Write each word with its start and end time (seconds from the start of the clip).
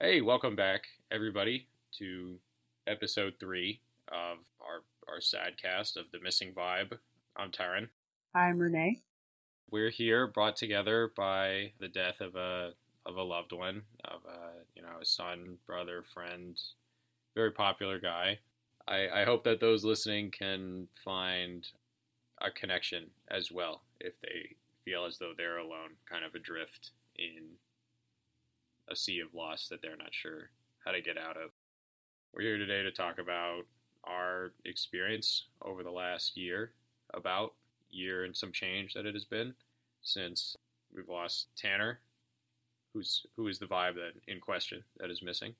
Hey, 0.00 0.20
welcome 0.20 0.54
back, 0.54 0.86
everybody, 1.10 1.66
to 1.94 2.38
episode 2.86 3.34
three 3.40 3.80
of 4.06 4.38
our 4.60 4.84
our 5.12 5.20
sad 5.20 5.60
cast 5.60 5.96
of 5.96 6.04
the 6.12 6.20
Missing 6.20 6.52
Vibe. 6.52 6.96
I'm 7.36 7.50
Terren. 7.50 7.88
I'm 8.32 8.60
Renee. 8.60 9.00
We're 9.72 9.90
here, 9.90 10.28
brought 10.28 10.54
together 10.54 11.10
by 11.16 11.72
the 11.80 11.88
death 11.88 12.20
of 12.20 12.36
a 12.36 12.74
of 13.06 13.16
a 13.16 13.22
loved 13.24 13.50
one, 13.50 13.82
of 14.04 14.20
a 14.24 14.62
you 14.76 14.82
know 14.82 15.00
a 15.02 15.04
son, 15.04 15.58
brother, 15.66 16.04
friend, 16.14 16.56
very 17.34 17.50
popular 17.50 17.98
guy. 17.98 18.38
I, 18.86 19.08
I 19.08 19.24
hope 19.24 19.42
that 19.42 19.58
those 19.58 19.84
listening 19.84 20.30
can 20.30 20.86
find 21.04 21.66
a 22.40 22.52
connection 22.52 23.06
as 23.26 23.50
well 23.50 23.82
if 23.98 24.14
they 24.20 24.54
feel 24.84 25.06
as 25.06 25.18
though 25.18 25.32
they're 25.36 25.58
alone, 25.58 25.96
kind 26.08 26.24
of 26.24 26.36
adrift 26.36 26.92
in 27.16 27.56
a 28.90 28.96
sea 28.96 29.20
of 29.20 29.34
loss 29.34 29.68
that 29.68 29.82
they're 29.82 29.96
not 29.96 30.12
sure 30.14 30.50
how 30.84 30.92
to 30.92 31.00
get 31.00 31.18
out 31.18 31.36
of. 31.36 31.50
We're 32.32 32.42
here 32.42 32.58
today 32.58 32.82
to 32.82 32.90
talk 32.90 33.18
about 33.18 33.62
our 34.04 34.52
experience 34.64 35.44
over 35.62 35.82
the 35.82 35.90
last 35.90 36.36
year, 36.36 36.72
about 37.14 37.54
year 37.90 38.24
and 38.24 38.36
some 38.36 38.52
change 38.52 38.94
that 38.94 39.06
it 39.06 39.14
has 39.14 39.24
been 39.24 39.54
since 40.02 40.56
we've 40.94 41.08
lost 41.08 41.48
Tanner, 41.56 42.00
who's 42.92 43.26
who 43.36 43.48
is 43.48 43.58
the 43.58 43.66
vibe 43.66 43.94
that 43.94 44.12
in 44.26 44.40
question 44.40 44.82
that 44.98 45.10
is 45.10 45.22
missing. 45.22 45.54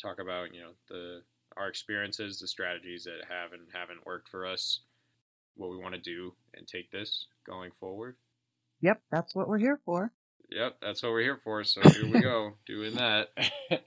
Talk 0.00 0.18
about 0.18 0.54
you 0.54 0.60
know 0.60 0.70
the 0.88 1.22
our 1.56 1.68
experiences, 1.68 2.38
the 2.38 2.48
strategies 2.48 3.04
that 3.04 3.24
have 3.28 3.52
and 3.52 3.62
haven't 3.72 4.04
worked 4.04 4.28
for 4.28 4.46
us, 4.46 4.80
what 5.56 5.70
we 5.70 5.78
want 5.78 5.94
to 5.94 6.00
do 6.00 6.34
and 6.54 6.66
take 6.66 6.90
this 6.90 7.26
going 7.46 7.70
forward. 7.80 8.16
Yep, 8.80 9.00
that's 9.10 9.34
what 9.34 9.48
we're 9.48 9.58
here 9.58 9.80
for. 9.84 10.12
Yep, 10.50 10.76
that's 10.80 11.02
what 11.02 11.12
we're 11.12 11.22
here 11.22 11.36
for. 11.36 11.64
So 11.64 11.80
here 11.88 12.06
we 12.06 12.20
go, 12.20 12.54
doing 12.66 12.94
that. 12.94 13.30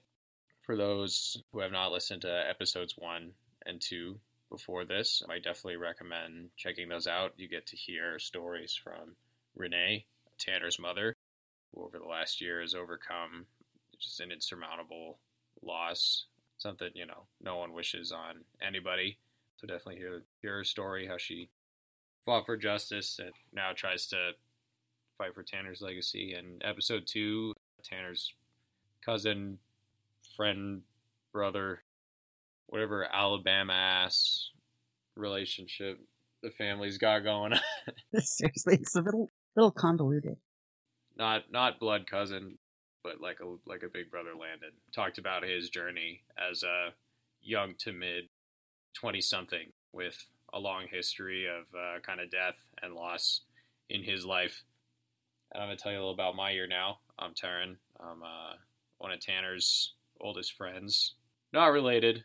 for 0.62 0.76
those 0.76 1.42
who 1.52 1.60
have 1.60 1.72
not 1.72 1.92
listened 1.92 2.22
to 2.24 2.50
episodes 2.50 2.96
one 2.98 3.32
and 3.66 3.82
two 3.82 4.20
before 4.50 4.84
this, 4.84 5.24
I 5.30 5.38
definitely 5.38 5.78
recommend 5.78 6.50
checking 6.58 6.90
those 6.90 7.08
out. 7.08 7.34
You 7.38 7.48
get 7.48 7.68
to 7.68 7.78
hear 7.78 8.20
stories 8.20 8.80
from 8.82 9.16
Renee, 9.56 10.06
Tanner's 10.38 10.80
mother, 10.80 11.16
who 11.74 11.84
over 11.84 11.98
the 11.98 12.06
last 12.06 12.42
year 12.42 12.62
has 12.62 12.76
overcome 12.76 13.46
just 14.00 14.20
an 14.20 14.32
insurmountable 14.32 15.20
loss, 15.62 16.26
something, 16.58 16.90
you 16.94 17.06
know, 17.06 17.24
no 17.42 17.58
one 17.58 17.74
wishes 17.74 18.12
on 18.12 18.44
anybody. 18.62 19.18
So 19.58 19.68
definitely 19.68 19.98
hear, 19.98 20.24
hear 20.42 20.58
her 20.58 20.64
story, 20.64 21.08
how 21.08 21.18
she 21.18 21.50
fought 22.26 22.46
for 22.46 22.58
justice 22.58 23.20
and 23.20 23.32
now 23.54 23.72
tries 23.76 24.08
to 24.08 24.32
fight 25.20 25.36
for 25.36 25.44
Tanner's 25.44 25.82
legacy. 25.82 26.34
And 26.34 26.64
episode 26.66 27.04
two, 27.06 27.54
Tanner's 27.84 28.34
cousin, 29.06 29.60
friend, 30.36 30.82
brother, 31.32 31.84
whatever 32.68 33.08
Alabama 33.14 33.74
ass 33.74 34.50
relationship 35.16 36.00
the 36.42 36.50
family's 36.52 36.98
got 36.98 37.20
going 37.20 37.54
on. 37.54 37.60
Seriously, 38.22 38.76
it's 38.76 38.96
a 38.96 39.02
little 39.02 39.30
little 39.56 39.72
convoluted. 39.72 40.38
not 41.18 41.52
not 41.52 41.80
blood 41.80 42.08
cousin, 42.08 42.58
but 43.04 43.22
like 43.22 43.40
a 43.42 43.56
like 43.70 43.84
a 43.84 43.90
big 43.90 44.10
brother 44.10 44.32
Landon. 44.32 44.72
Talked 44.94 45.18
about 45.18 45.44
his 45.44 45.70
journey 45.70 46.22
as 46.50 46.64
a 46.64 46.94
young 47.42 47.76
to 47.80 47.92
mid 47.94 48.26
twenty 48.94 49.22
something 49.22 49.72
with 49.92 50.16
a 50.54 50.60
long 50.60 50.86
history 50.90 51.46
of 51.46 51.66
uh, 51.76 52.00
kind 52.02 52.20
of 52.20 52.32
death 52.32 52.56
and 52.82 52.94
loss 52.94 53.42
in 53.90 54.04
his 54.04 54.26
life. 54.26 54.64
And 55.52 55.64
I'm 55.64 55.68
gonna 55.68 55.78
tell 55.78 55.92
you 55.92 55.98
a 55.98 56.02
little 56.02 56.14
about 56.14 56.36
my 56.36 56.52
year 56.52 56.68
now. 56.68 57.00
I'm 57.18 57.34
Terren. 57.34 57.78
I'm 58.00 58.22
uh, 58.22 58.54
one 59.00 59.12
of 59.12 59.20
Tanner's 59.20 59.94
oldest 60.22 60.56
friends. 60.56 61.16
Not 61.52 61.68
related, 61.68 62.24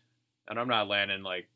and 0.48 0.58
I'm 0.58 0.68
not 0.68 0.88
Landon 0.88 1.22
like 1.22 1.48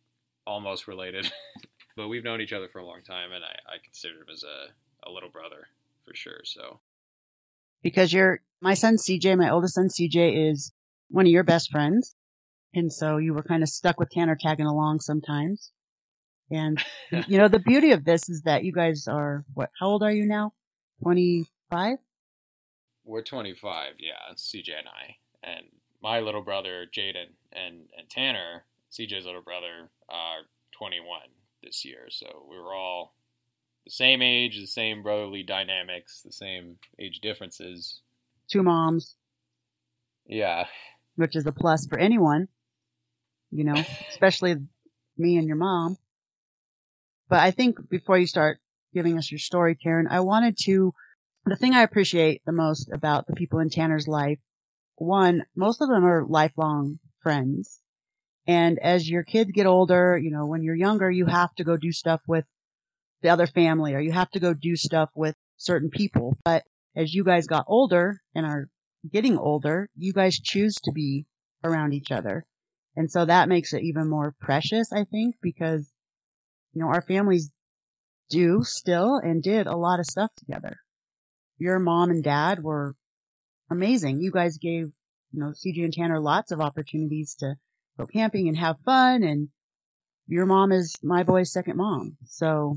almost 0.47 0.89
related, 0.89 1.31
but 1.97 2.09
we've 2.09 2.25
known 2.25 2.41
each 2.41 2.55
other 2.55 2.69
for 2.69 2.79
a 2.79 2.87
long 2.87 3.03
time, 3.03 3.33
and 3.33 3.45
I, 3.45 3.51
I 3.67 3.77
consider 3.85 4.15
him 4.15 4.29
as 4.33 4.45
a, 4.45 5.09
a 5.09 5.13
little 5.13 5.29
brother 5.29 5.69
for 6.07 6.15
sure. 6.15 6.41
So 6.45 6.81
Because 7.83 8.13
you're 8.13 8.41
my 8.63 8.75
son 8.75 8.97
CJ, 8.97 9.37
my 9.37 9.51
oldest 9.51 9.75
son 9.75 9.89
CJ 9.89 10.51
is 10.51 10.73
one 11.11 11.27
of 11.27 11.33
your 11.33 11.45
best 11.45 11.71
friends. 11.71 12.15
And 12.75 12.93
so 12.93 13.17
you 13.17 13.35
were 13.35 13.43
kind 13.43 13.63
of 13.63 13.69
stuck 13.69 13.99
with 13.99 14.11
Tanner 14.11 14.37
tagging 14.37 14.67
along 14.67 15.01
sometimes. 15.01 15.73
And 16.51 16.83
you 17.27 17.39
know, 17.39 17.49
the 17.49 17.59
beauty 17.59 17.93
of 17.93 18.05
this 18.05 18.29
is 18.29 18.43
that 18.43 18.65
you 18.65 18.73
guys 18.73 19.07
are 19.07 19.45
what 19.53 19.71
how 19.79 19.89
old 19.89 20.03
are 20.03 20.13
you 20.13 20.27
now? 20.27 20.55
Twenty 21.03 21.47
five? 21.71 21.99
we're 23.05 23.23
25, 23.23 23.95
yeah, 23.99 24.31
it's 24.31 24.53
CJ 24.53 24.79
and 24.79 24.89
I, 24.89 25.17
and 25.43 25.67
my 26.03 26.21
little 26.21 26.43
brother 26.43 26.87
Jaden 26.95 27.33
and 27.53 27.89
and 27.97 28.09
Tanner, 28.11 28.65
CJ's 28.93 29.25
little 29.25 29.43
brother, 29.43 29.89
are 30.09 30.43
21 30.73 31.21
this 31.63 31.85
year. 31.85 32.07
So 32.11 32.47
we 32.49 32.59
were 32.59 32.75
all 32.75 33.15
the 33.85 33.91
same 33.91 34.21
age, 34.23 34.61
the 34.61 34.67
same 34.67 35.03
brotherly 35.03 35.43
dynamics, 35.43 36.23
the 36.23 36.33
same 36.33 36.77
age 36.99 37.21
differences. 37.21 38.01
Two 38.49 38.63
moms, 38.63 39.17
Yeah, 40.27 40.67
which 41.17 41.35
is 41.35 41.47
a 41.47 41.53
plus 41.53 41.87
for 41.87 41.99
anyone. 41.99 42.49
You 43.51 43.65
know, 43.65 43.83
especially 44.11 44.57
me 45.17 45.39
and 45.39 45.47
your 45.47 45.57
mom. 45.57 45.97
But 47.29 47.41
I 47.41 47.51
think 47.51 47.89
before 47.89 48.19
you 48.19 48.27
start 48.27 48.59
giving 48.95 49.19
us 49.19 49.31
your 49.31 49.39
story, 49.39 49.77
Terren, 49.77 50.07
I 50.11 50.21
wanted 50.21 50.57
to, 50.65 50.95
the 51.49 51.57
thing 51.57 51.75
I 51.75 51.83
appreciate 51.83 52.43
the 52.45 52.53
most 52.53 52.91
about 52.93 53.27
the 53.27 53.35
people 53.35 53.59
in 53.59 53.71
Tanner's 53.71 54.09
life, 54.09 54.39
one, 54.97 55.45
most 55.55 55.81
of 55.81 55.89
them 55.89 56.05
are 56.05 56.25
lifelong 56.25 56.99
friends. 57.23 57.81
And 58.47 58.79
as 58.79 59.09
your 59.09 59.23
kids 59.23 59.53
get 59.53 59.67
older, 59.67 60.19
you 60.19 60.31
know, 60.31 60.47
when 60.47 60.63
you're 60.63 60.75
younger, 60.75 61.11
you 61.11 61.27
have 61.27 61.55
to 61.57 61.65
go 61.65 61.77
do 61.77 61.93
stuff 61.93 62.21
with 62.27 62.45
the 63.23 63.29
other 63.29 63.47
family 63.47 63.95
or 63.95 64.01
you 64.01 64.13
have 64.13 64.31
to 64.31 64.41
go 64.41 64.55
do 64.55 64.75
stuff 64.77 65.11
with 65.15 65.35
certain 65.57 65.91
people. 65.91 66.37
But 66.45 66.65
as 66.97 67.15
you 67.15 67.25
guys 67.25 67.47
got 67.47 67.67
older 67.69 68.21
and 68.35 68.47
are 68.47 68.69
getting 69.11 69.37
older, 69.37 69.91
you 69.97 70.13
guys 70.13 70.39
choose 70.39 70.77
to 70.85 70.93
be 70.93 71.27
around 71.63 71.93
each 71.93 72.11
other. 72.11 72.47
And 72.97 73.11
so 73.11 73.25
that 73.25 73.49
makes 73.49 73.73
it 73.73 73.83
even 73.83 74.09
more 74.09 74.35
precious, 74.41 74.93
I 74.93 75.05
think, 75.05 75.37
because, 75.43 75.93
you 76.73 76.81
know, 76.81 76.89
our 76.89 77.03
families 77.03 77.53
do 78.31 78.63
still 78.65 79.17
and 79.17 79.43
did 79.43 79.67
a 79.67 79.77
lot 79.77 80.01
of 80.01 80.07
stuff 80.07 80.31
together. 80.37 80.79
Your 81.59 81.79
mom 81.79 82.11
and 82.11 82.23
dad 82.23 82.63
were 82.63 82.95
amazing. 83.71 84.21
You 84.21 84.31
guys 84.31 84.59
gave, 84.59 84.87
you 85.33 85.41
know, 85.41 85.53
CJ 85.53 85.85
and 85.85 85.93
Tanner 85.93 86.21
lots 86.21 86.53
of 86.53 86.61
opportunities 86.61 87.35
to 87.37 87.57
go 87.99 88.07
camping 88.07 88.49
and 88.49 88.57
have 88.57 88.77
fun. 88.85 89.23
And 89.23 89.49
your 90.27 90.47
mom 90.47 90.73
is 90.73 90.95
my 91.03 91.23
boy's 91.23 91.53
second 91.53 91.77
mom. 91.77 92.17
So 92.27 92.77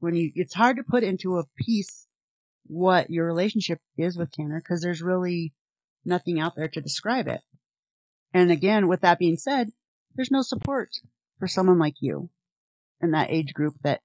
when 0.00 0.14
you, 0.14 0.32
it's 0.34 0.54
hard 0.54 0.76
to 0.76 0.82
put 0.82 1.02
into 1.02 1.38
a 1.38 1.44
piece 1.56 2.06
what 2.66 3.10
your 3.10 3.26
relationship 3.26 3.80
is 3.96 4.16
with 4.16 4.30
Tanner 4.30 4.60
because 4.60 4.80
there's 4.80 5.02
really 5.02 5.52
nothing 6.04 6.38
out 6.38 6.54
there 6.56 6.68
to 6.68 6.80
describe 6.80 7.26
it. 7.26 7.40
And 8.32 8.50
again, 8.50 8.86
with 8.86 9.00
that 9.00 9.18
being 9.18 9.36
said, 9.36 9.70
there's 10.14 10.30
no 10.30 10.42
support 10.42 10.90
for 11.38 11.48
someone 11.48 11.78
like 11.78 11.96
you 12.00 12.30
in 13.00 13.10
that 13.12 13.30
age 13.30 13.54
group 13.54 13.74
that 13.82 14.02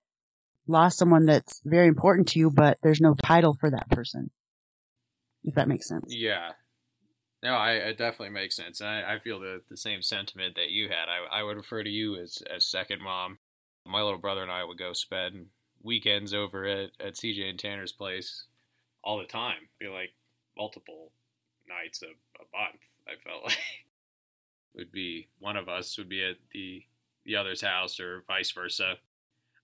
lost 0.68 0.98
someone 0.98 1.26
that's 1.26 1.62
very 1.66 1.88
important 1.88 2.28
to 2.30 2.40
you, 2.40 2.50
but 2.50 2.78
there's 2.82 3.02
no 3.02 3.16
title 3.24 3.54
for 3.54 3.70
that 3.70 3.90
person. 3.90 4.32
If 5.44 5.56
that 5.56 5.68
makes 5.68 5.88
sense. 5.88 6.06
yeah. 6.08 6.52
No, 7.44 7.54
I 7.54 7.74
it 7.74 8.00
definitely 8.00 8.32
makes 8.32 8.56
sense. 8.56 8.82
I, 8.82 9.04
I 9.04 9.20
feel 9.20 9.40
the, 9.40 9.62
the 9.70 9.78
same 9.78 10.02
sentiment 10.02 10.56
that 10.56 10.72
you 10.72 10.90
had. 10.90 11.08
I, 11.08 11.42
I 11.42 11.44
would 11.44 11.58
refer 11.58 11.84
to 11.84 11.90
you 11.90 12.16
as, 12.16 12.42
as 12.52 12.66
second 12.66 13.02
mom. 13.04 13.38
My 13.86 14.02
little 14.02 14.18
brother 14.18 14.42
and 14.42 14.52
I 14.52 14.64
would 14.64 14.80
go 14.80 14.94
spend 14.94 15.48
weekends 15.84 16.34
over 16.34 16.66
at, 16.66 16.90
at 17.00 17.14
CJ 17.14 17.48
and 17.48 17.60
Tanner's 17.60 17.92
place 17.92 18.46
all 19.04 19.20
the 19.20 19.26
time. 19.26 19.70
Be 19.80 19.88
like 19.88 20.14
multiple 20.58 21.12
nights 21.68 22.02
a, 22.02 22.08
a 22.08 22.46
month. 22.58 22.82
I 23.08 23.12
felt 23.24 23.44
like 23.46 23.58
would 24.76 24.92
be 24.92 25.28
one 25.40 25.56
of 25.56 25.70
us 25.70 25.98
would 25.98 26.10
be 26.10 26.24
at 26.24 26.38
the 26.52 26.84
the 27.26 27.36
other's 27.36 27.62
house 27.62 28.00
or 28.00 28.24
vice 28.28 28.52
versa. 28.52 28.96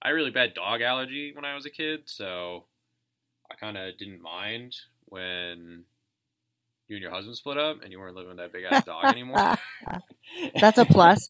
I 0.02 0.08
had 0.10 0.14
really 0.16 0.32
bad 0.32 0.54
dog 0.54 0.82
allergy 0.82 1.32
when 1.36 1.46
I 1.46 1.56
was 1.56 1.66
a 1.66 1.70
kid, 1.70 2.02
so 2.06 2.66
I 3.52 3.56
kind 3.56 3.78
of 3.78 3.98
didn't 3.98 4.22
mind 4.22 4.76
when 5.06 5.84
you 6.88 6.96
and 6.96 7.02
your 7.04 7.12
husband 7.12 7.38
split 7.38 7.58
up 7.58 7.84
and 7.84 7.92
you 7.92 8.00
weren't 8.00 8.16
living 8.16 8.30
with 8.30 8.38
that 8.38 8.52
big 8.52 8.64
ass 8.66 8.84
dog 8.86 9.06
anymore. 9.06 9.38
That's 10.60 10.78
a 10.78 10.86
plus. 10.86 11.30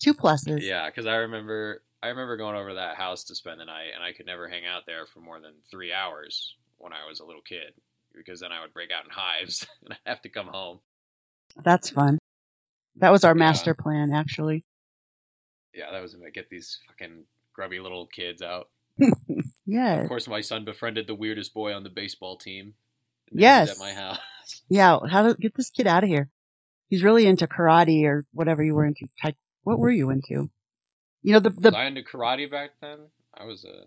Two 0.00 0.14
pluses. 0.14 0.60
Yeah, 0.62 0.86
because 0.86 1.06
I 1.06 1.16
remember 1.16 1.82
I 2.02 2.08
remember 2.08 2.36
going 2.36 2.56
over 2.56 2.70
to 2.70 2.74
that 2.76 2.96
house 2.96 3.24
to 3.24 3.34
spend 3.34 3.60
the 3.60 3.64
night, 3.64 3.90
and 3.94 4.02
I 4.04 4.12
could 4.12 4.26
never 4.26 4.48
hang 4.48 4.64
out 4.66 4.82
there 4.86 5.06
for 5.06 5.20
more 5.20 5.40
than 5.40 5.52
three 5.70 5.92
hours 5.92 6.54
when 6.78 6.92
I 6.92 7.06
was 7.08 7.20
a 7.20 7.24
little 7.24 7.40
kid, 7.42 7.72
because 8.14 8.40
then 8.40 8.52
I 8.52 8.60
would 8.60 8.72
break 8.74 8.90
out 8.90 9.04
in 9.04 9.10
hives 9.10 9.66
and 9.84 9.92
I'd 9.94 10.08
have 10.08 10.22
to 10.22 10.28
come 10.28 10.46
home. 10.48 10.80
That's 11.62 11.90
fun. 11.90 12.18
That 12.96 13.10
was 13.10 13.24
our 13.24 13.32
Yeah. 13.34 13.38
master 13.40 13.74
plan, 13.74 14.12
actually. 14.12 14.64
Yeah, 15.74 15.90
that 15.90 16.00
was 16.02 16.12
to 16.12 16.30
get 16.30 16.48
these 16.48 16.78
fucking 16.86 17.24
grubby 17.56 17.80
little 17.80 18.06
kids 18.06 18.42
out. 18.42 18.68
Yeah. 19.66 20.00
Of 20.02 20.08
course, 20.08 20.28
my 20.28 20.42
son 20.42 20.64
befriended 20.64 21.06
the 21.06 21.14
weirdest 21.14 21.52
boy 21.54 21.74
on 21.74 21.82
the 21.82 21.90
baseball 21.90 22.36
team. 22.36 22.74
Yes. 23.32 23.70
At 23.70 23.78
my 23.78 23.92
house. 23.92 24.18
Yeah, 24.68 24.98
how 25.10 25.26
to 25.26 25.34
get 25.34 25.56
this 25.56 25.70
kid 25.70 25.88
out 25.88 26.04
of 26.04 26.08
here. 26.08 26.30
He's 26.88 27.02
really 27.02 27.26
into 27.26 27.48
karate 27.48 28.04
or 28.04 28.24
whatever 28.32 28.62
you 28.62 28.76
were 28.76 28.86
into. 28.86 29.08
What 29.64 29.80
were 29.80 29.90
you 29.90 30.10
into? 30.10 30.50
You 31.22 31.32
know, 31.32 31.40
the, 31.40 31.50
Was 31.50 31.58
the, 31.58 31.76
I 31.76 31.86
into 31.86 32.02
karate 32.02 32.48
back 32.48 32.70
then? 32.80 32.98
I 33.34 33.44
was 33.44 33.64
a. 33.64 33.86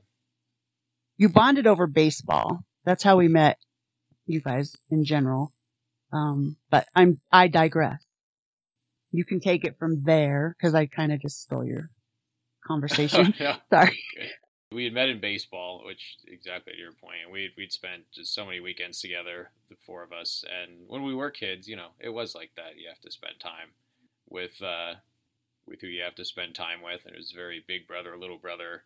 you 1.16 1.30
bonded 1.30 1.66
over 1.66 1.88
baseball. 1.88 2.66
That's 2.84 3.04
how 3.04 3.16
we 3.16 3.30
met 3.30 3.58
you 4.26 4.42
guys 4.42 4.76
in 4.92 5.06
general. 5.06 5.54
Um, 6.12 6.58
but 6.70 6.88
I'm, 6.94 7.22
I 7.32 7.48
digress. 7.48 8.04
You 9.12 9.24
can 9.24 9.40
take 9.40 9.64
it 9.64 9.80
from 9.80 10.04
there 10.04 10.58
because 10.58 10.76
I 10.76 10.88
kind 10.88 11.14
of 11.14 11.22
just 11.22 11.42
stole 11.42 11.64
your 11.66 11.90
conversation. 12.70 13.34
yeah. 13.40 13.58
Sorry. 13.70 14.00
We 14.72 14.84
had 14.84 14.94
met 14.94 15.10
in 15.10 15.20
baseball, 15.20 15.82
which 15.86 16.18
exactly 16.28 16.74
to 16.74 16.80
your 16.80 16.92
point. 16.92 17.32
We'd 17.32 17.52
we'd 17.58 17.72
spent 17.72 18.04
just 18.14 18.34
so 18.34 18.46
many 18.46 18.60
weekends 18.60 19.02
together, 19.02 19.52
the 19.70 19.76
four 19.86 20.04
of 20.04 20.14
us. 20.14 20.44
And 20.48 20.88
when 20.88 21.04
we 21.04 21.16
were 21.16 21.32
kids, 21.32 21.68
you 21.68 21.76
know, 21.76 21.90
it 22.00 22.10
was 22.10 22.36
like 22.36 22.52
that. 22.56 22.78
You 22.78 22.88
have 22.88 23.02
to 23.02 23.12
spend 23.12 23.40
time 23.40 23.74
with 24.30 24.62
uh, 24.62 24.96
with 25.66 25.82
who 25.82 25.88
you 25.88 26.04
have 26.04 26.16
to 26.16 26.26
spend 26.26 26.54
time 26.54 26.82
with, 26.84 27.02
and 27.06 27.16
it 27.16 27.18
was 27.18 27.32
very 27.32 27.64
big 27.68 27.88
brother, 27.88 28.16
little 28.16 28.38
brother 28.38 28.84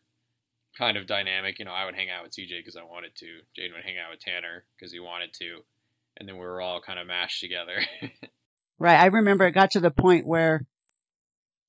kind 0.77 0.95
of 0.97 1.06
dynamic. 1.06 1.59
You 1.59 1.65
know, 1.65 1.74
I 1.74 1.85
would 1.85 1.95
hang 1.95 2.09
out 2.09 2.24
with 2.24 2.31
CJ 2.31 2.59
because 2.59 2.77
I 2.77 2.83
wanted 2.83 3.15
to. 3.18 3.41
Jaden 3.57 3.74
would 3.75 3.83
hang 3.83 3.97
out 3.97 4.12
with 4.12 4.21
Tanner 4.21 4.63
because 4.77 4.94
he 4.94 5.01
wanted 5.01 5.33
to, 5.33 5.63
and 6.15 6.30
then 6.30 6.35
we 6.35 6.45
were 6.45 6.62
all 6.62 6.80
kind 6.80 6.97
of 6.97 7.07
mashed 7.07 7.41
together. 7.41 7.81
Right. 8.80 9.00
I 9.00 9.06
remember 9.06 9.45
it 9.45 9.53
got 9.53 9.71
to 9.71 9.80
the 9.80 9.91
point 9.91 10.27
where 10.27 10.65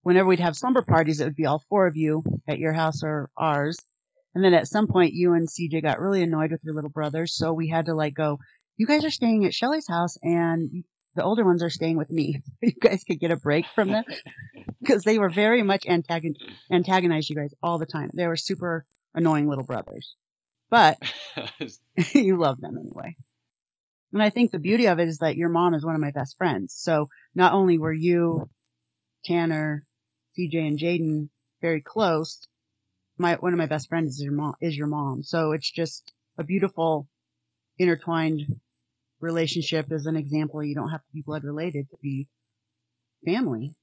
whenever 0.05 0.29
we'd 0.29 0.41
have 0.41 0.57
slumber 0.57 0.83
parties, 0.83 1.21
it 1.21 1.25
would 1.25 1.35
be 1.35 1.47
all 1.47 1.65
four 1.69 1.87
of 1.87 1.97
you 1.97 2.23
at 2.47 2.59
your 2.59 2.75
house 2.75 3.03
or 3.03 3.31
ours. 3.37 3.77
And 4.35 4.45
then 4.45 4.55
at 4.55 4.69
some 4.69 4.87
point, 4.87 5.15
you 5.15 5.33
and 5.33 5.49
CJ 5.49 5.83
got 5.83 6.01
really 6.01 6.23
annoyed 6.23 6.53
with 6.53 6.63
your 6.63 6.75
little 6.75 6.91
brothers. 6.91 7.35
So 7.35 7.53
we 7.53 7.69
had 7.69 7.87
to 7.87 7.95
like 7.95 8.15
go, 8.15 8.39
you 8.77 8.87
guys 8.87 9.05
are 9.05 9.11
staying 9.11 9.45
at 9.45 9.55
Shelly's 9.55 9.89
house 9.89 10.17
and 10.23 10.85
the 11.17 11.23
older 11.23 11.45
ones 11.45 11.63
are 11.63 11.71
staying 11.71 11.97
with 11.97 12.11
me. 12.11 12.43
you 12.63 12.73
guys 12.73 13.05
could 13.05 13.21
get 13.21 13.31
a 13.31 13.37
break 13.37 13.65
from 13.75 13.89
them 13.89 14.05
because 14.81 15.03
they 15.03 15.19
were 15.19 15.29
very 15.29 15.63
much 15.63 15.85
antagon- 15.85 16.37
antagonized 16.71 17.31
you 17.31 17.37
guys 17.37 17.55
all 17.63 17.79
the 17.79 17.87
time. 17.87 18.11
They 18.13 18.27
were 18.27 18.37
super 18.37 18.85
annoying 19.15 19.49
little 19.49 19.65
brothers, 19.65 20.17
but 20.71 20.99
you 22.13 22.37
love 22.37 22.61
them 22.61 22.77
anyway. 22.77 23.17
And 24.13 24.23
I 24.23 24.31
think 24.31 24.51
the 24.51 24.59
beauty 24.59 24.87
of 24.87 24.99
it 24.99 25.09
is 25.09 25.19
that 25.19 25.37
your 25.37 25.49
mom 25.49 25.75
is 25.75 25.85
one 25.85 25.95
of 25.95 26.01
my 26.01 26.11
best 26.11 26.37
friends. 26.37 26.75
So 26.77 27.09
not 27.35 27.53
only 27.53 27.79
were 27.79 27.93
you, 27.93 28.49
Tanner, 29.25 29.85
CJ, 30.37 30.67
and 30.67 30.79
Jaden 30.79 31.29
very 31.61 31.81
close, 31.81 32.47
my 33.19 33.35
one 33.35 33.53
of 33.53 33.59
my 33.59 33.67
best 33.67 33.89
friends 33.89 34.17
is 34.17 34.23
your 34.23 34.33
mom. 34.33 34.55
Is 34.61 34.77
your 34.77 34.87
mom. 34.87 35.23
So 35.23 35.53
it's 35.53 35.71
just 35.71 36.13
a 36.37 36.45
beautiful, 36.45 37.09
intertwined 37.79 38.43
relationship. 39.21 39.91
As 39.91 40.07
an 40.07 40.17
example, 40.17 40.63
you 40.63 40.75
don't 40.75 40.91
have 40.91 41.05
to 41.05 41.13
be 41.13 41.23
blood 41.23 41.45
related 41.45 41.89
to 41.91 41.97
be 42.03 42.29
family, 43.25 43.75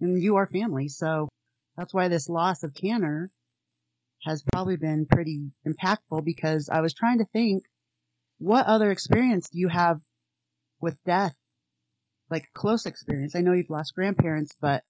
and 0.00 0.22
you 0.22 0.36
are 0.36 0.46
family. 0.46 0.88
So 0.88 1.28
that's 1.76 1.94
why 1.94 2.08
this 2.08 2.28
loss 2.28 2.62
of 2.62 2.74
Tanner 2.74 3.30
has 4.24 4.42
probably 4.52 4.76
been 4.76 5.06
pretty 5.06 5.52
impactful 5.66 6.24
because 6.24 6.68
I 6.68 6.80
was 6.80 6.92
trying 6.92 7.18
to 7.18 7.24
think 7.32 7.64
what 8.38 8.66
other 8.66 8.90
experience 8.90 9.48
do 9.48 9.58
you 9.58 9.68
have 9.68 10.00
with 10.80 11.02
death? 11.04 11.36
Like 12.30 12.48
close 12.54 12.86
experience. 12.86 13.34
I 13.34 13.40
know 13.40 13.52
you've 13.52 13.70
lost 13.70 13.94
grandparents, 13.94 14.54
but 14.60 14.84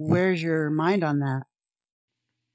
where's 0.00 0.42
your 0.42 0.70
mind 0.70 1.04
on 1.04 1.20
that? 1.20 1.42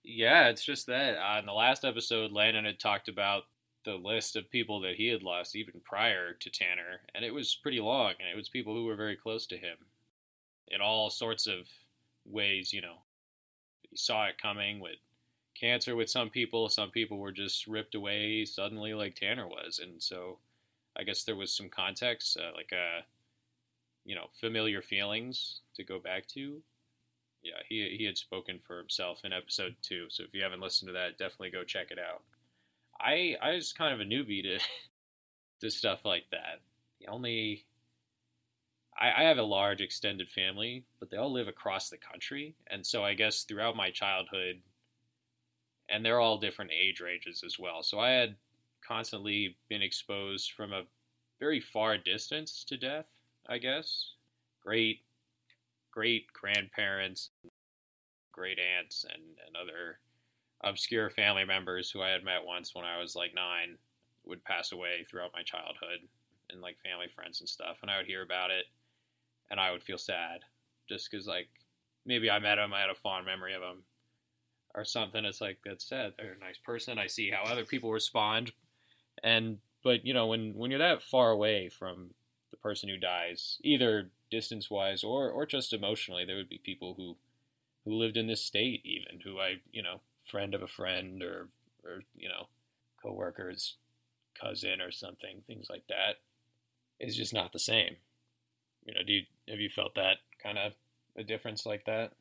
Yeah, 0.03 0.47
it's 0.49 0.63
just 0.63 0.87
that. 0.87 1.17
Uh, 1.17 1.39
in 1.39 1.45
the 1.45 1.53
last 1.53 1.85
episode, 1.85 2.31
Landon 2.31 2.65
had 2.65 2.79
talked 2.79 3.07
about 3.07 3.43
the 3.85 3.95
list 3.95 4.35
of 4.35 4.49
people 4.49 4.79
that 4.81 4.95
he 4.95 5.07
had 5.07 5.21
lost 5.21 5.55
even 5.55 5.79
prior 5.83 6.33
to 6.33 6.49
Tanner, 6.49 7.01
and 7.13 7.23
it 7.23 7.33
was 7.33 7.57
pretty 7.61 7.79
long, 7.79 8.13
and 8.19 8.27
it 8.27 8.35
was 8.35 8.49
people 8.49 8.73
who 8.73 8.85
were 8.85 8.95
very 8.95 9.15
close 9.15 9.45
to 9.47 9.57
him 9.57 9.77
in 10.69 10.81
all 10.81 11.09
sorts 11.09 11.45
of 11.45 11.67
ways, 12.25 12.73
you 12.73 12.81
know. 12.81 12.97
He 13.89 13.95
saw 13.95 14.25
it 14.25 14.41
coming 14.41 14.79
with 14.79 14.97
cancer 15.53 15.95
with 15.95 16.09
some 16.09 16.31
people, 16.31 16.67
some 16.67 16.89
people 16.89 17.19
were 17.19 17.31
just 17.31 17.67
ripped 17.67 17.93
away 17.93 18.45
suddenly, 18.45 18.95
like 18.95 19.15
Tanner 19.15 19.47
was, 19.47 19.79
and 19.81 20.01
so 20.01 20.39
I 20.97 21.03
guess 21.03 21.23
there 21.23 21.35
was 21.35 21.55
some 21.55 21.69
context, 21.69 22.37
uh, 22.37 22.55
like 22.55 22.71
a, 22.71 23.05
you 24.03 24.15
know, 24.15 24.27
familiar 24.39 24.81
feelings 24.81 25.61
to 25.75 25.83
go 25.83 25.99
back 25.99 26.27
to 26.29 26.61
yeah, 27.45 27.61
he 27.69 27.95
he 27.97 28.05
had 28.05 28.17
spoken 28.17 28.59
for 28.65 28.77
himself 28.77 29.21
in 29.23 29.31
episode 29.31 29.75
two. 29.83 30.07
So 30.09 30.23
if 30.23 30.33
you 30.33 30.43
haven't 30.43 30.61
listened 30.61 30.89
to 30.89 30.93
that, 30.93 31.17
definitely 31.19 31.51
go 31.51 31.63
check 31.63 31.91
it 31.91 31.99
out. 31.99 32.23
I 32.99 33.37
I 33.41 33.53
was 33.55 33.73
kind 33.73 33.93
of 33.93 34.01
a 34.01 34.09
newbie 34.09 34.43
to 34.43 34.59
to 35.61 35.69
stuff 35.69 36.05
like 36.05 36.25
that. 36.31 36.61
The 36.99 37.07
only 37.07 37.65
I, 38.99 39.21
I 39.21 39.23
have 39.23 39.37
a 39.37 39.43
large 39.43 39.81
extended 39.81 40.29
family, 40.29 40.85
but 40.99 41.09
they 41.09 41.17
all 41.17 41.31
live 41.31 41.47
across 41.47 41.89
the 41.89 41.97
country, 41.97 42.55
and 42.67 42.85
so 42.85 43.03
I 43.03 43.13
guess 43.13 43.43
throughout 43.43 43.75
my 43.75 43.91
childhood, 43.91 44.61
and 45.89 46.03
they're 46.03 46.19
all 46.19 46.37
different 46.37 46.71
age 46.71 46.99
ranges 46.99 47.43
as 47.45 47.59
well. 47.59 47.83
So 47.83 47.99
I 47.99 48.09
had 48.11 48.35
constantly 48.85 49.57
been 49.69 49.81
exposed 49.81 50.51
from 50.51 50.73
a 50.73 50.83
very 51.39 51.59
far 51.59 51.97
distance 51.97 52.63
to 52.65 52.77
death. 52.77 53.05
I 53.47 53.57
guess 53.59 54.13
great 54.63 55.01
great 55.95 56.25
grandparents, 56.33 57.29
great 58.31 58.59
aunts, 58.59 59.05
and, 59.05 59.23
and 59.47 59.55
other 59.55 59.99
obscure 60.63 61.09
family 61.09 61.45
members 61.45 61.89
who 61.89 62.01
I 62.01 62.09
had 62.09 62.23
met 62.23 62.45
once 62.45 62.75
when 62.75 62.85
I 62.85 62.99
was 62.99 63.15
like 63.15 63.33
nine 63.33 63.77
would 64.25 64.43
pass 64.43 64.71
away 64.71 65.05
throughout 65.09 65.31
my 65.33 65.43
childhood 65.43 66.07
and 66.51 66.61
like 66.61 66.77
family 66.83 67.07
friends 67.13 67.39
and 67.39 67.47
stuff. 67.47 67.77
And 67.81 67.89
I 67.89 67.97
would 67.97 68.07
hear 68.07 68.23
about 68.23 68.51
it 68.51 68.65
and 69.49 69.59
I 69.59 69.71
would 69.71 69.83
feel 69.83 69.97
sad 69.97 70.41
just 70.89 71.09
because, 71.09 71.27
like, 71.27 71.47
maybe 72.05 72.29
I 72.29 72.39
met 72.39 72.55
them, 72.55 72.73
I 72.73 72.81
had 72.81 72.89
a 72.89 72.95
fond 72.95 73.25
memory 73.25 73.53
of 73.53 73.61
them 73.61 73.83
or 74.75 74.83
something. 74.83 75.23
It's 75.23 75.41
like, 75.41 75.59
that's 75.65 75.87
sad. 75.87 76.13
They're 76.17 76.35
a 76.39 76.45
nice 76.45 76.57
person. 76.57 76.99
I 76.99 77.07
see 77.07 77.31
how 77.31 77.49
other 77.49 77.65
people 77.65 77.91
respond. 77.91 78.51
And, 79.23 79.59
but, 79.83 80.05
you 80.05 80.13
know, 80.13 80.27
when, 80.27 80.53
when 80.55 80.71
you're 80.71 80.79
that 80.79 81.01
far 81.01 81.31
away 81.31 81.69
from 81.69 82.11
the 82.51 82.57
person 82.57 82.89
who 82.89 82.97
dies, 82.97 83.57
either 83.63 84.09
distance 84.35 84.69
wise 84.69 85.03
or 85.03 85.29
or 85.29 85.45
just 85.45 85.73
emotionally 85.73 86.25
there 86.25 86.37
would 86.37 86.49
be 86.49 86.59
people 86.71 86.95
who 86.97 87.17
who 87.85 87.93
lived 87.93 88.17
in 88.17 88.27
this 88.27 88.41
state 88.43 88.81
even 88.85 89.21
who 89.23 89.39
I 89.39 89.55
you 89.71 89.83
know 89.83 90.01
friend 90.31 90.53
of 90.53 90.61
a 90.63 90.67
friend 90.67 91.23
or 91.23 91.49
or 91.83 92.01
you 92.15 92.29
know 92.29 92.47
coworkers 93.03 93.77
cousin 94.39 94.81
or 94.81 94.91
something 94.91 95.41
things 95.47 95.67
like 95.69 95.85
that 95.87 96.15
is 96.99 97.15
just 97.15 97.33
not 97.33 97.53
the 97.53 97.59
same 97.59 97.95
you 98.85 98.93
know 98.93 99.01
do 99.05 99.13
you 99.13 99.23
have 99.49 99.59
you 99.59 99.69
felt 99.69 99.95
that 99.95 100.17
kind 100.43 100.57
of 100.57 100.73
a 101.17 101.23
difference 101.23 101.65
like 101.65 101.85
that 101.85 102.13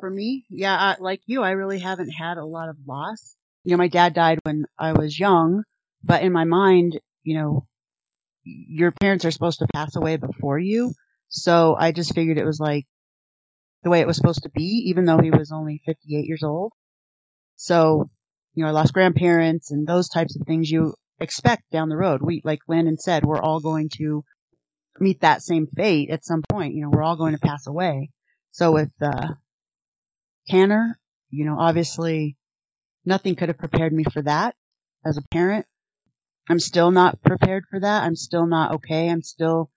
For 0.00 0.10
me, 0.10 0.44
yeah, 0.50 0.76
I, 0.76 0.96
like 1.00 1.22
you, 1.26 1.42
I 1.42 1.52
really 1.52 1.78
haven't 1.80 2.10
had 2.10 2.38
a 2.38 2.44
lot 2.44 2.68
of 2.68 2.76
loss. 2.86 3.36
You 3.64 3.72
know, 3.72 3.78
my 3.78 3.88
dad 3.88 4.14
died 4.14 4.38
when 4.44 4.66
I 4.78 4.92
was 4.92 5.18
young, 5.18 5.64
but 6.04 6.22
in 6.22 6.32
my 6.32 6.44
mind, 6.44 7.00
you 7.24 7.38
know, 7.38 7.66
your 8.44 8.92
parents 8.92 9.24
are 9.24 9.30
supposed 9.32 9.60
to 9.60 9.68
pass 9.74 9.96
away 9.96 10.16
before 10.16 10.58
you. 10.58 10.92
So 11.28 11.76
I 11.78 11.92
just 11.92 12.14
figured 12.14 12.38
it 12.38 12.46
was 12.46 12.60
like 12.60 12.86
the 13.82 13.90
way 13.90 14.00
it 14.00 14.06
was 14.06 14.16
supposed 14.16 14.42
to 14.42 14.50
be, 14.50 14.84
even 14.86 15.04
though 15.04 15.18
he 15.18 15.30
was 15.30 15.52
only 15.52 15.80
58 15.86 16.26
years 16.26 16.42
old. 16.42 16.72
So, 17.56 18.10
you 18.54 18.62
know, 18.62 18.68
I 18.68 18.72
lost 18.72 18.92
grandparents 18.92 19.70
and 19.70 19.86
those 19.86 20.08
types 20.08 20.36
of 20.36 20.46
things 20.46 20.70
you 20.70 20.94
expect 21.20 21.70
down 21.70 21.88
the 21.88 21.96
road. 21.96 22.20
We, 22.22 22.42
like 22.44 22.60
Landon 22.68 22.98
said, 22.98 23.24
we're 23.24 23.40
all 23.40 23.60
going 23.60 23.88
to 23.96 24.24
meet 24.98 25.20
that 25.20 25.42
same 25.42 25.66
fate 25.66 26.10
at 26.10 26.24
some 26.24 26.42
point. 26.48 26.74
You 26.74 26.82
know, 26.82 26.90
we're 26.90 27.02
all 27.02 27.16
going 27.16 27.34
to 27.34 27.40
pass 27.40 27.66
away. 27.66 28.10
So 28.50 28.72
with, 28.72 28.90
uh, 29.00 29.34
Tanner, 30.48 30.98
you 31.30 31.44
know, 31.44 31.56
obviously 31.58 32.36
nothing 33.04 33.34
could 33.34 33.48
have 33.48 33.58
prepared 33.58 33.92
me 33.92 34.04
for 34.04 34.22
that 34.22 34.54
as 35.04 35.16
a 35.16 35.22
parent. 35.30 35.66
I'm 36.48 36.60
still 36.60 36.90
not 36.90 37.22
prepared 37.22 37.64
for 37.68 37.80
that. 37.80 38.04
I'm 38.04 38.16
still 38.16 38.46
not 38.46 38.72
okay. 38.72 39.08
I'm 39.10 39.22
still 39.22 39.70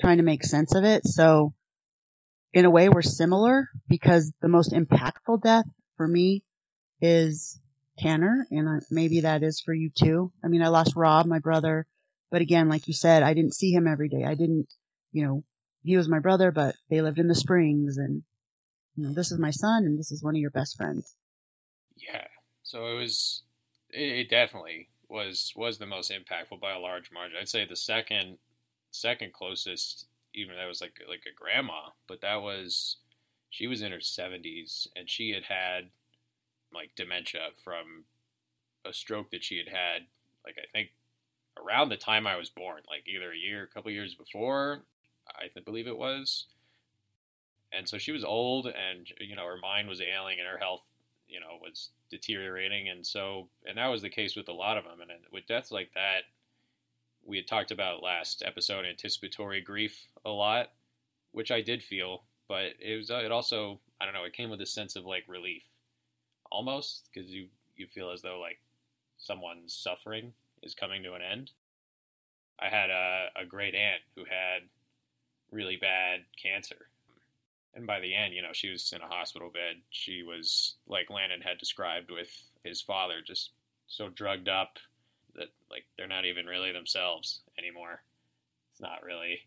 trying 0.00 0.18
to 0.18 0.22
make 0.22 0.44
sense 0.44 0.74
of 0.74 0.84
it. 0.84 1.06
So 1.06 1.54
in 2.52 2.64
a 2.64 2.70
way, 2.70 2.88
we're 2.88 3.02
similar 3.02 3.68
because 3.88 4.32
the 4.40 4.48
most 4.48 4.72
impactful 4.72 5.42
death 5.42 5.66
for 5.96 6.08
me 6.08 6.44
is 7.00 7.60
Tanner. 7.98 8.46
And 8.50 8.82
maybe 8.90 9.20
that 9.20 9.42
is 9.42 9.60
for 9.60 9.74
you 9.74 9.90
too. 9.90 10.32
I 10.44 10.48
mean, 10.48 10.62
I 10.62 10.68
lost 10.68 10.96
Rob, 10.96 11.26
my 11.26 11.38
brother. 11.38 11.86
But 12.30 12.42
again, 12.42 12.68
like 12.68 12.88
you 12.88 12.94
said, 12.94 13.22
I 13.22 13.34
didn't 13.34 13.54
see 13.54 13.72
him 13.72 13.86
every 13.86 14.08
day. 14.08 14.24
I 14.24 14.34
didn't, 14.34 14.68
you 15.12 15.26
know, 15.26 15.44
he 15.82 15.96
was 15.96 16.08
my 16.08 16.18
brother, 16.18 16.50
but 16.50 16.74
they 16.90 17.00
lived 17.00 17.18
in 17.18 17.28
the 17.28 17.34
Springs 17.34 17.96
and, 17.96 18.22
you 18.96 19.04
know, 19.04 19.14
this 19.14 19.32
is 19.32 19.38
my 19.38 19.50
son 19.50 19.84
and 19.84 19.98
this 19.98 20.10
is 20.10 20.22
one 20.22 20.34
of 20.34 20.40
your 20.40 20.50
best 20.50 20.76
friends. 20.76 21.16
Yeah. 21.96 22.24
So 22.62 22.86
it 22.86 22.94
was. 22.98 23.42
It, 23.90 24.18
it 24.18 24.30
definitely 24.30 24.88
was 25.08 25.52
was 25.56 25.78
the 25.78 25.86
most 25.86 26.12
impactful 26.12 26.60
by 26.60 26.72
a 26.72 26.78
large 26.78 27.10
margin. 27.12 27.38
I'd 27.40 27.48
say 27.48 27.64
the 27.64 27.76
second 27.76 28.38
second 28.90 29.32
closest, 29.32 30.06
even 30.34 30.56
that 30.56 30.66
was 30.66 30.80
like 30.80 31.00
like 31.08 31.24
a 31.30 31.34
grandma, 31.34 31.90
but 32.06 32.20
that 32.20 32.42
was 32.42 32.96
she 33.50 33.66
was 33.66 33.82
in 33.82 33.92
her 33.92 34.00
seventies 34.00 34.88
and 34.96 35.08
she 35.08 35.30
had 35.30 35.44
had 35.44 35.90
like 36.72 36.90
dementia 36.96 37.48
from 37.64 38.04
a 38.84 38.92
stroke 38.92 39.30
that 39.30 39.44
she 39.44 39.58
had 39.58 39.68
had 39.68 40.06
like 40.44 40.56
I 40.58 40.66
think 40.72 40.90
around 41.62 41.88
the 41.88 41.96
time 41.96 42.26
I 42.26 42.36
was 42.36 42.50
born, 42.50 42.82
like 42.88 43.04
either 43.06 43.32
a 43.32 43.36
year, 43.36 43.64
a 43.64 43.66
couple 43.66 43.90
years 43.90 44.14
before, 44.14 44.82
I 45.28 45.48
believe 45.60 45.86
it 45.86 45.98
was. 45.98 46.46
And 47.72 47.88
so 47.88 47.98
she 47.98 48.12
was 48.12 48.24
old, 48.24 48.66
and 48.66 49.06
you 49.20 49.36
know 49.36 49.44
her 49.44 49.58
mind 49.58 49.88
was 49.88 50.00
ailing, 50.00 50.38
and 50.38 50.48
her 50.48 50.58
health, 50.58 50.82
you 51.28 51.38
know, 51.38 51.58
was 51.60 51.90
deteriorating, 52.10 52.88
and 52.88 53.06
so 53.06 53.48
and 53.66 53.76
that 53.76 53.88
was 53.88 54.00
the 54.02 54.08
case 54.08 54.36
with 54.36 54.48
a 54.48 54.52
lot 54.52 54.78
of 54.78 54.84
them. 54.84 55.00
And 55.02 55.10
with 55.32 55.46
deaths 55.46 55.70
like 55.70 55.92
that, 55.94 56.22
we 57.28 57.36
had 57.36 57.46
talked 57.46 57.70
about 57.70 58.02
last 58.02 58.42
episode 58.44 58.86
anticipatory 58.86 59.60
grief 59.60 60.08
a 60.24 60.30
lot, 60.30 60.72
which 61.32 61.50
I 61.50 61.60
did 61.60 61.82
feel, 61.82 62.22
but 62.48 62.72
it 62.80 62.96
was 62.96 63.10
uh, 63.10 63.20
it 63.22 63.30
also 63.30 63.78
I 64.00 64.06
don't 64.06 64.14
know 64.14 64.24
it 64.24 64.32
came 64.32 64.48
with 64.48 64.62
a 64.62 64.66
sense 64.66 64.96
of 64.96 65.04
like 65.04 65.24
relief, 65.28 65.62
almost 66.50 67.08
because 67.12 67.30
you 67.30 67.48
you 67.76 67.86
feel 67.86 68.10
as 68.10 68.22
though 68.22 68.40
like 68.40 68.58
someone's 69.18 69.74
suffering 69.74 70.32
is 70.62 70.74
coming 70.74 71.02
to 71.02 71.12
an 71.12 71.22
end. 71.22 71.50
I 72.58 72.70
had 72.70 72.90
a, 72.90 73.26
a 73.36 73.44
great 73.46 73.74
aunt 73.74 74.00
who 74.16 74.22
had 74.22 74.62
really 75.52 75.76
bad 75.76 76.20
cancer. 76.42 76.88
And 77.74 77.86
by 77.86 78.00
the 78.00 78.14
end, 78.14 78.34
you 78.34 78.42
know, 78.42 78.52
she 78.52 78.70
was 78.70 78.92
in 78.92 79.02
a 79.02 79.06
hospital 79.06 79.50
bed. 79.52 79.76
She 79.90 80.24
was, 80.24 80.74
like 80.88 81.10
Landon 81.10 81.42
had 81.42 81.58
described 81.58 82.10
with 82.10 82.28
his 82.64 82.82
father, 82.82 83.16
just 83.24 83.50
so 83.86 84.08
drugged 84.08 84.48
up 84.48 84.78
that, 85.38 85.48
like, 85.70 85.84
they're 85.96 86.06
not 86.06 86.24
even 86.24 86.46
really 86.46 86.72
themselves 86.72 87.40
anymore. 87.58 88.02
It's 88.72 88.80
not 88.80 89.02
really. 89.04 89.40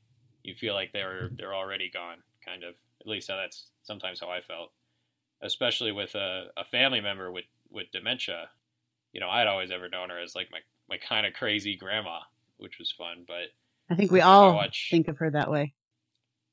You 0.43 0.55
feel 0.55 0.74
like 0.74 0.91
they're 0.91 1.29
they're 1.31 1.55
already 1.55 1.89
gone, 1.89 2.17
kind 2.45 2.63
of. 2.63 2.75
At 3.00 3.07
least 3.07 3.29
how 3.29 3.38
that's 3.38 3.67
sometimes 3.83 4.19
how 4.19 4.29
I 4.29 4.41
felt. 4.41 4.71
Especially 5.41 5.91
with 5.91 6.13
a, 6.15 6.48
a 6.57 6.63
family 6.63 7.01
member 7.01 7.31
with, 7.31 7.45
with 7.71 7.91
dementia. 7.91 8.50
You 9.13 9.21
know, 9.21 9.29
I'd 9.29 9.48
always 9.48 9.71
ever 9.71 9.89
known 9.89 10.10
her 10.10 10.19
as 10.19 10.36
like 10.36 10.50
my, 10.51 10.60
my 10.89 10.98
kind 10.98 11.25
of 11.25 11.33
crazy 11.33 11.75
grandma, 11.75 12.19
which 12.57 12.77
was 12.77 12.91
fun. 12.91 13.24
But 13.27 13.53
I 13.89 13.95
think 13.95 14.12
we 14.12 14.21
all 14.21 14.53
watch, 14.53 14.89
think 14.91 15.07
of 15.07 15.17
her 15.17 15.29
that 15.31 15.50
way. 15.50 15.74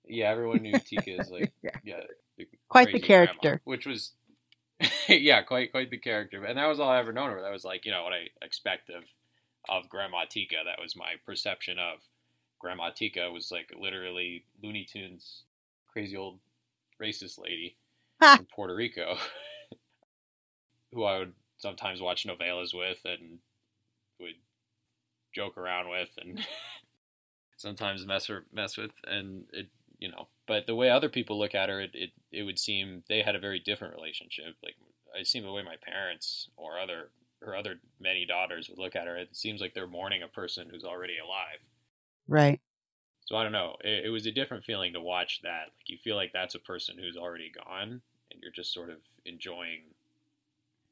Yeah, 0.06 0.30
everyone 0.30 0.62
knew 0.62 0.78
Tika 0.78 1.20
is 1.20 1.30
like 1.30 1.52
yeah, 1.62 1.76
yeah 1.84 2.00
the 2.36 2.46
quite 2.68 2.92
the 2.92 3.00
character, 3.00 3.36
grandma, 3.42 3.58
which 3.64 3.86
was 3.86 4.12
yeah, 5.08 5.42
quite 5.42 5.70
quite 5.70 5.90
the 5.90 5.98
character. 5.98 6.44
And 6.44 6.56
that 6.58 6.66
was 6.66 6.80
all 6.80 6.88
I 6.88 6.98
ever 6.98 7.12
known 7.12 7.30
her. 7.30 7.42
That 7.42 7.52
was 7.52 7.64
like 7.64 7.84
you 7.84 7.92
know 7.92 8.04
what 8.04 8.12
I 8.12 8.28
expect 8.42 8.90
of 8.90 9.04
of 9.68 9.88
Grandma 9.88 10.24
Tika. 10.28 10.56
That 10.64 10.82
was 10.82 10.96
my 10.96 11.14
perception 11.24 11.78
of 11.78 12.00
Grandma 12.58 12.90
Tika 12.90 13.30
was 13.30 13.50
like 13.50 13.72
literally 13.78 14.44
Looney 14.62 14.84
Tunes, 14.84 15.42
crazy 15.92 16.16
old 16.16 16.38
racist 17.00 17.38
lady 17.38 17.76
in 18.22 18.46
Puerto 18.52 18.74
Rico, 18.74 19.16
who 20.92 21.04
I 21.04 21.18
would 21.18 21.32
sometimes 21.58 22.00
watch 22.00 22.26
novelas 22.26 22.74
with 22.74 22.98
and 23.04 23.38
would 24.20 24.34
joke 25.34 25.56
around 25.56 25.88
with 25.90 26.08
and 26.18 26.40
sometimes 27.56 28.06
mess 28.06 28.30
or 28.30 28.44
mess 28.52 28.76
with 28.76 28.92
and 29.04 29.44
it 29.52 29.66
you 29.98 30.10
know 30.10 30.28
but 30.46 30.66
the 30.66 30.74
way 30.74 30.90
other 30.90 31.08
people 31.08 31.38
look 31.38 31.54
at 31.54 31.68
her 31.68 31.80
it, 31.80 31.90
it, 31.92 32.10
it 32.32 32.42
would 32.44 32.58
seem 32.58 33.02
they 33.08 33.22
had 33.22 33.34
a 33.34 33.40
very 33.40 33.58
different 33.58 33.94
relationship 33.94 34.56
like 34.62 34.76
i 35.18 35.22
see 35.22 35.40
the 35.40 35.50
way 35.52 35.62
my 35.62 35.76
parents 35.84 36.48
or 36.56 36.78
other 36.78 37.10
her 37.42 37.56
other 37.56 37.80
many 38.00 38.24
daughters 38.26 38.68
would 38.68 38.78
look 38.78 38.96
at 38.96 39.06
her 39.06 39.16
it 39.16 39.36
seems 39.36 39.60
like 39.60 39.74
they're 39.74 39.86
mourning 39.86 40.22
a 40.22 40.28
person 40.28 40.68
who's 40.70 40.84
already 40.84 41.18
alive. 41.18 41.60
Right. 42.26 42.60
So 43.26 43.36
i 43.36 43.42
don't 43.42 43.52
know 43.52 43.76
it, 43.84 44.06
it 44.06 44.10
was 44.10 44.26
a 44.26 44.32
different 44.32 44.64
feeling 44.64 44.92
to 44.94 45.00
watch 45.00 45.40
that 45.42 45.66
like 45.76 45.88
you 45.88 45.98
feel 45.98 46.16
like 46.16 46.32
that's 46.32 46.54
a 46.54 46.60
person 46.60 46.96
who's 46.98 47.16
already 47.16 47.52
gone 47.52 48.00
and 48.30 48.42
you're 48.42 48.52
just 48.52 48.72
sort 48.72 48.90
of 48.90 48.98
enjoying 49.24 49.82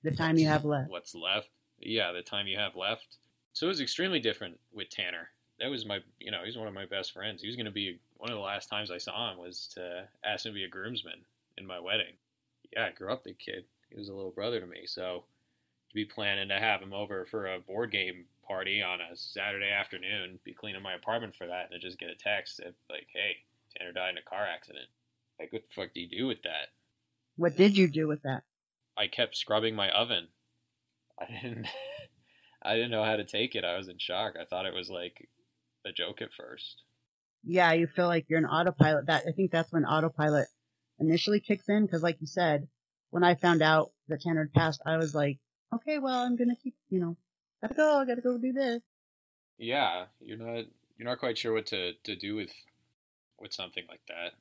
the 0.02 0.10
time 0.10 0.36
you 0.38 0.46
have 0.46 0.64
left. 0.64 0.90
what's 0.90 1.14
left. 1.14 1.48
Yeah 1.80 2.12
the 2.12 2.22
time 2.22 2.46
you 2.46 2.58
have 2.58 2.76
left. 2.76 3.16
So 3.52 3.66
it 3.66 3.68
was 3.68 3.80
extremely 3.80 4.20
different 4.20 4.58
with 4.72 4.90
tanner. 4.90 5.30
That 5.58 5.70
was 5.70 5.86
my 5.86 6.00
you 6.20 6.30
know 6.30 6.42
he's 6.44 6.58
one 6.58 6.68
of 6.68 6.74
my 6.74 6.86
best 6.86 7.12
friends. 7.12 7.42
He 7.42 7.48
was 7.48 7.56
going 7.56 7.66
to 7.66 7.72
be 7.72 7.98
one 8.16 8.30
of 8.30 8.36
the 8.36 8.42
last 8.42 8.68
times 8.68 8.90
I 8.90 8.98
saw 8.98 9.32
him 9.32 9.38
was 9.38 9.68
to 9.74 10.08
ask 10.24 10.46
him 10.46 10.52
to 10.52 10.54
be 10.54 10.64
a 10.64 10.68
groomsman 10.68 11.24
in 11.58 11.66
my 11.66 11.80
wedding. 11.80 12.14
Yeah, 12.72 12.86
I 12.86 12.90
grew 12.90 13.12
up 13.12 13.24
the 13.24 13.32
kid. 13.32 13.64
He 13.88 13.98
was 13.98 14.08
a 14.08 14.14
little 14.14 14.30
brother 14.30 14.60
to 14.60 14.66
me, 14.66 14.82
so 14.86 15.24
be 15.96 16.04
planning 16.04 16.48
to 16.48 16.60
have 16.60 16.80
him 16.80 16.92
over 16.92 17.26
for 17.26 17.46
a 17.46 17.58
board 17.58 17.90
game 17.90 18.26
party 18.46 18.80
on 18.82 19.00
a 19.00 19.16
Saturday 19.16 19.70
afternoon, 19.70 20.38
be 20.44 20.54
cleaning 20.54 20.82
my 20.82 20.94
apartment 20.94 21.34
for 21.34 21.48
that, 21.48 21.72
and 21.72 21.80
just 21.80 21.98
get 21.98 22.10
a 22.10 22.14
text 22.14 22.58
that 22.58 22.74
like, 22.88 23.08
"Hey, 23.12 23.38
Tanner 23.76 23.92
died 23.92 24.10
in 24.10 24.18
a 24.18 24.22
car 24.22 24.46
accident." 24.46 24.88
Like, 25.40 25.52
what 25.52 25.62
the 25.62 25.74
fuck 25.74 25.92
do 25.92 26.00
you 26.00 26.08
do 26.08 26.26
with 26.26 26.42
that? 26.42 26.68
What 27.36 27.56
did 27.56 27.76
you 27.76 27.88
do 27.88 28.06
with 28.06 28.22
that? 28.22 28.44
I 28.96 29.08
kept 29.08 29.36
scrubbing 29.36 29.74
my 29.74 29.90
oven. 29.90 30.28
I 31.18 31.26
didn't. 31.26 31.66
I 32.62 32.74
didn't 32.74 32.90
know 32.90 33.04
how 33.04 33.16
to 33.16 33.24
take 33.24 33.54
it. 33.54 33.64
I 33.64 33.76
was 33.76 33.88
in 33.88 33.98
shock. 33.98 34.34
I 34.40 34.44
thought 34.44 34.66
it 34.66 34.74
was 34.74 34.90
like 34.90 35.28
a 35.84 35.92
joke 35.92 36.20
at 36.22 36.32
first 36.32 36.82
yeah, 37.46 37.72
you 37.72 37.86
feel 37.86 38.08
like 38.08 38.26
you're 38.28 38.40
an 38.40 38.44
autopilot. 38.44 39.06
That 39.06 39.24
I 39.26 39.30
think 39.30 39.52
that's 39.52 39.72
when 39.72 39.84
autopilot 39.84 40.48
initially 40.98 41.40
kicks 41.40 41.68
in 41.68 41.86
because, 41.86 42.02
like 42.02 42.20
you 42.20 42.26
said, 42.26 42.66
when 43.10 43.22
I 43.22 43.36
found 43.36 43.62
out 43.62 43.92
that 44.08 44.20
Tanner 44.20 44.42
had 44.52 44.52
passed, 44.52 44.82
I 44.84 44.96
was 44.96 45.14
like, 45.14 45.38
okay, 45.74 45.98
well, 45.98 46.22
I'm 46.22 46.36
gonna 46.36 46.56
keep, 46.56 46.74
you 46.90 47.00
know, 47.00 47.16
gotta 47.62 47.74
go, 47.74 48.00
I 48.00 48.04
gotta 48.04 48.20
go 48.20 48.38
do 48.38 48.52
this. 48.52 48.82
Yeah, 49.58 50.06
you're 50.20 50.38
not 50.38 50.66
you're 50.96 51.08
not 51.08 51.18
quite 51.18 51.38
sure 51.38 51.52
what 51.52 51.66
to 51.66 51.92
to 52.04 52.16
do 52.16 52.36
with 52.36 52.52
with 53.38 53.52
something 53.52 53.84
like 53.88 54.02
that, 54.08 54.32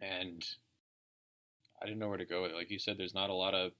and 0.00 0.44
I 1.80 1.86
didn't 1.86 1.98
know 1.98 2.08
where 2.08 2.18
to 2.18 2.24
go 2.24 2.42
with 2.42 2.52
it. 2.52 2.56
Like 2.56 2.70
you 2.70 2.78
said, 2.78 2.96
there's 2.98 3.14
not 3.14 3.30
a 3.30 3.34
lot 3.34 3.54
of 3.54 3.72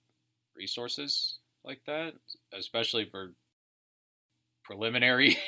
resources 0.56 1.38
like 1.64 1.80
that, 1.86 2.14
especially 2.52 3.06
for 3.10 3.32
preliminary 4.64 5.38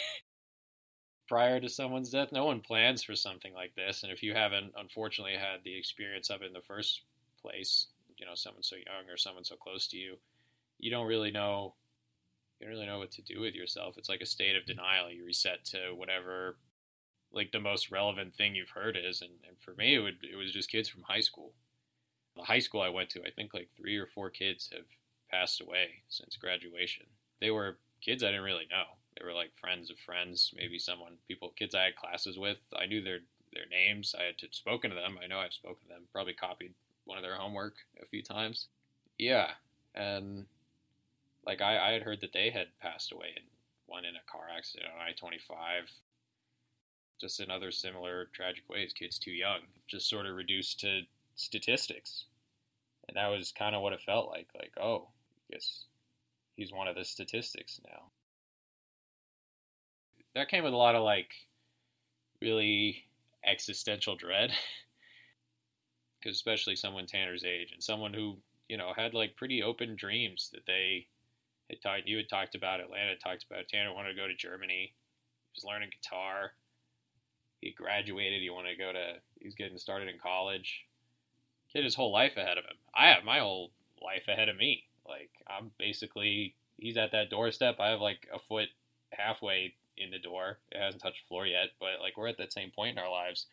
prior 1.28 1.60
to 1.60 1.68
someone's 1.68 2.10
death. 2.10 2.32
No 2.32 2.46
one 2.46 2.60
plans 2.60 3.02
for 3.02 3.14
something 3.14 3.52
like 3.52 3.74
this, 3.74 4.02
and 4.02 4.12
if 4.12 4.22
you 4.22 4.34
haven't, 4.34 4.72
unfortunately, 4.76 5.36
had 5.36 5.60
the 5.64 5.76
experience 5.76 6.30
of 6.30 6.42
it 6.42 6.46
in 6.46 6.52
the 6.52 6.60
first 6.60 7.02
place, 7.40 7.86
you 8.16 8.26
know, 8.26 8.34
someone 8.34 8.62
so 8.62 8.76
young 8.76 9.10
or 9.10 9.16
someone 9.16 9.44
so 9.44 9.56
close 9.56 9.86
to 9.88 9.96
you, 9.96 10.16
you 10.78 10.90
don't 10.90 11.06
really 11.06 11.30
know. 11.30 11.74
You 12.58 12.66
don't 12.66 12.74
really 12.74 12.86
know 12.86 12.98
what 12.98 13.12
to 13.12 13.22
do 13.22 13.40
with 13.40 13.54
yourself. 13.54 13.96
It's 13.98 14.08
like 14.08 14.20
a 14.20 14.26
state 14.26 14.56
of 14.56 14.66
denial. 14.66 15.10
You 15.10 15.24
reset 15.24 15.64
to 15.66 15.92
whatever, 15.94 16.56
like 17.32 17.52
the 17.52 17.60
most 17.60 17.90
relevant 17.90 18.34
thing 18.34 18.54
you've 18.56 18.70
heard 18.70 18.96
is, 18.96 19.22
and, 19.22 19.30
and 19.46 19.56
for 19.60 19.74
me, 19.74 19.94
it 19.94 20.00
would 20.00 20.18
it 20.22 20.36
was 20.36 20.52
just 20.52 20.70
kids 20.70 20.88
from 20.88 21.02
high 21.02 21.20
school. 21.20 21.52
The 22.36 22.42
high 22.42 22.58
school 22.58 22.80
I 22.80 22.88
went 22.88 23.10
to, 23.10 23.22
I 23.24 23.30
think 23.30 23.54
like 23.54 23.68
three 23.76 23.96
or 23.96 24.06
four 24.06 24.30
kids 24.30 24.70
have 24.72 24.86
passed 25.30 25.60
away 25.60 26.02
since 26.08 26.36
graduation. 26.36 27.06
They 27.40 27.50
were 27.50 27.78
kids 28.00 28.22
I 28.22 28.28
didn't 28.28 28.44
really 28.44 28.66
know 28.70 28.98
they 29.18 29.26
were 29.26 29.34
like 29.34 29.50
friends 29.60 29.90
of 29.90 29.98
friends, 29.98 30.52
maybe 30.56 30.78
someone, 30.78 31.14
people, 31.26 31.52
kids 31.56 31.74
I 31.74 31.84
had 31.84 31.96
classes 31.96 32.38
with. 32.38 32.58
I 32.76 32.86
knew 32.86 33.02
their 33.02 33.20
their 33.52 33.66
names. 33.70 34.14
I 34.18 34.24
had 34.24 34.34
spoken 34.52 34.90
to 34.90 34.96
them. 34.96 35.18
I 35.22 35.26
know 35.26 35.38
I've 35.38 35.52
spoken 35.52 35.88
to 35.88 35.94
them. 35.94 36.02
Probably 36.12 36.34
copied 36.34 36.74
one 37.04 37.18
of 37.18 37.24
their 37.24 37.36
homework 37.36 37.74
a 38.02 38.06
few 38.06 38.22
times. 38.22 38.66
Yeah, 39.18 39.50
and 39.94 40.46
like 41.48 41.60
I, 41.60 41.88
I 41.88 41.92
had 41.92 42.02
heard 42.02 42.20
that 42.20 42.32
they 42.32 42.50
had 42.50 42.68
passed 42.80 43.10
away 43.10 43.34
in 43.36 43.42
one 43.86 44.04
in 44.04 44.14
a 44.14 44.30
car 44.30 44.46
accident 44.56 44.90
on 44.94 45.00
I 45.00 45.12
twenty 45.12 45.38
five. 45.38 45.90
Just 47.20 47.40
in 47.40 47.50
other 47.50 47.72
similar 47.72 48.28
tragic 48.32 48.62
ways, 48.70 48.92
kids 48.92 49.18
too 49.18 49.32
young, 49.32 49.58
just 49.88 50.08
sort 50.08 50.26
of 50.26 50.36
reduced 50.36 50.78
to 50.80 51.00
statistics, 51.34 52.26
and 53.08 53.16
that 53.16 53.26
was 53.26 53.50
kind 53.50 53.74
of 53.74 53.82
what 53.82 53.92
it 53.92 54.00
felt 54.00 54.28
like. 54.28 54.46
Like, 54.54 54.70
oh, 54.80 55.08
I 55.50 55.54
guess 55.54 55.86
he's 56.54 56.72
one 56.72 56.86
of 56.86 56.94
the 56.94 57.04
statistics 57.04 57.80
now 57.84 58.12
that 60.38 60.48
came 60.48 60.64
with 60.64 60.72
a 60.72 60.76
lot 60.76 60.94
of 60.94 61.02
like 61.02 61.30
really 62.40 63.04
existential 63.44 64.16
dread 64.16 64.52
because 66.20 66.36
especially 66.36 66.76
someone 66.76 67.06
Tanner's 67.06 67.44
age 67.44 67.72
and 67.72 67.82
someone 67.82 68.14
who 68.14 68.36
you 68.68 68.76
know 68.76 68.92
had 68.96 69.14
like 69.14 69.36
pretty 69.36 69.62
open 69.62 69.96
dreams 69.96 70.50
that 70.52 70.66
they 70.66 71.06
had 71.70 71.82
talked. 71.82 72.06
You 72.06 72.16
had 72.16 72.28
talked 72.28 72.54
about 72.54 72.80
Atlanta, 72.80 73.16
talked 73.16 73.44
about 73.48 73.68
Tanner 73.68 73.92
wanted 73.92 74.10
to 74.10 74.20
go 74.20 74.26
to 74.26 74.34
Germany. 74.34 74.92
He 75.52 75.56
was 75.56 75.64
learning 75.64 75.90
guitar. 75.90 76.52
He 77.60 77.72
graduated. 77.72 78.42
He 78.42 78.50
wanted 78.50 78.70
to 78.70 78.78
go 78.78 78.92
to. 78.92 79.14
he's 79.40 79.54
getting 79.54 79.78
started 79.78 80.08
in 80.08 80.18
college. 80.18 80.86
Had 81.74 81.84
his 81.84 81.94
whole 81.94 82.12
life 82.12 82.36
ahead 82.36 82.58
of 82.58 82.64
him. 82.64 82.76
I 82.94 83.08
have 83.08 83.24
my 83.24 83.40
whole 83.40 83.70
life 84.02 84.24
ahead 84.28 84.48
of 84.48 84.56
me. 84.56 84.84
Like 85.06 85.30
I'm 85.46 85.70
basically 85.78 86.54
he's 86.76 86.96
at 86.96 87.12
that 87.12 87.30
doorstep. 87.30 87.76
I 87.78 87.90
have 87.90 88.00
like 88.00 88.26
a 88.32 88.38
foot 88.38 88.68
halfway 89.12 89.74
in 89.96 90.10
the 90.10 90.18
door. 90.18 90.58
It 90.70 90.80
hasn't 90.80 91.02
touched 91.02 91.22
the 91.24 91.28
floor 91.28 91.46
yet, 91.46 91.70
but 91.80 92.00
like 92.00 92.16
we're 92.16 92.28
at 92.28 92.38
that 92.38 92.52
same 92.52 92.70
point 92.70 92.96
in 92.96 93.02
our 93.02 93.10
lives, 93.10 93.46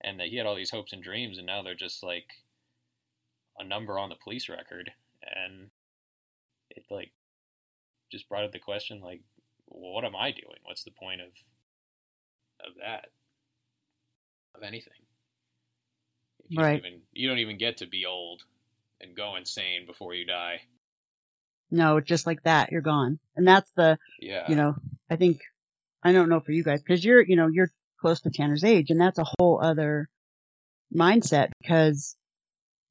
and 0.00 0.18
that 0.18 0.28
he 0.28 0.36
had 0.36 0.46
all 0.46 0.56
these 0.56 0.70
hopes 0.70 0.92
and 0.92 1.02
dreams, 1.02 1.38
and 1.38 1.46
now 1.46 1.62
they're 1.62 1.74
just 1.74 2.02
like 2.02 2.26
a 3.58 3.64
number 3.64 3.98
on 3.98 4.08
the 4.08 4.16
police 4.16 4.48
record, 4.48 4.90
and 5.22 5.70
it 6.70 6.84
like 6.90 7.12
just 8.10 8.28
brought 8.28 8.44
up 8.44 8.52
the 8.52 8.58
question 8.58 9.00
like, 9.00 9.20
well, 9.66 9.92
what 9.92 10.04
am 10.04 10.16
I 10.16 10.30
doing? 10.30 10.58
What's 10.64 10.84
the 10.84 10.90
point 10.90 11.20
of 11.20 11.28
of 12.66 12.74
that? 12.82 13.06
Of 14.54 14.62
anything? 14.62 14.92
You 16.48 16.60
right. 16.60 16.82
Don't 16.82 16.92
even, 16.92 17.00
you 17.12 17.28
don't 17.28 17.38
even 17.38 17.58
get 17.58 17.78
to 17.78 17.86
be 17.86 18.06
old 18.06 18.42
and 19.00 19.16
go 19.16 19.36
insane 19.36 19.86
before 19.86 20.14
you 20.14 20.26
die. 20.26 20.60
No, 21.70 22.00
just 22.00 22.26
like 22.26 22.42
that, 22.42 22.72
you're 22.72 22.80
gone. 22.80 23.20
And 23.36 23.46
that's 23.46 23.70
the, 23.76 23.96
yeah. 24.20 24.48
you 24.48 24.56
know, 24.56 24.74
I 25.08 25.16
think 25.16 25.40
I 26.02 26.12
don't 26.12 26.28
know 26.28 26.40
for 26.40 26.52
you 26.52 26.64
guys 26.64 26.82
because 26.82 27.04
you're, 27.04 27.22
you 27.22 27.36
know, 27.36 27.46
you're 27.46 27.70
close 28.00 28.20
to 28.22 28.30
Tanner's 28.30 28.64
age 28.64 28.90
and 28.90 29.00
that's 29.00 29.18
a 29.18 29.26
whole 29.38 29.60
other 29.62 30.08
mindset 30.94 31.50
because 31.62 32.16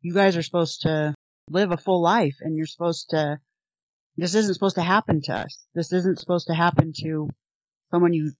you 0.02 0.14
guys 0.14 0.38
are 0.38 0.44
supposed 0.44 0.84
to 0.84 1.14
live 1.50 1.72
a 1.72 1.78
full 1.78 2.02
life 2.02 2.38
and 2.40 2.56
you're 2.56 2.66
supposed 2.66 3.10
to, 3.10 3.40
this 4.22 4.36
isn't 4.36 4.54
supposed 4.54 4.76
to 4.76 4.82
happen 4.82 5.22
to 5.24 5.34
us. 5.34 5.66
This 5.76 5.94
isn't 5.94 6.20
supposed 6.20 6.48
to 6.48 6.54
happen 6.54 6.94
to 7.02 7.30
someone 7.92 8.14
you, 8.14 8.32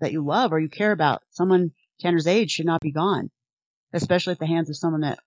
that 0.00 0.12
you 0.12 0.24
love 0.24 0.52
or 0.52 0.60
you 0.60 0.68
care 0.68 0.92
about. 0.92 1.22
Someone 1.30 1.72
Tanner's 2.00 2.26
age 2.26 2.50
should 2.50 2.66
not 2.66 2.80
be 2.80 2.90
gone, 2.90 3.30
especially 3.92 4.32
at 4.32 4.38
the 4.38 4.46
hands 4.46 4.68
of 4.68 4.76
someone 4.76 5.02
that 5.02 5.18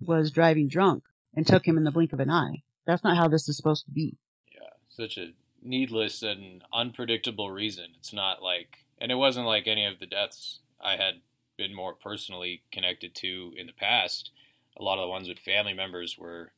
was 0.00 0.30
driving 0.30 0.68
drunk 0.68 1.04
and 1.34 1.46
took 1.46 1.66
him 1.66 1.76
in 1.76 1.84
the 1.84 1.90
blink 1.90 2.12
of 2.12 2.20
an 2.20 2.30
eye. 2.30 2.62
That's 2.86 3.04
not 3.04 3.16
how 3.16 3.28
this 3.28 3.48
is 3.48 3.56
supposed 3.56 3.84
to 3.86 3.90
be. 3.90 4.16
Yeah, 4.52 4.68
such 4.88 5.16
a 5.16 5.32
needless 5.62 6.22
and 6.22 6.62
unpredictable 6.72 7.50
reason. 7.50 7.86
It's 7.98 8.12
not 8.12 8.42
like, 8.42 8.84
and 8.98 9.12
it 9.12 9.16
wasn't 9.16 9.46
like 9.46 9.66
any 9.66 9.86
of 9.86 9.98
the 9.98 10.06
deaths 10.06 10.60
I 10.80 10.96
had 10.96 11.20
been 11.56 11.74
more 11.74 11.94
personally 11.94 12.62
connected 12.72 13.14
to 13.16 13.52
in 13.56 13.66
the 13.66 13.72
past. 13.72 14.30
A 14.78 14.82
lot 14.82 14.98
of 14.98 15.02
the 15.02 15.08
ones 15.08 15.28
with 15.28 15.38
family 15.38 15.74
members 15.74 16.16
were 16.18 16.52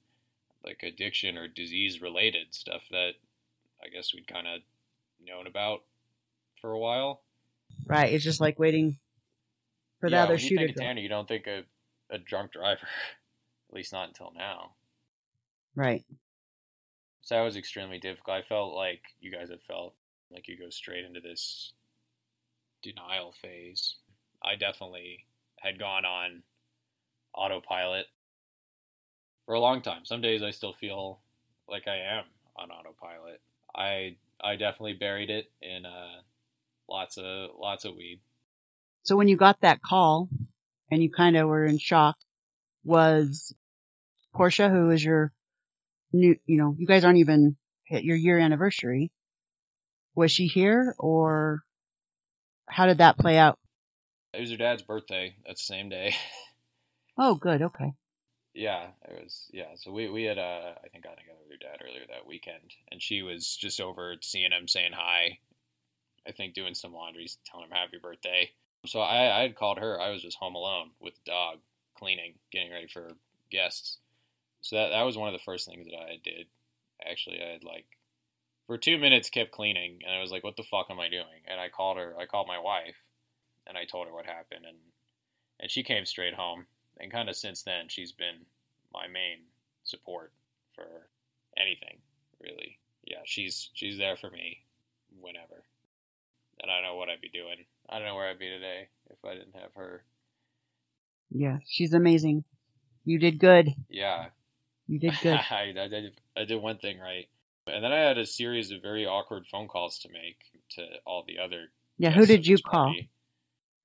like 0.64 0.82
addiction 0.82 1.36
or 1.36 1.48
disease 1.48 2.00
related 2.00 2.54
stuff 2.54 2.82
that 2.90 3.12
I 3.82 3.88
guess 3.88 4.14
we'd 4.14 4.26
kind 4.26 4.46
of 4.46 4.60
known 5.24 5.46
about 5.46 5.80
for 6.60 6.72
a 6.72 6.78
while. 6.78 7.22
Right. 7.86 8.12
It's 8.12 8.24
just 8.24 8.40
like 8.40 8.58
waiting 8.58 8.98
for 10.00 10.10
the 10.10 10.16
yeah, 10.16 10.24
other 10.24 10.34
when 10.34 10.40
you 10.42 10.48
shooter. 10.48 10.66
think 10.66 10.76
Tanner, 10.76 11.00
you 11.00 11.08
don't 11.08 11.28
think 11.28 11.46
of 11.46 11.64
a 12.10 12.18
drunk 12.18 12.52
driver, 12.52 12.80
at 13.70 13.74
least 13.74 13.92
not 13.92 14.08
until 14.08 14.32
now. 14.36 14.72
right. 15.74 16.04
So 17.24 17.36
that 17.36 17.42
was 17.42 17.56
extremely 17.56 17.98
difficult. 17.98 18.36
I 18.36 18.42
felt 18.42 18.74
like 18.74 19.02
you 19.20 19.30
guys 19.30 19.48
have 19.50 19.62
felt 19.62 19.94
like 20.32 20.48
you 20.48 20.58
go 20.58 20.70
straight 20.70 21.04
into 21.04 21.20
this 21.20 21.72
denial 22.82 23.32
phase. 23.40 23.94
I 24.44 24.56
definitely 24.56 25.24
had 25.60 25.78
gone 25.78 26.04
on 26.04 26.42
autopilot 27.32 28.06
for 29.46 29.54
a 29.54 29.60
long 29.60 29.82
time. 29.82 30.04
Some 30.04 30.20
days 30.20 30.42
I 30.42 30.50
still 30.50 30.72
feel 30.72 31.20
like 31.68 31.88
I 31.88 31.96
am 31.96 32.24
on 32.56 32.70
autopilot. 32.70 33.40
I 33.74 34.16
I 34.40 34.56
definitely 34.56 34.94
buried 34.94 35.30
it 35.30 35.50
in 35.60 35.86
uh, 35.86 36.20
lots 36.88 37.16
of 37.18 37.50
lots 37.58 37.84
of 37.84 37.94
weed. 37.96 38.20
So 39.04 39.16
when 39.16 39.28
you 39.28 39.36
got 39.36 39.60
that 39.62 39.82
call 39.82 40.28
and 40.90 41.02
you 41.02 41.10
kind 41.10 41.36
of 41.36 41.48
were 41.48 41.64
in 41.64 41.78
shock, 41.78 42.16
was 42.84 43.54
Portia, 44.34 44.68
who 44.68 44.90
is 44.90 45.04
your 45.04 45.32
new, 46.12 46.36
you 46.46 46.56
know, 46.58 46.74
you 46.78 46.86
guys 46.86 47.04
aren't 47.04 47.18
even 47.18 47.56
hit 47.84 48.04
your 48.04 48.16
year 48.16 48.38
anniversary. 48.38 49.10
Was 50.14 50.30
she 50.30 50.46
here 50.46 50.94
or 50.98 51.62
how 52.68 52.86
did 52.86 52.98
that 52.98 53.18
play 53.18 53.38
out? 53.38 53.58
It 54.32 54.40
was 54.40 54.50
her 54.50 54.56
dad's 54.56 54.82
birthday. 54.82 55.36
That 55.46 55.58
same 55.58 55.88
day. 55.88 56.14
Oh, 57.18 57.34
good. 57.34 57.60
Okay. 57.60 57.92
Yeah, 58.54 58.88
it 59.08 59.22
was. 59.22 59.48
Yeah, 59.52 59.74
so 59.76 59.92
we 59.92 60.08
we 60.08 60.24
had 60.24 60.38
uh, 60.38 60.72
I 60.84 60.88
think 60.88 61.04
got 61.04 61.18
together 61.18 61.38
with 61.40 61.48
your 61.48 61.58
dad 61.58 61.82
earlier 61.82 62.04
that 62.08 62.26
weekend, 62.26 62.74
and 62.90 63.00
she 63.00 63.22
was 63.22 63.56
just 63.56 63.80
over 63.80 64.16
seeing 64.20 64.52
him, 64.52 64.68
saying 64.68 64.92
hi. 64.94 65.38
I 66.26 66.32
think 66.32 66.54
doing 66.54 66.74
some 66.74 66.92
laundry, 66.92 67.28
telling 67.50 67.66
him 67.66 67.72
happy 67.72 67.98
birthday. 68.00 68.50
So 68.86 69.00
I, 69.00 69.38
I 69.38 69.42
had 69.42 69.56
called 69.56 69.78
her. 69.78 70.00
I 70.00 70.10
was 70.10 70.22
just 70.22 70.36
home 70.36 70.54
alone 70.54 70.90
with 71.00 71.14
the 71.14 71.30
dog, 71.30 71.58
cleaning, 71.96 72.34
getting 72.50 72.70
ready 72.70 72.88
for 72.88 73.12
guests. 73.50 73.98
So 74.60 74.76
that 74.76 74.90
that 74.90 75.02
was 75.02 75.16
one 75.16 75.28
of 75.28 75.32
the 75.32 75.44
first 75.44 75.66
things 75.66 75.86
that 75.86 75.96
I 75.96 76.18
did. 76.22 76.46
Actually, 77.08 77.42
I 77.42 77.52
had 77.52 77.64
like 77.64 77.86
for 78.66 78.78
two 78.78 78.98
minutes 78.98 79.30
kept 79.30 79.50
cleaning, 79.50 80.00
and 80.06 80.14
I 80.14 80.20
was 80.20 80.30
like, 80.30 80.44
"What 80.44 80.56
the 80.56 80.62
fuck 80.62 80.86
am 80.90 81.00
I 81.00 81.08
doing?" 81.08 81.42
And 81.46 81.60
I 81.60 81.68
called 81.68 81.96
her. 81.96 82.14
I 82.18 82.26
called 82.26 82.46
my 82.46 82.58
wife, 82.58 82.96
and 83.66 83.76
I 83.78 83.84
told 83.84 84.06
her 84.06 84.12
what 84.12 84.26
happened, 84.26 84.66
and 84.66 84.78
and 85.58 85.70
she 85.70 85.82
came 85.82 86.04
straight 86.04 86.34
home. 86.34 86.66
And 87.00 87.10
kind 87.10 87.28
of 87.28 87.36
since 87.36 87.62
then, 87.62 87.88
she's 87.88 88.12
been 88.12 88.46
my 88.92 89.06
main 89.06 89.38
support 89.84 90.32
for 90.74 90.86
anything, 91.56 91.98
really. 92.40 92.78
Yeah, 93.04 93.18
she's 93.24 93.70
she's 93.74 93.98
there 93.98 94.16
for 94.16 94.30
me 94.30 94.58
whenever. 95.20 95.64
And 96.60 96.70
I 96.70 96.76
don't 96.76 96.84
know 96.84 96.96
what 96.96 97.08
I'd 97.08 97.20
be 97.20 97.28
doing. 97.28 97.64
I 97.88 97.98
don't 97.98 98.06
know 98.06 98.14
where 98.14 98.28
I'd 98.28 98.38
be 98.38 98.48
today 98.48 98.88
if 99.10 99.24
I 99.24 99.34
didn't 99.34 99.56
have 99.56 99.74
her. 99.74 100.04
Yeah. 101.30 101.58
She's 101.66 101.94
amazing. 101.94 102.44
You 103.04 103.18
did 103.18 103.38
good. 103.38 103.74
Yeah, 103.88 104.26
You 104.86 104.98
did 104.98 105.14
good. 105.22 105.40
I, 105.50 105.72
I 105.76 105.88
did 105.88 106.12
I 106.36 106.44
did 106.44 106.62
one 106.62 106.78
thing 106.78 106.98
right, 107.00 107.28
and 107.66 107.82
then 107.82 107.92
I 107.92 107.98
had 107.98 108.18
a 108.18 108.26
series 108.26 108.70
of 108.70 108.80
very 108.82 109.06
awkward 109.06 109.46
phone 109.50 109.66
calls 109.66 109.98
to 110.00 110.08
make 110.10 110.38
to 110.76 110.82
all 111.04 111.24
the 111.26 111.38
other. 111.38 111.70
Yeah. 111.98 112.10
Who 112.10 112.26
did 112.26 112.46
you 112.46 112.58
call? 112.58 112.94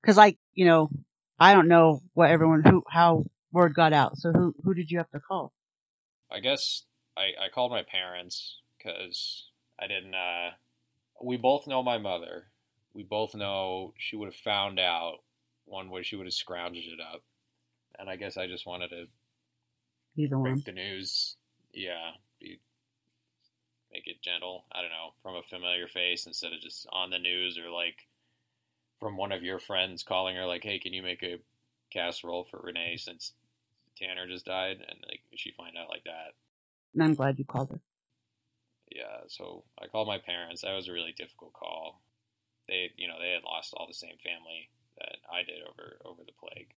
Cause 0.06 0.16
like, 0.16 0.38
you 0.54 0.64
know, 0.64 0.90
I 1.38 1.54
don't 1.54 1.68
know 1.68 2.02
what 2.14 2.30
everyone, 2.30 2.62
who, 2.64 2.82
how 2.88 3.24
word 3.52 3.74
got 3.74 3.92
out. 3.92 4.16
So 4.18 4.32
who, 4.32 4.54
who 4.64 4.74
did 4.74 4.90
you 4.90 4.98
have 4.98 5.10
to 5.10 5.20
call? 5.20 5.52
I 6.30 6.40
guess 6.40 6.84
I, 7.16 7.32
I 7.44 7.48
called 7.52 7.70
my 7.70 7.82
parents 7.82 8.60
because 8.76 9.46
I 9.78 9.86
didn't. 9.86 10.14
Uh, 10.14 10.50
we 11.22 11.36
both 11.36 11.66
know 11.66 11.82
my 11.82 11.98
mother. 11.98 12.48
We 12.94 13.02
both 13.02 13.34
know 13.34 13.94
she 13.96 14.16
would 14.16 14.26
have 14.26 14.34
found 14.34 14.78
out 14.78 15.18
one 15.64 15.90
way 15.90 16.02
she 16.02 16.16
would 16.16 16.26
have 16.26 16.32
scrounged 16.34 16.92
it 16.92 17.00
up, 17.00 17.22
and 17.98 18.08
I 18.10 18.16
guess 18.16 18.36
I 18.36 18.46
just 18.46 18.66
wanted 18.66 18.88
to 18.88 19.04
Either 20.16 20.38
one. 20.38 20.54
break 20.54 20.64
the 20.64 20.72
news. 20.72 21.36
Yeah, 21.72 22.12
be, 22.40 22.58
make 23.92 24.06
it 24.06 24.22
gentle. 24.22 24.64
I 24.72 24.80
don't 24.80 24.90
know, 24.90 25.12
from 25.22 25.36
a 25.36 25.42
familiar 25.42 25.86
face 25.86 26.26
instead 26.26 26.52
of 26.52 26.60
just 26.60 26.86
on 26.90 27.10
the 27.10 27.18
news 27.18 27.58
or 27.58 27.70
like 27.70 28.07
from 29.00 29.16
one 29.16 29.32
of 29.32 29.42
your 29.42 29.58
friends 29.58 30.02
calling 30.02 30.36
her 30.36 30.46
like, 30.46 30.64
"Hey, 30.64 30.78
can 30.78 30.92
you 30.92 31.02
make 31.02 31.22
a 31.22 31.40
casserole 31.90 32.44
for 32.44 32.60
Renee 32.60 32.96
since 32.96 33.34
Tanner 33.96 34.26
just 34.26 34.46
died?" 34.46 34.84
And 34.86 35.04
like 35.08 35.22
she 35.34 35.52
find 35.52 35.76
out 35.76 35.88
like 35.88 36.04
that. 36.04 36.34
And 36.94 37.02
I'm 37.02 37.14
glad 37.14 37.38
you 37.38 37.44
called 37.44 37.70
her. 37.70 37.80
Yeah, 38.90 39.22
so 39.28 39.64
I 39.80 39.86
called 39.86 40.08
my 40.08 40.18
parents. 40.18 40.62
That 40.62 40.74
was 40.74 40.88
a 40.88 40.92
really 40.92 41.12
difficult 41.12 41.52
call. 41.52 42.00
They, 42.68 42.92
you 42.96 43.08
know, 43.08 43.18
they 43.20 43.32
had 43.32 43.44
lost 43.44 43.74
all 43.74 43.86
the 43.86 43.94
same 43.94 44.16
family 44.22 44.70
that 44.98 45.18
I 45.30 45.42
did 45.42 45.62
over 45.62 45.98
over 46.04 46.22
the 46.24 46.32
plague. 46.32 46.74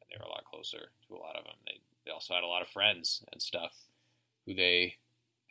And 0.00 0.08
they 0.10 0.16
were 0.18 0.26
a 0.26 0.30
lot 0.30 0.44
closer 0.44 0.90
to 1.08 1.14
a 1.14 1.18
lot 1.18 1.36
of 1.36 1.44
them. 1.44 1.56
They 1.66 1.80
they 2.04 2.10
also 2.12 2.34
had 2.34 2.44
a 2.44 2.48
lot 2.48 2.62
of 2.62 2.68
friends 2.68 3.24
and 3.32 3.40
stuff 3.40 3.72
who 4.46 4.54
they 4.54 4.96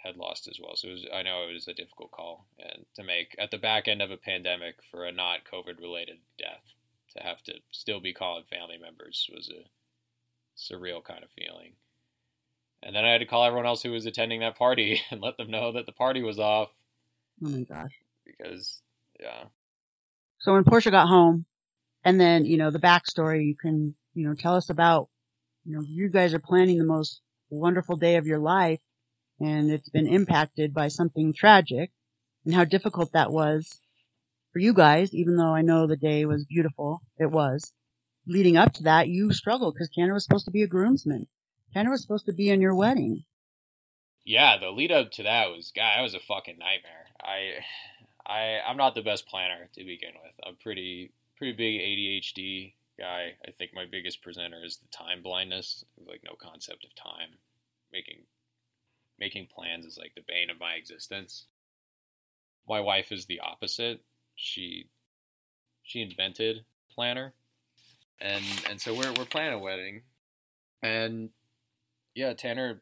had 0.03 0.17
lost 0.17 0.47
as 0.47 0.59
well. 0.61 0.75
So 0.75 0.89
it 0.89 0.91
was, 0.91 1.05
I 1.13 1.23
know 1.23 1.47
it 1.49 1.53
was 1.53 1.67
a 1.67 1.73
difficult 1.73 2.11
call 2.11 2.45
and 2.59 2.85
to 2.95 3.03
make 3.03 3.35
at 3.39 3.51
the 3.51 3.57
back 3.57 3.87
end 3.87 4.01
of 4.01 4.11
a 4.11 4.17
pandemic 4.17 4.75
for 4.91 5.05
a 5.05 5.11
not 5.11 5.39
COVID 5.51 5.79
related 5.79 6.17
death 6.37 6.73
to 7.15 7.23
have 7.23 7.41
to 7.43 7.53
still 7.71 7.99
be 7.99 8.13
calling 8.13 8.43
family 8.49 8.77
members 8.77 9.29
was 9.33 9.49
a 9.49 9.63
surreal 10.57 11.03
kind 11.03 11.23
of 11.23 11.29
feeling. 11.31 11.73
And 12.81 12.95
then 12.95 13.05
I 13.05 13.11
had 13.11 13.19
to 13.19 13.25
call 13.25 13.45
everyone 13.45 13.65
else 13.65 13.81
who 13.81 13.91
was 13.91 14.05
attending 14.05 14.41
that 14.41 14.57
party 14.57 15.01
and 15.11 15.21
let 15.21 15.37
them 15.37 15.49
know 15.49 15.71
that 15.71 15.85
the 15.85 15.91
party 15.93 16.21
was 16.21 16.39
off 16.39 16.69
Oh 17.43 17.49
my 17.49 17.61
gosh. 17.61 17.93
because, 18.25 18.81
yeah. 19.19 19.45
So 20.39 20.53
when 20.53 20.63
Portia 20.63 20.91
got 20.91 21.07
home 21.07 21.45
and 22.03 22.19
then, 22.19 22.45
you 22.45 22.57
know, 22.57 22.69
the 22.69 22.79
backstory, 22.79 23.45
you 23.45 23.55
can, 23.55 23.95
you 24.13 24.27
know, 24.27 24.35
tell 24.35 24.55
us 24.55 24.69
about, 24.69 25.09
you 25.65 25.75
know, 25.75 25.81
you 25.81 26.09
guys 26.09 26.33
are 26.33 26.39
planning 26.39 26.77
the 26.77 26.85
most 26.85 27.21
wonderful 27.49 27.95
day 27.95 28.17
of 28.17 28.27
your 28.27 28.39
life 28.39 28.79
and 29.43 29.71
it's 29.71 29.89
been 29.89 30.07
impacted 30.07 30.73
by 30.73 30.87
something 30.87 31.33
tragic 31.33 31.91
and 32.45 32.53
how 32.53 32.63
difficult 32.63 33.11
that 33.13 33.31
was 33.31 33.81
for 34.53 34.59
you 34.59 34.73
guys, 34.73 35.13
even 35.13 35.35
though 35.35 35.53
I 35.53 35.61
know 35.61 35.87
the 35.87 35.97
day 35.97 36.25
was 36.25 36.45
beautiful. 36.45 37.01
It 37.17 37.31
was. 37.31 37.73
Leading 38.25 38.55
up 38.55 38.71
to 38.73 38.83
that, 38.83 39.09
you 39.09 39.33
struggled 39.33 39.73
because 39.73 39.89
Tanner 39.89 40.13
was 40.13 40.23
supposed 40.23 40.45
to 40.45 40.51
be 40.51 40.63
a 40.63 40.67
groomsman. 40.67 41.27
Tanner 41.73 41.89
was 41.91 42.01
supposed 42.01 42.27
to 42.27 42.33
be 42.33 42.49
in 42.49 42.61
your 42.61 42.75
wedding. 42.75 43.25
Yeah, 44.23 44.57
the 44.57 44.69
lead 44.69 44.91
up 44.91 45.11
to 45.13 45.23
that 45.23 45.49
was, 45.49 45.73
God, 45.75 45.97
that 45.97 46.01
was 46.01 46.13
a 46.13 46.19
fucking 46.19 46.57
nightmare. 46.57 47.07
I, 47.21 48.31
I, 48.31 48.59
I'm 48.65 48.77
not 48.77 48.95
the 48.95 49.01
best 49.01 49.27
planner 49.27 49.67
to 49.73 49.83
begin 49.83 50.13
with. 50.23 50.33
I'm 50.45 50.55
pretty, 50.55 51.11
pretty 51.37 51.53
big 51.53 51.81
ADHD 51.81 52.73
guy. 52.97 53.33
I 53.45 53.51
think 53.51 53.71
my 53.73 53.85
biggest 53.89 54.21
presenter 54.21 54.63
is 54.63 54.77
the 54.77 54.87
time 54.95 55.21
blindness, 55.21 55.83
like 56.07 56.21
no 56.23 56.35
concept 56.39 56.85
of 56.85 56.95
time. 56.95 57.31
Making, 57.91 58.23
making 59.19 59.47
plans 59.53 59.85
is 59.85 59.97
like 59.97 60.13
the 60.15 60.23
bane 60.27 60.49
of 60.49 60.59
my 60.59 60.73
existence. 60.73 61.45
My 62.67 62.79
wife 62.79 63.11
is 63.11 63.25
the 63.25 63.39
opposite. 63.39 64.01
She, 64.35 64.87
she 65.83 66.01
invented 66.01 66.65
planner, 66.93 67.33
and 68.19 68.43
and 68.69 68.79
so 68.79 68.93
we're 68.93 69.11
we're 69.13 69.25
planning 69.25 69.53
a 69.53 69.59
wedding, 69.59 70.01
and 70.81 71.29
yeah, 72.15 72.33
Tanner, 72.33 72.81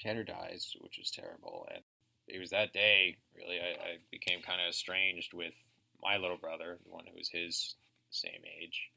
Tanner 0.00 0.24
dies, 0.24 0.74
which 0.80 0.98
was 0.98 1.10
terrible, 1.10 1.66
and 1.74 1.82
it 2.28 2.38
was 2.38 2.50
that 2.50 2.72
day 2.72 3.16
really 3.36 3.58
I, 3.58 3.82
I 3.82 3.96
became 4.10 4.40
kind 4.42 4.60
of 4.60 4.68
estranged 4.68 5.32
with 5.34 5.54
my 6.02 6.16
little 6.16 6.36
brother, 6.36 6.78
the 6.84 6.92
one 6.92 7.04
who 7.10 7.16
was 7.16 7.28
his 7.28 7.74
same 8.10 8.42
age, 8.60 8.90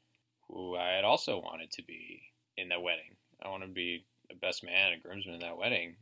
who 0.48 0.76
I 0.76 0.92
had 0.92 1.04
also 1.04 1.40
wanted 1.40 1.72
to 1.72 1.84
be 1.84 2.22
in 2.58 2.70
that 2.70 2.82
wedding. 2.82 3.16
I 3.44 3.50
wanted 3.50 3.68
to 3.68 3.74
be 3.74 4.06
the 4.30 4.36
best 4.36 4.64
man 4.64 4.94
and 4.94 5.02
groomsman 5.02 5.36
in 5.36 5.42
that 5.42 5.58
wedding, 5.58 5.96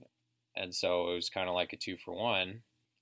and 0.55 0.73
so 0.73 1.11
it 1.11 1.15
was 1.15 1.29
kind 1.29 1.49
of 1.49 1.55
like 1.55 1.73
a 1.73 1.77
two 1.77 1.97
for 1.97 2.13
one. 2.13 2.61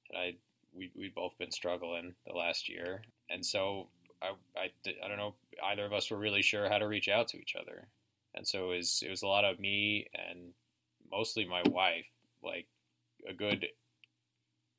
And 0.10 0.18
I 0.18 0.34
we 0.74 0.92
we'd 0.96 1.16
both 1.16 1.38
been 1.38 1.52
struggling 1.52 2.14
the 2.26 2.34
last 2.34 2.70
year, 2.70 3.02
and 3.30 3.46
so 3.46 3.88
I, 4.22 4.32
I, 4.56 4.70
I 5.04 5.08
don't 5.08 5.18
know 5.18 5.36
either 5.64 5.86
of 5.86 5.94
us 5.94 6.12
were 6.12 6.18
really 6.18 6.42
sure 6.42 6.70
how 6.70 6.78
to 6.78 6.88
reach 6.88 7.08
out 7.08 7.28
to 7.30 7.38
each 7.38 7.56
other, 7.60 7.88
and 8.36 8.48
so 8.48 8.72
it 8.72 8.78
was 8.78 9.04
it 9.06 9.10
was 9.10 9.24
a 9.24 9.28
lot 9.28 9.46
of 9.46 9.60
me 9.60 10.08
and 10.14 10.54
mostly 11.12 11.46
my 11.46 11.64
wife, 11.70 12.06
like 12.44 12.68
a 13.28 13.34
good 13.34 13.68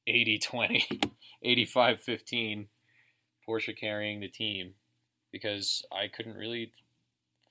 80 0.06 0.38
20, 0.38 1.00
85 1.42 2.00
15, 2.00 2.68
Portia 3.44 3.72
carrying 3.72 4.20
the 4.20 4.28
team 4.28 4.74
because 5.32 5.82
I 5.92 6.08
couldn't 6.08 6.36
really 6.36 6.72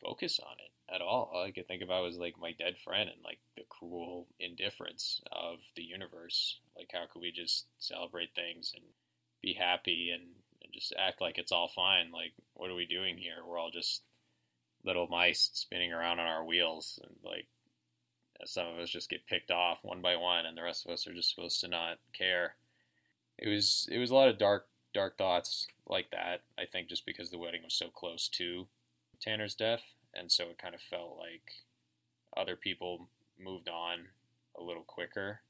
focus 0.03 0.39
on 0.39 0.55
it 0.59 0.66
at 0.93 1.01
all. 1.01 1.29
All 1.33 1.43
I 1.43 1.51
could 1.51 1.67
think 1.67 1.81
about 1.81 2.03
was 2.03 2.17
like 2.17 2.39
my 2.39 2.53
dead 2.53 2.75
friend 2.83 3.09
and 3.09 3.23
like 3.23 3.39
the 3.55 3.63
cruel 3.69 4.27
indifference 4.39 5.21
of 5.31 5.59
the 5.75 5.83
universe. 5.83 6.59
Like, 6.75 6.89
how 6.93 7.05
could 7.11 7.21
we 7.21 7.31
just 7.31 7.65
celebrate 7.79 8.29
things 8.35 8.73
and 8.75 8.83
be 9.41 9.53
happy 9.53 10.11
and, 10.13 10.23
and 10.63 10.73
just 10.73 10.93
act 10.97 11.21
like 11.21 11.37
it's 11.37 11.51
all 11.51 11.67
fine? 11.67 12.11
Like, 12.11 12.33
what 12.53 12.69
are 12.69 12.75
we 12.75 12.85
doing 12.85 13.17
here? 13.17 13.35
We're 13.45 13.59
all 13.59 13.71
just 13.71 14.01
little 14.83 15.07
mice 15.07 15.49
spinning 15.53 15.91
around 15.91 16.19
on 16.19 16.27
our 16.27 16.45
wheels 16.45 16.99
and 17.03 17.15
like 17.23 17.47
some 18.45 18.67
of 18.67 18.79
us 18.79 18.89
just 18.89 19.09
get 19.09 19.25
picked 19.27 19.51
off 19.51 19.79
one 19.81 20.01
by 20.01 20.15
one 20.15 20.45
and 20.45 20.55
the 20.55 20.63
rest 20.63 20.85
of 20.85 20.91
us 20.91 21.07
are 21.07 21.13
just 21.13 21.29
supposed 21.33 21.59
to 21.59 21.67
not 21.67 21.97
care 22.13 22.55
it 23.37 23.49
was 23.49 23.87
it 23.91 23.97
was 23.97 24.11
a 24.11 24.15
lot 24.15 24.29
of 24.29 24.37
dark 24.37 24.67
dark 24.93 25.17
thoughts 25.17 25.67
like 25.87 26.09
that 26.11 26.41
i 26.57 26.65
think 26.65 26.87
just 26.87 27.05
because 27.05 27.31
the 27.31 27.37
wedding 27.37 27.63
was 27.63 27.73
so 27.73 27.87
close 27.89 28.27
to 28.29 28.67
tanner's 29.19 29.55
death 29.55 29.81
and 30.17 30.31
so 30.31 30.45
it 30.45 30.57
kind 30.57 30.75
of 30.75 30.81
felt 30.81 31.17
like 31.17 31.51
other 32.35 32.55
people 32.55 33.07
moved 33.39 33.69
on 33.69 34.05
a 34.57 34.63
little 34.63 34.83
quicker. 34.83 35.41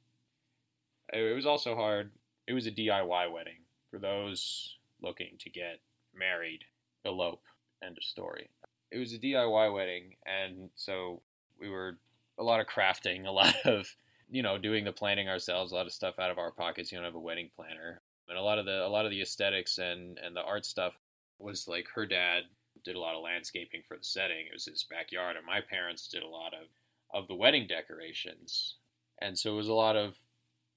It 1.13 1.35
was 1.35 1.45
also 1.45 1.75
hard. 1.75 2.11
It 2.47 2.53
was 2.53 2.67
a 2.67 2.71
diy 2.71 3.31
wedding 3.31 3.63
for 3.89 3.99
those 3.99 4.75
looking 5.01 5.37
to 5.39 5.49
get 5.49 5.79
married 6.13 6.63
elope 7.05 7.43
end 7.83 7.97
of 7.97 8.03
story. 8.03 8.49
It 8.91 8.97
was 8.97 9.13
a 9.13 9.19
diy 9.19 9.73
wedding 9.73 10.15
and 10.25 10.69
so 10.75 11.21
we 11.59 11.69
were 11.69 11.97
a 12.37 12.43
lot 12.43 12.59
of 12.59 12.67
crafting, 12.67 13.25
a 13.25 13.31
lot 13.31 13.55
of 13.65 13.95
you 14.29 14.43
know 14.43 14.57
doing 14.57 14.83
the 14.83 14.91
planning 14.91 15.29
ourselves, 15.29 15.71
a 15.71 15.75
lot 15.75 15.85
of 15.85 15.93
stuff 15.93 16.19
out 16.19 16.31
of 16.31 16.37
our 16.37 16.51
pockets. 16.51 16.91
You 16.91 16.97
don't 16.97 17.05
have 17.05 17.15
a 17.15 17.19
wedding 17.19 17.49
planner, 17.55 18.01
and 18.27 18.37
a 18.37 18.41
lot 18.41 18.59
of 18.59 18.65
the 18.65 18.85
a 18.85 18.89
lot 18.89 19.05
of 19.05 19.11
the 19.11 19.21
aesthetics 19.21 19.77
and 19.77 20.19
and 20.23 20.35
the 20.35 20.43
art 20.43 20.65
stuff 20.65 20.97
was 21.39 21.67
like 21.67 21.87
her 21.95 22.05
dad 22.05 22.43
did 22.87 22.95
a 22.95 22.99
lot 22.99 23.15
of 23.15 23.23
landscaping 23.23 23.81
for 23.87 23.97
the 23.97 24.03
setting. 24.03 24.47
It 24.47 24.53
was 24.53 24.65
his 24.65 24.83
backyard, 24.83 25.35
and 25.37 25.45
my 25.45 25.61
parents 25.61 26.07
did 26.07 26.23
a 26.23 26.27
lot 26.27 26.53
of 26.53 26.67
of 27.13 27.27
the 27.27 27.35
wedding 27.35 27.67
decorations, 27.67 28.75
and 29.21 29.37
so 29.37 29.53
it 29.53 29.57
was 29.57 29.69
a 29.69 29.73
lot 29.73 29.95
of 29.95 30.15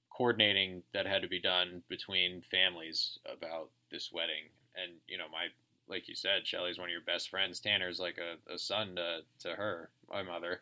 coordinating 0.09 0.83
that 0.93 1.07
had 1.07 1.21
to 1.21 1.27
be 1.27 1.41
done 1.41 1.83
between 1.89 2.43
families 2.51 3.17
about 3.25 3.69
this 3.91 4.11
wedding. 4.13 4.49
And 4.75 4.93
you 5.07 5.17
know, 5.17 5.27
my 5.31 5.47
like 5.87 6.07
you 6.07 6.15
said, 6.15 6.47
Shelly's 6.47 6.77
one 6.77 6.89
of 6.89 6.93
your 6.93 7.01
best 7.01 7.29
friends. 7.29 7.59
Tanner's 7.59 7.99
like 7.99 8.17
a, 8.17 8.53
a 8.53 8.57
son 8.57 8.95
to, 8.95 9.19
to 9.39 9.55
her, 9.55 9.89
my 10.09 10.23
mother 10.23 10.61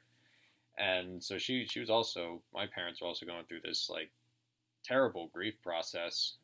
and 0.80 1.22
so 1.22 1.38
she 1.38 1.66
she 1.66 1.80
was 1.80 1.90
also 1.90 2.42
my 2.54 2.66
parents 2.66 3.02
were 3.02 3.08
also 3.08 3.26
going 3.26 3.44
through 3.46 3.60
this 3.64 3.90
like 3.90 4.10
terrible 4.84 5.30
grief 5.34 5.62
process 5.62 6.36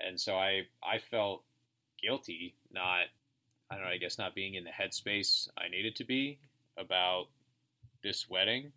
and 0.00 0.18
so 0.18 0.34
i 0.34 0.62
i 0.82 0.98
felt 0.98 1.42
guilty 2.02 2.54
not 2.72 3.04
i 3.70 3.74
don't 3.74 3.84
know 3.84 3.90
i 3.90 3.96
guess 3.96 4.18
not 4.18 4.34
being 4.34 4.54
in 4.54 4.64
the 4.64 4.70
headspace 4.70 5.48
i 5.58 5.68
needed 5.68 5.94
to 5.96 6.04
be 6.04 6.38
about 6.78 7.26
this 8.02 8.28
wedding 8.28 8.72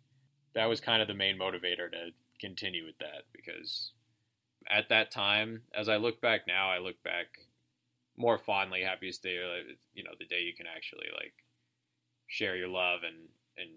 that 0.54 0.66
was 0.66 0.80
kind 0.80 1.02
of 1.02 1.08
the 1.08 1.14
main 1.14 1.38
motivator 1.38 1.90
to 1.90 2.10
continue 2.40 2.84
with 2.84 2.98
that 2.98 3.22
because 3.32 3.92
at 4.70 4.88
that 4.88 5.10
time 5.10 5.62
as 5.74 5.88
i 5.88 5.96
look 5.96 6.20
back 6.20 6.42
now 6.46 6.70
i 6.70 6.78
look 6.78 7.02
back 7.02 7.26
more 8.16 8.38
fondly 8.38 8.82
happiest 8.82 9.22
day 9.22 9.38
uh, 9.38 9.72
you 9.94 10.04
know 10.04 10.10
the 10.18 10.26
day 10.26 10.40
you 10.40 10.54
can 10.54 10.66
actually 10.66 11.06
like 11.16 11.34
share 12.28 12.56
your 12.56 12.68
love 12.68 13.00
and 13.06 13.28
and 13.56 13.70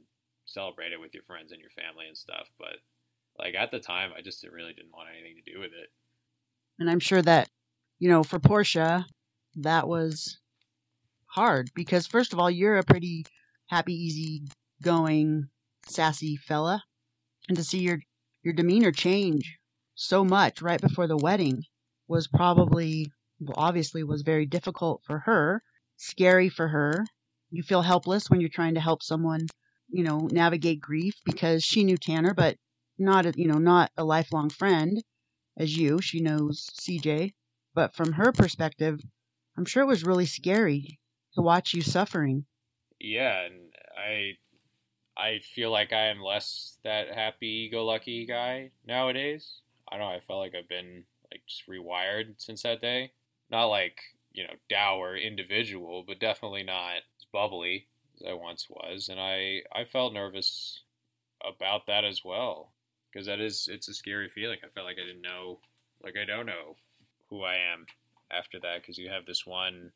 celebrate 0.48 0.92
it 0.92 1.00
with 1.00 1.14
your 1.14 1.24
friends 1.24 1.52
and 1.52 1.62
your 1.62 1.70
family 1.70 2.08
and 2.08 2.18
stuff. 2.18 2.48
But 2.58 2.78
like 3.38 3.54
at 3.56 3.72
the 3.72 3.80
time, 3.80 4.12
I 4.18 4.22
just 4.22 4.44
really 4.44 4.74
didn't 4.74 4.94
want 4.94 5.10
anything 5.14 5.36
to 5.44 5.52
do 5.52 5.60
with 5.60 5.72
it. 5.72 5.90
And 6.80 6.90
I'm 6.90 7.00
sure 7.00 7.22
that, 7.22 7.50
you 8.00 8.10
know, 8.10 8.24
for 8.24 8.40
Portia, 8.40 9.06
that 9.56 9.88
was 9.88 10.40
hard 11.38 11.70
because 11.76 12.08
first 12.08 12.34
of 12.34 12.40
all, 12.40 12.50
you're 12.50 12.80
a 12.80 12.84
pretty 12.84 13.24
happy, 13.68 13.94
easy 13.94 14.42
going, 14.82 15.46
sassy 15.86 16.36
fella. 16.36 16.84
And 17.48 17.56
to 17.58 17.64
see 17.64 17.80
your 17.80 18.00
your 18.44 18.56
demeanor 18.56 18.92
change 18.92 19.60
so 19.94 20.26
much 20.26 20.62
right 20.62 20.82
before 20.82 21.08
the 21.08 21.18
wedding 21.18 21.64
was 22.08 22.28
probably 22.28 23.12
well, 23.40 23.54
obviously 23.56 24.04
was 24.04 24.24
very 24.24 24.48
difficult 24.48 25.02
for 25.06 25.20
her, 25.20 25.62
scary 25.96 26.50
for 26.50 26.70
her. 26.70 27.06
You 27.52 27.62
feel 27.62 27.84
helpless 27.84 28.30
when 28.30 28.42
you're 28.42 28.50
trying 28.50 28.74
to 28.74 28.82
help 28.82 29.04
someone 29.04 29.48
you 29.90 30.04
know, 30.04 30.28
navigate 30.32 30.82
grief 30.82 31.14
because 31.24 31.64
she 31.64 31.84
knew 31.84 31.98
Tanner, 31.98 32.34
but 32.34 32.58
not 32.98 33.26
a, 33.26 33.34
you 33.38 33.48
know, 33.48 33.60
not 33.60 33.92
a 33.96 34.04
lifelong 34.04 34.50
friend 34.50 35.02
as 35.58 35.78
you. 35.78 36.02
She 36.02 36.20
knows 36.20 36.68
CJ, 36.82 37.34
but 37.74 37.96
from 37.96 38.14
her 38.14 38.32
perspective, 38.32 39.00
I'm 39.58 39.66
sure 39.66 39.84
it 39.84 39.94
was 39.94 40.04
really 40.04 40.26
scary 40.26 41.00
to 41.38 41.44
watch 41.44 41.74
you 41.74 41.82
suffering. 41.82 42.46
Yeah, 43.00 43.42
and 43.46 43.74
I 43.98 44.38
I 45.18 45.40
feel 45.40 45.72
like 45.72 45.94
I 45.94 46.08
am 46.08 46.22
less 46.22 46.80
that 46.84 47.10
happy 47.14 47.70
go 47.70 47.86
lucky 47.86 48.26
guy 48.26 48.72
nowadays. 48.86 49.62
I 49.90 49.98
don't 49.98 50.08
know, 50.10 50.16
I 50.16 50.20
felt 50.22 50.40
like 50.40 50.56
I've 50.56 50.70
been 50.70 51.06
like 51.32 51.44
just 51.48 51.68
rewired 51.68 52.36
since 52.42 52.64
that 52.64 52.82
day. 52.82 53.14
Not 53.50 53.66
like, 53.66 54.00
you 54.34 54.46
know, 54.46 54.56
dour 54.70 55.18
individual, 55.18 56.04
but 56.08 56.20
definitely 56.20 56.64
not 56.64 57.04
bubbly 57.34 57.90
as 58.16 58.28
I 58.28 58.34
once 58.34 58.70
was, 58.70 59.10
and 59.10 59.20
I 59.20 59.64
I 59.74 59.86
felt 59.86 60.14
nervous 60.14 60.84
about 61.44 61.88
that 61.88 62.06
as 62.06 62.24
well 62.26 62.74
because 63.12 63.28
that 63.28 63.40
is 63.40 63.68
it's 63.72 63.88
a 63.88 63.94
scary 63.94 64.30
feeling. 64.30 64.60
I 64.64 64.70
felt 64.70 64.86
like 64.88 64.98
I 65.00 65.06
didn't 65.06 65.22
know, 65.22 65.62
like 66.04 66.16
I 66.18 66.26
don't 66.26 66.46
know 66.46 66.78
who 67.30 67.44
I 67.44 67.56
am 67.56 67.86
after 68.32 68.60
that 68.62 68.82
because 68.82 68.98
you 68.98 69.10
have 69.10 69.26
this 69.26 69.46
one 69.46 69.94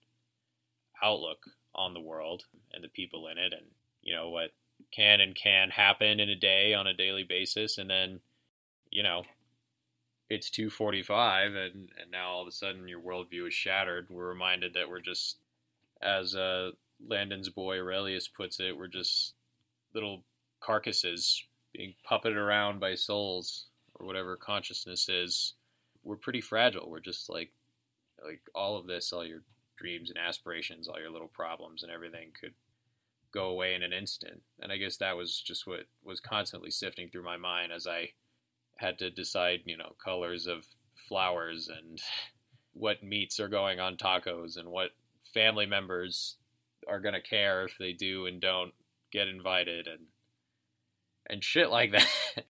outlook 1.01 1.45
on 1.73 1.93
the 1.93 2.01
world 2.01 2.43
and 2.73 2.83
the 2.83 2.89
people 2.89 3.27
in 3.27 3.37
it, 3.37 3.53
and 3.53 3.65
you 4.01 4.13
know 4.13 4.29
what 4.29 4.51
can 4.91 5.21
and 5.21 5.35
can 5.35 5.69
happen 5.69 6.19
in 6.19 6.29
a 6.29 6.35
day 6.35 6.73
on 6.73 6.87
a 6.87 6.93
daily 6.93 7.23
basis, 7.23 7.77
and 7.77 7.89
then 7.89 8.19
you 8.89 9.03
know 9.03 9.23
it's 10.29 10.49
2:45 10.49 11.55
and 11.55 11.89
and 11.99 12.11
now 12.11 12.29
all 12.29 12.41
of 12.41 12.47
a 12.47 12.51
sudden 12.51 12.87
your 12.87 13.01
worldview 13.01 13.47
is 13.47 13.53
shattered. 13.53 14.07
We're 14.09 14.29
reminded 14.29 14.73
that 14.73 14.89
we're 14.89 15.01
just 15.01 15.37
as 16.01 16.33
a 16.35 16.71
Landon's 17.07 17.49
boy 17.49 17.79
Aurelius 17.79 18.27
puts 18.27 18.59
it, 18.59 18.77
we're 18.77 18.87
just 18.87 19.33
little 19.93 20.23
carcasses 20.59 21.43
being 21.73 21.93
puppeted 22.09 22.35
around 22.35 22.79
by 22.79 22.95
souls 22.95 23.65
or 23.95 24.05
whatever 24.05 24.35
consciousness 24.35 25.09
is. 25.09 25.53
We're 26.03 26.15
pretty 26.15 26.41
fragile. 26.41 26.89
We're 26.89 26.99
just 26.99 27.29
like 27.29 27.51
like 28.23 28.41
all 28.53 28.77
of 28.77 28.87
this, 28.87 29.11
all 29.11 29.25
your 29.25 29.41
dreams 29.81 30.09
and 30.09 30.19
aspirations, 30.19 30.87
all 30.87 30.99
your 30.99 31.11
little 31.11 31.27
problems 31.27 31.83
and 31.83 31.91
everything 31.91 32.31
could 32.39 32.53
go 33.33 33.45
away 33.45 33.73
in 33.75 33.83
an 33.83 33.93
instant. 33.93 34.41
And 34.59 34.71
I 34.71 34.77
guess 34.77 34.97
that 34.97 35.17
was 35.17 35.39
just 35.39 35.65
what 35.65 35.81
was 36.03 36.19
constantly 36.19 36.71
sifting 36.71 37.09
through 37.09 37.23
my 37.23 37.37
mind 37.37 37.71
as 37.71 37.87
I 37.87 38.09
had 38.77 38.99
to 38.99 39.09
decide, 39.09 39.61
you 39.65 39.77
know, 39.77 39.95
colors 40.03 40.47
of 40.47 40.65
flowers 41.07 41.69
and 41.69 41.99
what 42.73 43.03
meats 43.03 43.39
are 43.39 43.49
going 43.49 43.79
on 43.79 43.97
tacos 43.97 44.57
and 44.57 44.69
what 44.69 44.91
family 45.33 45.65
members 45.65 46.37
are 46.87 46.99
gonna 46.99 47.21
care 47.21 47.65
if 47.65 47.77
they 47.79 47.93
do 47.93 48.25
and 48.25 48.41
don't 48.41 48.73
get 49.11 49.27
invited 49.27 49.87
and 49.87 49.99
and 51.29 51.43
shit 51.43 51.69
like 51.69 51.91
that. 52.35 52.45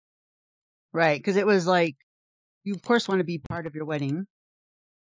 Right, 0.94 1.20
because 1.20 1.38
it 1.38 1.46
was 1.46 1.68
like 1.68 1.96
you 2.64 2.74
of 2.74 2.82
course 2.82 3.08
want 3.08 3.20
to 3.20 3.26
be 3.26 3.40
part 3.40 3.66
of 3.66 3.76
your 3.76 3.86
wedding, 3.86 4.28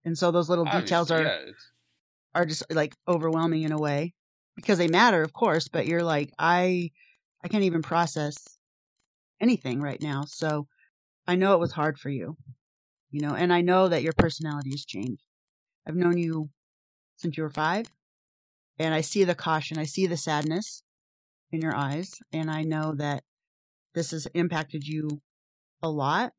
and 0.05 0.17
so 0.17 0.31
those 0.31 0.49
little 0.49 0.67
Obviously, 0.67 0.87
details 0.87 1.11
are 1.11 1.23
yeah, 1.23 1.39
are 2.35 2.45
just 2.47 2.65
like 2.73 2.95
overwhelming 3.09 3.63
in 3.63 3.73
a 3.73 3.79
way 3.79 4.15
because 4.57 4.79
they 4.79 4.89
matter, 4.89 5.23
of 5.23 5.33
course. 5.33 5.69
But 5.69 5.87
you're 5.87 6.03
like 6.05 6.33
I 6.39 6.91
I 7.45 7.49
can't 7.49 7.65
even 7.65 7.83
process 7.83 8.59
anything 9.41 9.81
right 9.81 10.01
now, 10.03 10.25
so 10.27 10.67
I 11.27 11.37
know 11.37 11.55
it 11.55 11.61
was 11.61 11.73
hard 11.73 11.99
for 11.99 12.11
you, 12.11 12.37
you 13.11 13.21
know, 13.21 13.35
and 13.35 13.53
I 13.53 13.61
know 13.63 13.89
that 13.89 14.03
your 14.03 14.15
personality 14.15 14.71
has 14.71 14.85
changed. 14.85 15.23
I've 15.87 15.97
known 15.97 16.19
you 16.19 16.51
since 17.17 17.37
you 17.37 17.45
were 17.45 17.51
five, 17.51 17.87
and 18.79 18.95
I 18.95 19.01
see 19.01 19.25
the 19.25 19.35
caution, 19.35 19.79
I 19.79 19.85
see 19.85 20.07
the 20.07 20.17
sadness 20.17 20.83
in 21.53 21.61
your 21.63 21.75
eyes, 21.75 22.15
and 22.33 22.51
I 22.51 22.63
know 22.63 22.95
that 22.97 23.25
this 23.95 24.13
has 24.13 24.27
impacted 24.35 24.87
you 24.87 25.21
a 25.83 25.91
lot, 25.91 26.33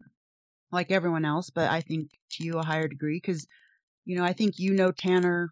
like 0.71 0.91
everyone 0.91 1.25
else, 1.25 1.49
but 1.49 1.69
I 1.71 1.81
think 1.81 2.11
to 2.31 2.43
you 2.43 2.59
a 2.59 2.65
higher 2.65 2.87
degree 2.87 3.17
because, 3.17 3.47
you 4.05 4.17
know, 4.17 4.23
I 4.23 4.33
think 4.33 4.59
you 4.59 4.73
know 4.73 4.91
Tanner, 4.91 5.51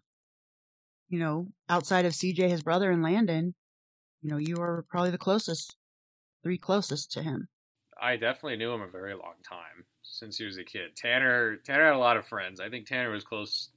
you 1.08 1.18
know, 1.18 1.48
outside 1.68 2.04
of 2.04 2.12
CJ, 2.12 2.48
his 2.48 2.62
brother, 2.62 2.90
and 2.90 3.02
Landon, 3.02 3.54
you 4.22 4.30
know, 4.30 4.36
you 4.36 4.56
are 4.56 4.84
probably 4.88 5.10
the 5.10 5.18
closest, 5.18 5.76
three 6.42 6.58
closest 6.58 7.12
to 7.12 7.22
him. 7.22 7.48
I 8.00 8.16
definitely 8.16 8.56
knew 8.56 8.72
him 8.72 8.82
a 8.82 8.88
very 8.88 9.14
long 9.14 9.34
time 9.48 9.84
since 10.02 10.38
he 10.38 10.44
was 10.44 10.58
a 10.58 10.64
kid. 10.64 10.96
Tanner 10.96 11.56
Tanner 11.56 11.86
had 11.86 11.94
a 11.94 11.98
lot 11.98 12.16
of 12.16 12.26
friends. 12.26 12.60
I 12.60 12.68
think 12.68 12.86
Tanner 12.86 13.10
was 13.10 13.24
close 13.24 13.70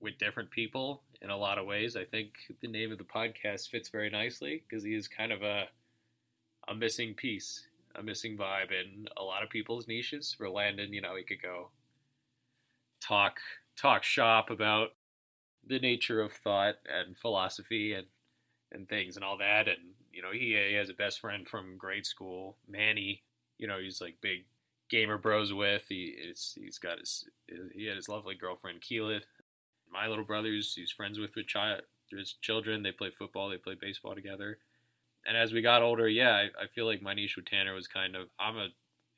with 0.00 0.18
different 0.18 0.50
people 0.50 1.02
in 1.22 1.30
a 1.30 1.36
lot 1.36 1.58
of 1.58 1.66
ways. 1.66 1.96
I 1.96 2.04
think 2.04 2.32
the 2.60 2.68
name 2.68 2.92
of 2.92 2.98
the 2.98 3.04
podcast 3.04 3.70
fits 3.70 3.88
very 3.88 4.10
nicely 4.10 4.64
because 4.68 4.84
he 4.84 4.94
is 4.94 5.08
kind 5.08 5.32
of 5.32 5.42
a 5.42 5.66
a 6.68 6.74
missing 6.74 7.14
piece, 7.14 7.66
a 7.94 8.02
missing 8.02 8.36
vibe 8.36 8.70
in 8.72 9.08
a 9.16 9.22
lot 9.22 9.42
of 9.42 9.50
people's 9.50 9.88
niches. 9.88 10.34
For 10.36 10.50
Landon, 10.50 10.92
you 10.92 11.00
know, 11.00 11.16
he 11.16 11.24
could 11.24 11.42
go 11.42 11.70
talk 13.00 13.38
talk 13.76 14.02
shop 14.02 14.50
about 14.50 14.90
the 15.68 15.78
nature 15.78 16.20
of 16.20 16.32
thought 16.32 16.76
and 16.86 17.16
philosophy 17.16 17.94
and 17.94 18.06
and 18.72 18.88
things 18.88 19.16
and 19.16 19.24
all 19.24 19.38
that. 19.38 19.68
And 19.68 19.78
you 20.12 20.22
know, 20.22 20.32
he, 20.32 20.56
he 20.68 20.74
has 20.74 20.90
a 20.90 20.94
best 20.94 21.20
friend 21.20 21.46
from 21.48 21.76
grade 21.78 22.06
school, 22.06 22.56
Manny. 22.68 23.22
You 23.58 23.66
know, 23.66 23.78
he's 23.78 24.00
like 24.00 24.16
big 24.20 24.44
gamer 24.90 25.18
bros 25.18 25.52
with. 25.52 25.82
He 25.88 26.06
is 26.06 26.54
he's 26.58 26.78
got 26.78 26.98
his 26.98 27.24
he 27.72 27.86
had 27.86 27.96
his 27.96 28.08
lovely 28.08 28.34
girlfriend 28.34 28.80
Keelan. 28.82 29.22
My 29.90 30.06
little 30.06 30.24
brothers, 30.24 30.74
he's 30.74 30.92
friends 30.92 31.18
with 31.18 31.34
with 31.36 31.46
child 31.46 31.82
his 32.10 32.34
children. 32.40 32.82
They 32.82 32.92
play 32.92 33.10
football, 33.10 33.50
they 33.50 33.58
play 33.58 33.74
baseball 33.80 34.14
together. 34.14 34.58
And 35.26 35.36
as 35.36 35.52
we 35.52 35.62
got 35.62 35.82
older, 35.82 36.08
yeah, 36.08 36.32
I, 36.32 36.64
I 36.64 36.66
feel 36.74 36.86
like 36.86 37.02
my 37.02 37.14
niche 37.14 37.36
with 37.36 37.46
Tanner 37.46 37.74
was 37.74 37.88
kind 37.88 38.16
of 38.16 38.28
I'm 38.38 38.56
a 38.56 38.68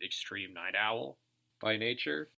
extreme 0.05 0.53
night 0.55 0.75
owl 0.79 1.19
by 1.61 1.77
nature. 1.77 2.31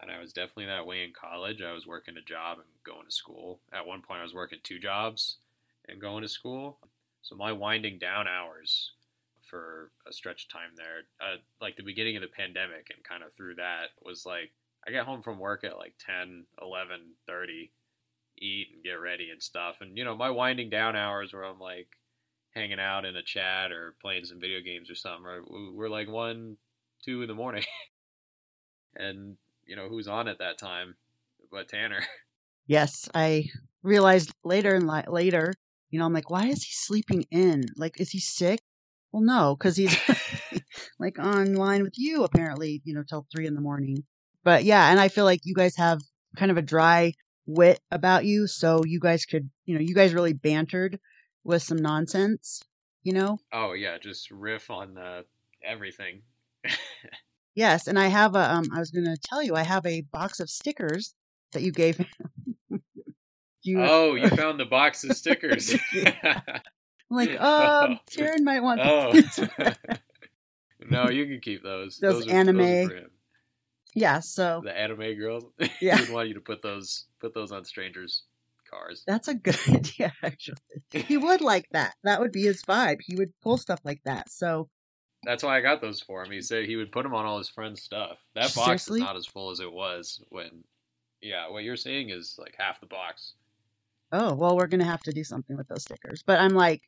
And 0.00 0.10
I 0.10 0.18
was 0.20 0.32
definitely 0.32 0.66
that 0.66 0.86
way 0.86 1.04
in 1.04 1.12
college. 1.12 1.60
I 1.60 1.72
was 1.72 1.86
working 1.86 2.16
a 2.16 2.22
job 2.22 2.58
and 2.58 2.66
going 2.84 3.06
to 3.06 3.14
school. 3.14 3.60
At 3.72 3.86
one 3.86 4.02
point, 4.02 4.20
I 4.20 4.24
was 4.24 4.34
working 4.34 4.58
two 4.62 4.78
jobs 4.78 5.36
and 5.88 6.00
going 6.00 6.22
to 6.22 6.28
school. 6.28 6.78
So 7.22 7.36
my 7.36 7.52
winding 7.52 7.98
down 7.98 8.26
hours 8.26 8.92
for 9.44 9.90
a 10.08 10.12
stretch 10.12 10.44
of 10.44 10.52
time 10.52 10.70
there, 10.76 11.02
uh, 11.20 11.36
like 11.60 11.76
the 11.76 11.82
beginning 11.82 12.16
of 12.16 12.22
the 12.22 12.28
pandemic 12.28 12.88
and 12.94 13.04
kind 13.04 13.22
of 13.22 13.34
through 13.34 13.56
that 13.56 13.88
was 14.02 14.24
like 14.24 14.52
I 14.86 14.90
get 14.90 15.04
home 15.04 15.22
from 15.22 15.38
work 15.38 15.64
at 15.64 15.76
like 15.76 15.94
10, 16.04 16.46
11, 16.62 17.00
30, 17.26 17.70
eat 18.38 18.68
and 18.72 18.82
get 18.82 18.94
ready 18.94 19.30
and 19.30 19.42
stuff. 19.42 19.76
And 19.80 19.96
you 19.96 20.04
know, 20.04 20.16
my 20.16 20.30
winding 20.30 20.70
down 20.70 20.96
hours 20.96 21.32
where 21.32 21.44
I'm 21.44 21.60
like 21.60 21.88
hanging 22.54 22.80
out 22.80 23.04
in 23.04 23.16
a 23.16 23.22
chat 23.22 23.72
or 23.72 23.94
playing 24.00 24.24
some 24.24 24.40
video 24.40 24.60
games 24.60 24.90
or 24.90 24.94
something, 24.94 25.26
or 25.26 25.42
we're 25.74 25.90
like 25.90 26.08
one, 26.08 26.56
two 27.04 27.22
in 27.22 27.28
the 27.28 27.34
morning. 27.34 27.64
and 28.96 29.36
you 29.70 29.76
know 29.76 29.88
who's 29.88 30.08
on 30.08 30.28
at 30.28 30.40
that 30.40 30.58
time 30.58 30.96
but 31.50 31.68
Tanner. 31.68 32.00
Yes, 32.66 33.08
I 33.16 33.46
realized 33.82 34.32
later 34.44 34.76
and 34.76 34.86
li- 34.86 35.02
later, 35.08 35.54
you 35.90 35.98
know, 35.98 36.04
I'm 36.04 36.12
like, 36.12 36.30
why 36.30 36.46
is 36.46 36.62
he 36.62 36.70
sleeping 36.70 37.24
in? 37.32 37.64
Like, 37.76 38.00
is 38.00 38.10
he 38.10 38.20
sick? 38.20 38.60
Well, 39.10 39.22
no, 39.22 39.56
because 39.56 39.76
he's 39.76 39.98
like 41.00 41.18
online 41.18 41.82
with 41.82 41.94
you 41.96 42.22
apparently, 42.22 42.80
you 42.84 42.94
know, 42.94 43.02
till 43.02 43.26
three 43.34 43.48
in 43.48 43.56
the 43.56 43.60
morning. 43.60 44.04
But 44.44 44.62
yeah, 44.62 44.88
and 44.88 45.00
I 45.00 45.08
feel 45.08 45.24
like 45.24 45.40
you 45.42 45.52
guys 45.52 45.74
have 45.78 46.00
kind 46.36 46.52
of 46.52 46.58
a 46.58 46.62
dry 46.62 47.14
wit 47.44 47.80
about 47.90 48.24
you, 48.24 48.46
so 48.46 48.84
you 48.84 49.00
guys 49.00 49.24
could, 49.24 49.50
you 49.64 49.74
know, 49.74 49.80
you 49.80 49.94
guys 49.94 50.14
really 50.14 50.34
bantered 50.34 51.00
with 51.42 51.64
some 51.64 51.78
nonsense, 51.78 52.62
you 53.02 53.12
know. 53.12 53.40
Oh 53.52 53.72
yeah, 53.72 53.98
just 53.98 54.30
riff 54.30 54.70
on 54.70 54.96
uh, 54.96 55.22
everything. 55.64 56.22
Yes, 57.54 57.86
and 57.86 57.98
I 57.98 58.06
have 58.06 58.34
a. 58.34 58.50
Um, 58.50 58.64
I 58.72 58.78
was 58.78 58.90
going 58.90 59.04
to 59.04 59.16
tell 59.16 59.42
you, 59.42 59.56
I 59.56 59.62
have 59.62 59.84
a 59.86 60.02
box 60.02 60.40
of 60.40 60.48
stickers 60.48 61.14
that 61.52 61.62
you 61.62 61.72
gave. 61.72 62.04
you, 63.62 63.82
oh, 63.82 64.14
you 64.14 64.28
found 64.36 64.60
the 64.60 64.66
box 64.66 65.04
of 65.04 65.16
stickers. 65.16 65.74
I'm 65.94 67.16
like, 67.16 67.40
um, 67.40 67.98
Terren 68.08 68.44
might 68.44 68.62
want. 68.62 68.80
Oh. 68.82 69.12
no, 70.88 71.10
you 71.10 71.26
can 71.26 71.40
keep 71.40 71.62
those. 71.62 71.98
Those, 71.98 72.24
those 72.24 72.32
anime. 72.32 72.60
Are, 72.60 72.88
those 72.88 73.06
yeah, 73.94 74.20
so 74.20 74.60
the 74.64 74.76
anime 74.76 75.16
girls. 75.16 75.44
Yeah, 75.80 76.00
would 76.00 76.10
want 76.10 76.28
you 76.28 76.34
to 76.34 76.40
put 76.40 76.62
those 76.62 77.06
put 77.20 77.34
those 77.34 77.50
on 77.50 77.64
strangers' 77.64 78.22
cars. 78.70 79.02
That's 79.06 79.26
a 79.26 79.34
good 79.34 79.58
idea, 79.68 80.12
actually. 80.22 80.58
He 80.92 81.16
would 81.16 81.40
like 81.40 81.66
that. 81.72 81.94
That 82.04 82.20
would 82.20 82.30
be 82.30 82.42
his 82.42 82.62
vibe. 82.62 82.98
He 83.00 83.16
would 83.16 83.32
pull 83.40 83.58
stuff 83.58 83.80
like 83.84 84.02
that. 84.04 84.30
So 84.30 84.68
that's 85.22 85.42
why 85.42 85.56
I 85.56 85.60
got 85.60 85.80
those 85.80 86.00
for 86.00 86.22
him. 86.24 86.30
He 86.30 86.40
said 86.40 86.64
he 86.64 86.76
would 86.76 86.92
put 86.92 87.02
them 87.02 87.14
on 87.14 87.26
all 87.26 87.38
his 87.38 87.48
friends' 87.48 87.82
stuff. 87.82 88.18
That 88.34 88.54
box 88.54 88.84
Seriously? 88.84 89.00
is 89.00 89.04
not 89.04 89.16
as 89.16 89.26
full 89.26 89.50
as 89.50 89.60
it 89.60 89.72
was 89.72 90.22
when. 90.30 90.64
Yeah, 91.20 91.50
what 91.50 91.64
you're 91.64 91.76
saying 91.76 92.10
is 92.10 92.36
like 92.38 92.54
half 92.58 92.80
the 92.80 92.86
box. 92.86 93.34
Oh 94.12 94.34
well, 94.34 94.56
we're 94.56 94.66
gonna 94.66 94.84
have 94.84 95.02
to 95.02 95.12
do 95.12 95.22
something 95.24 95.56
with 95.56 95.68
those 95.68 95.82
stickers. 95.82 96.22
But 96.24 96.40
I'm 96.40 96.54
like, 96.54 96.82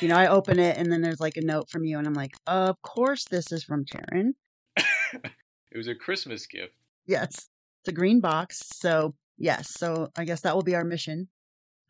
you 0.00 0.08
know, 0.08 0.16
I 0.16 0.26
open 0.26 0.58
it 0.58 0.76
and 0.76 0.90
then 0.90 1.00
there's 1.00 1.20
like 1.20 1.36
a 1.36 1.44
note 1.44 1.70
from 1.70 1.84
you, 1.84 1.98
and 1.98 2.06
I'm 2.06 2.14
like, 2.14 2.32
of 2.46 2.80
course 2.82 3.24
this 3.24 3.52
is 3.52 3.62
from 3.62 3.84
Terren. 3.84 4.32
it 4.76 5.76
was 5.76 5.88
a 5.88 5.94
Christmas 5.94 6.46
gift. 6.46 6.74
Yes, 7.06 7.48
it's 7.80 7.88
a 7.88 7.92
green 7.92 8.20
box. 8.20 8.62
So 8.74 9.14
yes, 9.38 9.70
so 9.70 10.10
I 10.16 10.24
guess 10.24 10.40
that 10.40 10.54
will 10.54 10.62
be 10.62 10.74
our 10.74 10.84
mission 10.84 11.28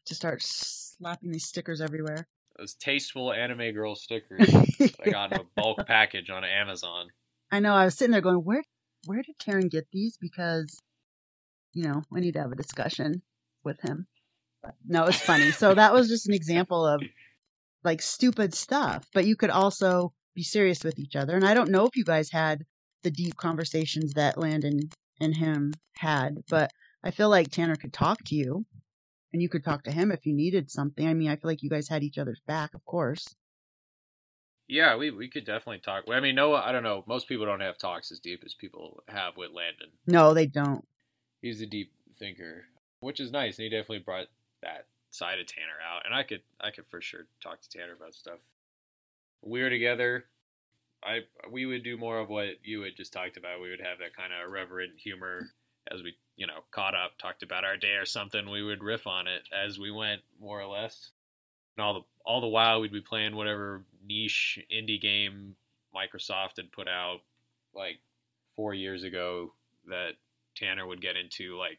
to 0.04 0.14
start 0.14 0.42
slapping 0.42 1.30
these 1.30 1.46
stickers 1.46 1.80
everywhere 1.80 2.28
those 2.56 2.74
tasteful 2.74 3.32
anime 3.32 3.72
girl 3.72 3.94
stickers. 3.94 4.52
I 5.04 5.10
got 5.10 5.32
in 5.32 5.40
a 5.40 5.44
bulk 5.56 5.86
package 5.86 6.30
on 6.30 6.44
Amazon. 6.44 7.08
I 7.50 7.60
know. 7.60 7.74
I 7.74 7.84
was 7.84 7.96
sitting 7.96 8.12
there 8.12 8.20
going, 8.20 8.44
where 8.44 8.62
where 9.06 9.22
did 9.22 9.38
Terren 9.38 9.70
get 9.70 9.86
these? 9.92 10.16
Because 10.20 10.78
you 11.72 11.84
know, 11.84 12.02
we 12.10 12.20
need 12.20 12.32
to 12.34 12.40
have 12.40 12.52
a 12.52 12.56
discussion 12.56 13.22
with 13.64 13.80
him. 13.80 14.06
But 14.62 14.74
no, 14.86 15.04
it's 15.04 15.20
funny. 15.20 15.50
so 15.50 15.74
that 15.74 15.92
was 15.92 16.08
just 16.08 16.28
an 16.28 16.34
example 16.34 16.86
of 16.86 17.02
like 17.84 18.02
stupid 18.02 18.54
stuff, 18.54 19.06
but 19.12 19.24
you 19.26 19.36
could 19.36 19.50
also 19.50 20.12
be 20.34 20.42
serious 20.42 20.84
with 20.84 20.98
each 20.98 21.16
other. 21.16 21.34
And 21.34 21.44
I 21.44 21.54
don't 21.54 21.70
know 21.70 21.86
if 21.86 21.96
you 21.96 22.04
guys 22.04 22.30
had 22.30 22.64
the 23.02 23.10
deep 23.10 23.36
conversations 23.36 24.12
that 24.14 24.38
Landon 24.38 24.90
and 25.20 25.36
him 25.36 25.74
had, 25.96 26.44
but 26.48 26.70
I 27.02 27.10
feel 27.10 27.28
like 27.28 27.50
Tanner 27.50 27.76
could 27.76 27.92
talk 27.92 28.22
to 28.26 28.34
you 28.36 28.64
and 29.32 29.40
you 29.40 29.48
could 29.48 29.64
talk 29.64 29.84
to 29.84 29.92
him 29.92 30.10
if 30.10 30.26
you 30.26 30.34
needed 30.34 30.70
something. 30.70 31.06
I 31.06 31.14
mean, 31.14 31.30
I 31.30 31.36
feel 31.36 31.50
like 31.50 31.62
you 31.62 31.70
guys 31.70 31.88
had 31.88 32.02
each 32.02 32.18
other's 32.18 32.42
back, 32.46 32.74
of 32.74 32.84
course. 32.84 33.34
Yeah, 34.68 34.96
we 34.96 35.10
we 35.10 35.28
could 35.28 35.44
definitely 35.44 35.80
talk. 35.80 36.04
I 36.10 36.20
mean, 36.20 36.34
no, 36.34 36.54
I 36.54 36.72
don't 36.72 36.82
know. 36.82 37.04
Most 37.06 37.28
people 37.28 37.46
don't 37.46 37.60
have 37.60 37.78
talks 37.78 38.10
as 38.12 38.20
deep 38.20 38.42
as 38.44 38.54
people 38.54 39.02
have 39.08 39.36
with 39.36 39.50
Landon. 39.50 39.88
No, 40.06 40.32
they 40.34 40.46
don't. 40.46 40.86
He's 41.40 41.60
a 41.60 41.66
deep 41.66 41.92
thinker, 42.18 42.64
which 43.00 43.20
is 43.20 43.32
nice, 43.32 43.58
and 43.58 43.64
he 43.64 43.70
definitely 43.70 43.98
brought 43.98 44.28
that 44.62 44.86
side 45.10 45.40
of 45.40 45.46
Tanner 45.46 45.78
out. 45.86 46.06
And 46.06 46.14
I 46.14 46.22
could 46.22 46.42
I 46.60 46.70
could 46.70 46.86
for 46.86 47.00
sure 47.00 47.26
talk 47.42 47.60
to 47.60 47.68
Tanner 47.68 47.94
about 47.94 48.14
stuff. 48.14 48.38
We 49.42 49.62
were 49.62 49.70
together. 49.70 50.26
I 51.04 51.20
we 51.50 51.66
would 51.66 51.82
do 51.82 51.98
more 51.98 52.18
of 52.18 52.28
what 52.28 52.64
you 52.64 52.82
had 52.82 52.96
just 52.96 53.12
talked 53.12 53.36
about. 53.36 53.60
We 53.60 53.70
would 53.70 53.80
have 53.80 53.98
that 53.98 54.16
kind 54.16 54.32
of 54.32 54.48
irreverent 54.48 54.92
humor 54.96 55.50
as 55.90 56.02
we 56.02 56.14
you 56.36 56.46
know 56.46 56.60
caught 56.70 56.94
up, 56.94 57.18
talked 57.18 57.42
about 57.42 57.64
our 57.64 57.76
day 57.76 57.94
or 57.94 58.06
something, 58.06 58.50
we 58.50 58.62
would 58.62 58.82
riff 58.82 59.06
on 59.06 59.26
it 59.26 59.42
as 59.52 59.78
we 59.78 59.90
went, 59.90 60.22
more 60.40 60.60
or 60.60 60.66
less. 60.66 61.10
And 61.76 61.84
all 61.84 61.94
the 61.94 62.00
all 62.24 62.40
the 62.40 62.48
while, 62.48 62.80
we'd 62.80 62.92
be 62.92 63.00
playing 63.00 63.34
whatever 63.36 63.82
niche 64.06 64.58
indie 64.72 65.00
game 65.00 65.56
Microsoft 65.94 66.56
had 66.56 66.72
put 66.72 66.88
out 66.88 67.20
like 67.74 67.98
four 68.56 68.74
years 68.74 69.04
ago 69.04 69.52
that 69.88 70.12
Tanner 70.56 70.86
would 70.86 71.00
get 71.00 71.16
into 71.16 71.56
like 71.56 71.78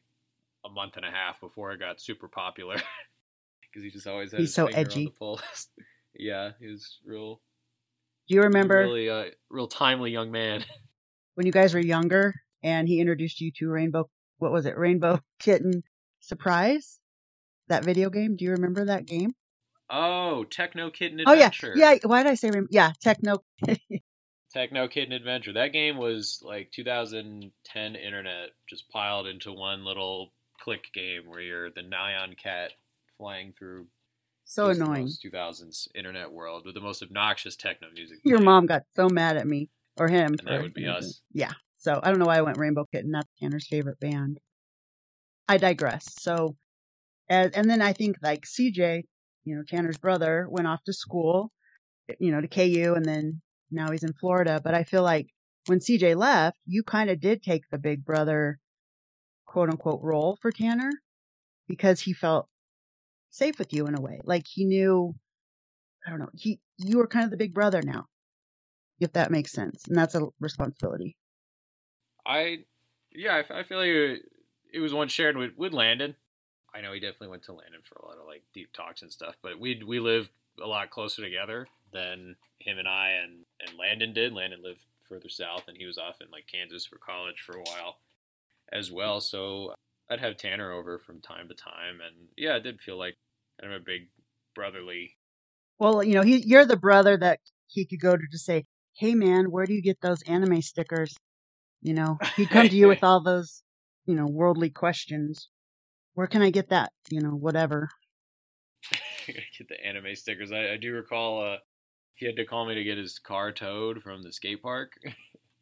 a 0.65 0.69
month 0.69 0.97
and 0.97 1.05
a 1.05 1.11
half 1.11 1.39
before 1.39 1.71
it 1.71 1.79
got 1.79 1.99
super 1.99 2.27
popular 2.27 2.75
because 3.61 3.83
he 3.83 3.89
just 3.89 4.07
always 4.07 4.31
had 4.31 4.39
he's 4.39 4.49
his 4.49 4.55
so 4.55 4.67
edgy. 4.67 5.01
on 5.01 5.05
the 5.05 5.11
pulse. 5.11 5.67
yeah, 6.15 6.51
he 6.59 6.67
was 6.67 6.99
real. 7.05 7.41
Do 8.27 8.35
you 8.35 8.41
remember 8.43 8.77
really 8.77 9.09
uh, 9.09 9.25
real 9.49 9.67
timely 9.67 10.11
young 10.11 10.31
man 10.31 10.63
when 11.35 11.45
you 11.45 11.51
guys 11.51 11.73
were 11.73 11.79
younger 11.79 12.35
and 12.63 12.87
he 12.87 12.99
introduced 12.99 13.41
you 13.41 13.51
to 13.57 13.69
Rainbow 13.69 14.09
what 14.43 14.51
was 14.51 14.65
it, 14.65 14.77
Rainbow 14.77 15.19
Kitten 15.39 15.83
Surprise? 16.19 16.99
That 17.69 17.85
video 17.85 18.09
game. 18.09 18.35
Do 18.35 18.45
you 18.45 18.51
remember 18.51 18.85
that 18.85 19.05
game? 19.05 19.33
Oh, 19.89 20.43
Techno 20.43 20.89
Kitten 20.89 21.21
Adventure. 21.21 21.73
Oh 21.73 21.77
yeah, 21.77 21.91
yeah. 21.93 21.99
Why 22.03 22.23
did 22.23 22.31
I 22.31 22.35
say 22.35 22.49
Rainbow? 22.51 22.67
Yeah, 22.71 22.91
Techno. 23.01 23.37
Techno 24.53 24.87
Kitten 24.87 25.13
Adventure. 25.13 25.53
That 25.53 25.71
game 25.71 25.97
was 25.97 26.41
like 26.43 26.71
2010 26.71 27.95
internet, 27.95 28.49
just 28.69 28.89
piled 28.89 29.27
into 29.27 29.51
one 29.51 29.85
little 29.85 30.33
click 30.59 30.91
game 30.93 31.23
where 31.27 31.39
you're 31.39 31.69
the 31.71 31.81
Nyan 31.81 32.37
cat 32.37 32.71
flying 33.17 33.53
through. 33.57 33.87
So 34.45 34.69
annoying. 34.69 35.07
2000s 35.07 35.87
internet 35.95 36.31
world 36.31 36.65
with 36.65 36.75
the 36.75 36.81
most 36.81 37.01
obnoxious 37.01 37.55
techno 37.55 37.87
music. 37.93 38.19
Your 38.25 38.41
mom 38.41 38.65
got 38.65 38.83
so 38.93 39.07
mad 39.09 39.37
at 39.37 39.47
me 39.47 39.69
or 39.97 40.09
him. 40.09 40.35
That 40.43 40.61
would 40.61 40.73
be 40.73 40.85
us. 40.85 41.21
Yeah. 41.31 41.53
So 41.83 41.99
I 42.01 42.09
don't 42.09 42.19
know 42.19 42.27
why 42.27 42.37
I 42.37 42.41
went 42.41 42.57
Rainbow 42.57 42.85
Kitten. 42.89 43.11
That's 43.11 43.27
Tanner's 43.41 43.67
favorite 43.67 43.99
band. 43.99 44.39
I 45.49 45.57
digress. 45.57 46.05
So, 46.17 46.55
and, 47.27 47.53
and 47.53 47.69
then 47.69 47.81
I 47.81 47.91
think 47.91 48.15
like 48.23 48.45
CJ, 48.45 49.03
you 49.43 49.55
know, 49.55 49.63
Tanner's 49.67 49.97
brother 49.97 50.47
went 50.49 50.65
off 50.65 50.81
to 50.85 50.93
school, 50.93 51.51
eh, 52.09 52.13
you 52.19 52.31
know, 52.31 52.39
to 52.39 52.47
KU 52.47 52.93
and 52.95 53.03
then 53.03 53.41
now 53.69 53.91
he's 53.91 54.03
in 54.03 54.13
Florida. 54.13 54.61
But 54.63 54.73
I 54.73 54.85
feel 54.85 55.03
like 55.03 55.27
when 55.65 55.79
CJ 55.79 56.15
left, 56.15 56.57
you 56.65 56.83
kind 56.83 57.09
of 57.09 57.19
did 57.19 57.43
take 57.43 57.63
the 57.69 57.77
big 57.77 58.05
brother 58.05 58.59
quote 59.45 59.69
unquote 59.69 59.99
role 60.01 60.37
for 60.41 60.53
Tanner 60.53 60.91
because 61.67 61.99
he 61.99 62.13
felt 62.13 62.47
safe 63.29 63.59
with 63.59 63.73
you 63.73 63.87
in 63.87 63.97
a 63.97 64.01
way. 64.01 64.21
Like 64.23 64.45
he 64.47 64.63
knew, 64.63 65.15
I 66.07 66.11
don't 66.11 66.19
know, 66.19 66.29
he, 66.33 66.61
you 66.77 66.97
were 66.97 67.07
kind 67.07 67.25
of 67.25 67.31
the 67.31 67.35
big 67.35 67.53
brother 67.53 67.81
now, 67.83 68.05
if 69.01 69.11
that 69.13 69.31
makes 69.31 69.51
sense. 69.51 69.83
And 69.89 69.97
that's 69.97 70.15
a 70.15 70.27
responsibility. 70.39 71.17
I 72.25 72.59
yeah, 73.11 73.41
I, 73.49 73.59
I 73.59 73.63
feel 73.63 73.77
like 73.77 73.89
it, 74.73 74.79
was 74.79 74.93
one 74.93 75.07
shared 75.07 75.37
with 75.37 75.51
with 75.57 75.73
Landon. 75.73 76.15
I 76.73 76.81
know 76.81 76.93
he 76.93 76.99
definitely 76.99 77.27
went 77.27 77.43
to 77.43 77.53
Landon 77.53 77.81
for 77.83 77.95
a 77.95 78.05
lot 78.05 78.17
of 78.17 78.25
like 78.25 78.43
deep 78.53 78.73
talks 78.73 79.01
and 79.01 79.11
stuff, 79.11 79.35
but 79.41 79.59
we 79.59 79.81
we 79.85 79.99
live 79.99 80.29
a 80.61 80.67
lot 80.67 80.89
closer 80.89 81.21
together 81.21 81.67
than 81.91 82.35
him 82.59 82.79
and 82.79 82.87
I 82.87 83.11
and 83.23 83.45
and 83.65 83.77
Landon 83.77 84.13
did. 84.13 84.33
Landon 84.33 84.63
lived 84.63 84.81
further 85.07 85.29
south, 85.29 85.63
and 85.67 85.77
he 85.77 85.85
was 85.85 85.97
off 85.97 86.21
in 86.21 86.31
like 86.31 86.47
Kansas 86.51 86.85
for 86.85 86.97
college 86.97 87.41
for 87.45 87.57
a 87.57 87.63
while 87.63 87.97
as 88.71 88.91
well. 88.91 89.21
So 89.21 89.73
I'd 90.09 90.19
have 90.19 90.37
Tanner 90.37 90.71
over 90.71 90.97
from 90.97 91.21
time 91.21 91.47
to 91.49 91.55
time, 91.55 91.99
and 92.05 92.27
yeah, 92.37 92.55
it 92.55 92.63
did 92.63 92.81
feel 92.81 92.97
like 92.97 93.15
kind 93.61 93.73
of 93.73 93.81
a 93.81 93.85
big 93.85 94.09
brotherly. 94.55 95.15
Well, 95.79 96.03
you 96.03 96.13
know, 96.15 96.21
he, 96.21 96.37
you're 96.37 96.65
the 96.65 96.77
brother 96.77 97.17
that 97.17 97.39
he 97.67 97.85
could 97.85 97.99
go 97.99 98.15
to 98.15 98.23
to 98.31 98.37
say, 98.37 98.65
"Hey, 98.93 99.15
man, 99.15 99.51
where 99.51 99.65
do 99.65 99.73
you 99.73 99.81
get 99.81 100.01
those 100.01 100.21
anime 100.23 100.61
stickers?" 100.61 101.15
You 101.83 101.93
know, 101.93 102.17
he'd 102.37 102.49
come 102.49 102.67
to 102.67 102.75
you 102.75 102.87
with 102.87 103.03
all 103.03 103.21
those, 103.21 103.61
you 104.05 104.15
know, 104.15 104.25
worldly 104.25 104.69
questions. 104.69 105.49
Where 106.15 106.27
can 106.27 106.41
I 106.41 106.49
get 106.49 106.69
that? 106.69 106.91
You 107.09 107.21
know, 107.21 107.31
whatever. 107.31 107.89
get 109.27 109.67
the 109.67 109.85
anime 109.85 110.15
stickers. 110.15 110.51
I, 110.51 110.71
I 110.71 110.77
do 110.77 110.93
recall 110.93 111.43
uh, 111.43 111.57
he 112.15 112.25
had 112.25 112.35
to 112.37 112.45
call 112.45 112.65
me 112.65 112.75
to 112.75 112.83
get 112.83 112.97
his 112.97 113.19
car 113.19 113.51
towed 113.51 114.01
from 114.01 114.21
the 114.21 114.31
skate 114.31 114.63
park. 114.63 114.93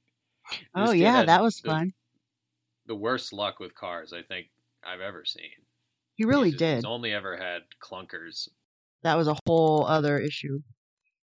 oh 0.76 0.92
yeah, 0.92 1.24
that 1.26 1.42
was 1.42 1.60
fun. 1.60 1.94
The, 2.86 2.94
the, 2.94 3.00
worst 3.00 3.34
luck 3.34 3.60
with 3.60 3.76
cars 3.76 4.14
I 4.14 4.22
think 4.22 4.48
I've 4.84 5.02
ever 5.02 5.26
seen. 5.26 5.50
He 6.16 6.26
really 6.26 6.52
he's, 6.52 6.60
did. 6.60 6.76
He's 6.76 6.86
only 6.86 7.14
ever 7.14 7.38
had 7.38 7.62
clunkers. 7.82 8.48
That 9.04 9.18
was 9.18 9.28
a 9.28 9.38
whole 9.48 9.86
other 9.88 10.20
issue 10.20 10.60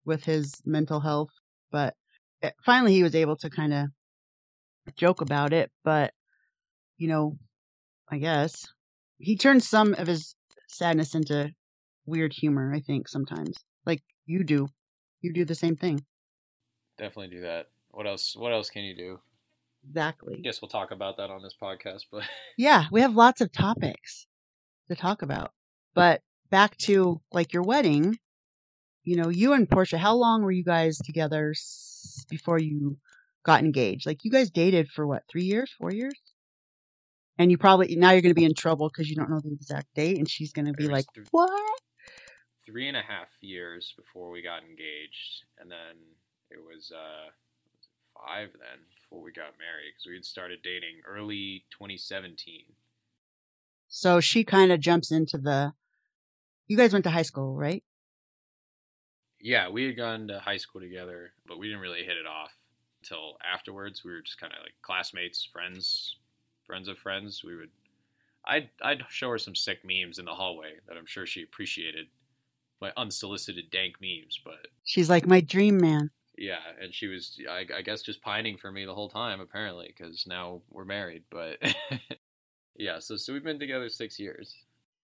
with 0.05 0.25
his 0.25 0.61
mental 0.67 1.01
health, 1.01 1.31
but 1.71 1.95
eh, 2.43 2.51
finally 2.65 2.93
he 2.93 3.03
was 3.03 3.15
able 3.15 3.37
to 3.37 3.49
kind 3.49 3.73
of 3.73 3.87
joke 4.93 5.21
about 5.21 5.53
it. 5.53 5.71
But 5.85 6.13
you 6.99 7.09
know, 7.09 7.39
I 8.11 8.19
guess 8.19 8.67
he 9.19 9.37
turns 9.37 9.69
some 9.69 9.95
of 9.95 10.07
his 10.07 10.37
sadness 10.69 11.15
into 11.15 11.53
weird 12.07 12.33
humor. 12.33 12.73
I 12.75 12.81
think 12.81 13.09
sometimes, 13.09 13.57
like 13.87 14.03
you 14.27 14.45
do, 14.45 14.69
you 15.21 15.33
do 15.33 15.45
the 15.45 15.55
same 15.55 15.77
thing. 15.77 16.05
Definitely 16.99 17.37
do 17.37 17.43
that. 17.43 17.67
What 17.91 18.07
else? 18.07 18.35
What 18.37 18.53
else 18.53 18.71
can 18.71 18.83
you 18.83 18.97
do? 18.97 19.21
Exactly. 19.89 20.37
I 20.39 20.41
guess 20.41 20.63
we'll 20.63 20.69
talk 20.69 20.91
about 20.91 21.17
that 21.19 21.31
on 21.31 21.43
this 21.43 21.55
podcast, 21.61 22.03
but 22.11 22.23
yeah, 22.59 22.85
we 22.91 23.01
have 23.01 23.15
lots 23.15 23.41
of 23.41 23.53
topics 23.53 24.27
to 24.89 24.97
talk 24.97 25.23
about. 25.23 25.53
But 25.95 26.23
back 26.51 26.77
to 26.79 27.21
like 27.33 27.53
your 27.53 27.63
wedding, 27.63 28.19
you 29.05 29.17
know, 29.17 29.29
you 29.29 29.53
and 29.53 29.69
Portia, 29.69 29.99
how 29.99 30.15
long 30.15 30.43
were 30.43 30.51
you 30.53 30.65
guys 30.65 30.99
together 30.99 31.55
before 32.31 32.59
you 32.59 32.97
got 33.45 33.63
engaged? 33.63 34.07
Like 34.07 34.25
you 34.25 34.31
guys 34.31 34.51
dated 34.51 34.89
for 34.89 35.07
what, 35.07 35.23
three 35.31 35.45
years, 35.45 35.73
four 35.79 35.93
years? 35.93 36.15
And 37.39 37.51
you 37.51 37.59
probably 37.59 37.95
now 37.97 38.13
you're 38.13 38.23
going 38.23 38.35
to 38.35 38.41
be 38.41 38.45
in 38.45 38.55
trouble 38.55 38.89
because 38.89 39.11
you 39.11 39.17
don't 39.17 39.31
know 39.31 39.41
the 39.41 39.53
exact 39.53 39.93
date, 39.95 40.19
and 40.19 40.29
she's 40.29 40.53
going 40.53 40.67
to 40.67 40.73
be 40.73 40.87
like, 40.87 41.05
th- 41.15 41.27
"What?" 41.33 41.81
Three 42.65 42.89
and 42.89 42.97
a 42.97 43.03
half 43.03 43.29
years 43.41 43.93
before 43.97 44.31
we 44.31 44.41
got 44.41 44.63
engaged, 44.63 45.43
and 45.59 45.69
then 45.69 45.97
it 46.51 46.59
was 46.59 46.93
uh, 46.93 47.31
five 48.15 48.51
then 48.53 48.79
before 48.95 49.21
we 49.21 49.33
got 49.33 49.59
married 49.59 49.93
because 49.93 50.07
we 50.07 50.15
had 50.15 50.25
started 50.25 50.61
dating 50.63 51.01
early 51.07 51.65
2017. 51.73 52.63
So 53.89 54.21
she 54.21 54.45
kind 54.45 54.71
of 54.71 54.79
jumps 54.79 55.11
into 55.11 55.37
the. 55.37 55.73
You 56.69 56.77
guys 56.77 56.93
went 56.93 57.05
to 57.05 57.11
high 57.11 57.23
school, 57.23 57.57
right? 57.57 57.83
Yeah, 59.41 59.69
we 59.69 59.85
had 59.85 59.97
gone 59.97 60.29
to 60.29 60.39
high 60.39 60.57
school 60.57 60.81
together, 60.81 61.33
but 61.47 61.59
we 61.59 61.67
didn't 61.67 61.83
really 61.83 62.05
hit 62.05 62.17
it 62.17 62.27
off 62.27 62.53
until 63.05 63.37
afterwards. 63.45 64.05
We 64.05 64.13
were 64.13 64.21
just 64.21 64.41
kind 64.41 64.53
of 64.53 64.61
like 64.63 64.75
classmates, 64.83 65.49
friends, 65.53 66.17
friends 66.67 66.89
of 66.89 66.99
friends. 66.99 67.43
We 67.45 67.57
would, 67.57 67.71
I'd 68.47 68.71
I'd 68.83 69.05
show 69.11 69.31
her 69.31 69.39
some 69.39 69.55
sick 69.55 69.79
memes 69.85 70.19
in 70.19 70.25
the 70.25 70.35
hallway 70.35 70.75
that 70.89 70.97
I'm 70.97 71.07
sure 71.07 71.27
she 71.27 71.43
appreciated, 71.43 72.07
my 72.81 72.93
unsolicited 72.97 73.71
dank 73.71 73.97
memes. 74.01 74.41
But 74.45 74.69
she's 74.85 75.11
like 75.11 75.27
my 75.27 75.41
dream 75.41 75.79
man. 75.79 76.11
Yeah, 76.37 76.59
and 76.83 76.93
she 76.93 77.07
was, 77.07 77.39
I, 77.49 77.65
I 77.77 77.83
guess, 77.83 78.03
just 78.03 78.21
pining 78.21 78.57
for 78.59 78.73
me 78.73 78.85
the 78.85 78.95
whole 78.95 79.09
time 79.09 79.41
apparently, 79.41 79.95
because 79.97 80.25
now 80.27 80.63
we're 80.69 80.85
married. 80.85 81.23
But 81.31 81.59
yeah, 82.77 82.99
so 82.99 83.17
so 83.17 83.33
we've 83.33 83.45
been 83.45 83.61
together 83.61 83.89
six 83.89 84.19
years. 84.19 84.55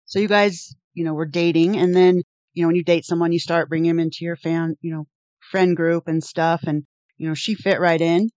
So 0.07 0.19
you 0.19 0.29
guys, 0.29 0.75
you 0.95 1.05
know, 1.05 1.15
were 1.15 1.27
dating, 1.27 1.77
and 1.77 1.95
then 1.95 2.23
you 2.55 2.63
know 2.63 2.69
when 2.69 2.77
you 2.77 2.85
date 2.85 3.05
someone, 3.05 3.33
you 3.33 3.39
start 3.39 3.69
bringing 3.69 3.91
them 3.91 4.01
into 4.01 4.25
your 4.25 4.37
fan, 4.37 4.77
you 4.81 4.93
know, 4.93 5.07
friend 5.51 5.77
group 5.77 6.09
and 6.09 6.23
stuff, 6.23 6.65
and 6.67 6.85
you 7.21 7.29
know 7.29 7.35
she 7.35 7.55
fit 7.55 7.79
right 7.79 8.01
in 8.01 8.31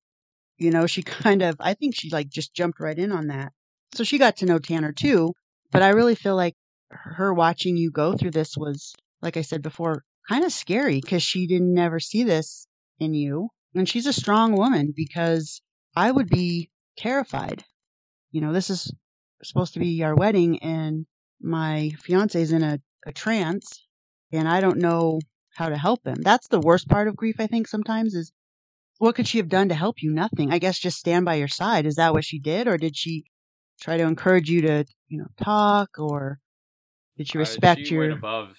you 0.57 0.71
know, 0.71 0.87
she 0.87 1.03
kind 1.03 1.41
of, 1.41 1.55
I 1.59 1.73
think 1.73 1.95
she 1.95 2.09
like 2.09 2.29
just 2.29 2.53
jumped 2.53 2.79
right 2.79 2.97
in 2.97 3.11
on 3.11 3.27
that. 3.27 3.53
So 3.93 4.03
she 4.03 4.17
got 4.17 4.37
to 4.37 4.45
know 4.45 4.59
Tanner 4.59 4.91
too. 4.91 5.33
But 5.71 5.81
I 5.81 5.89
really 5.89 6.15
feel 6.15 6.35
like 6.35 6.55
her 6.89 7.33
watching 7.33 7.77
you 7.77 7.91
go 7.91 8.15
through 8.15 8.31
this 8.31 8.55
was, 8.55 8.93
like 9.21 9.37
I 9.37 9.41
said 9.41 9.61
before, 9.61 10.03
kind 10.29 10.43
of 10.43 10.51
scary 10.51 11.01
because 11.01 11.23
she 11.23 11.47
didn't 11.47 11.73
never 11.73 11.99
see 11.99 12.23
this 12.23 12.67
in 12.99 13.13
you. 13.13 13.49
And 13.75 13.89
she's 13.89 14.05
a 14.05 14.13
strong 14.13 14.55
woman 14.55 14.93
because 14.95 15.61
I 15.95 16.11
would 16.11 16.29
be 16.29 16.69
terrified. 16.97 17.63
You 18.31 18.41
know, 18.41 18.53
this 18.53 18.69
is 18.69 18.91
supposed 19.43 19.73
to 19.73 19.79
be 19.79 20.03
our 20.03 20.15
wedding 20.15 20.59
and 20.59 21.07
my 21.41 21.91
fiance's 21.99 22.51
in 22.51 22.63
a, 22.63 22.79
a 23.05 23.11
trance 23.11 23.85
and 24.31 24.47
I 24.47 24.61
don't 24.61 24.77
know 24.77 25.19
how 25.55 25.69
to 25.69 25.77
help 25.77 26.05
him. 26.05 26.21
That's 26.21 26.47
the 26.47 26.59
worst 26.59 26.87
part 26.87 27.07
of 27.07 27.15
grief, 27.15 27.35
I 27.39 27.47
think, 27.47 27.67
sometimes 27.67 28.13
is 28.13 28.31
what 28.99 29.15
could 29.15 29.27
she 29.27 29.38
have 29.38 29.49
done 29.49 29.69
to 29.69 29.75
help 29.75 30.01
you? 30.01 30.12
Nothing. 30.12 30.51
I 30.51 30.60
guess 30.60 30.79
just 30.79 30.97
stand 30.97 31.25
by 31.25 31.36
your 31.36 31.47
side. 31.47 31.86
Is 31.86 31.95
that 31.95 32.13
what 32.13 32.25
she 32.25 32.39
did, 32.39 32.67
or 32.67 32.77
did 32.77 32.95
she 32.95 33.25
try 33.82 33.97
to 33.97 34.03
encourage 34.03 34.49
you 34.49 34.62
to, 34.62 34.86
you 35.08 35.19
know, 35.19 35.27
talk, 35.38 35.97
or 35.97 36.39
did 37.17 37.27
she 37.27 37.38
respect 37.38 37.82
uh, 37.82 37.84
she 37.84 37.93
your 37.93 38.12
above, 38.12 38.56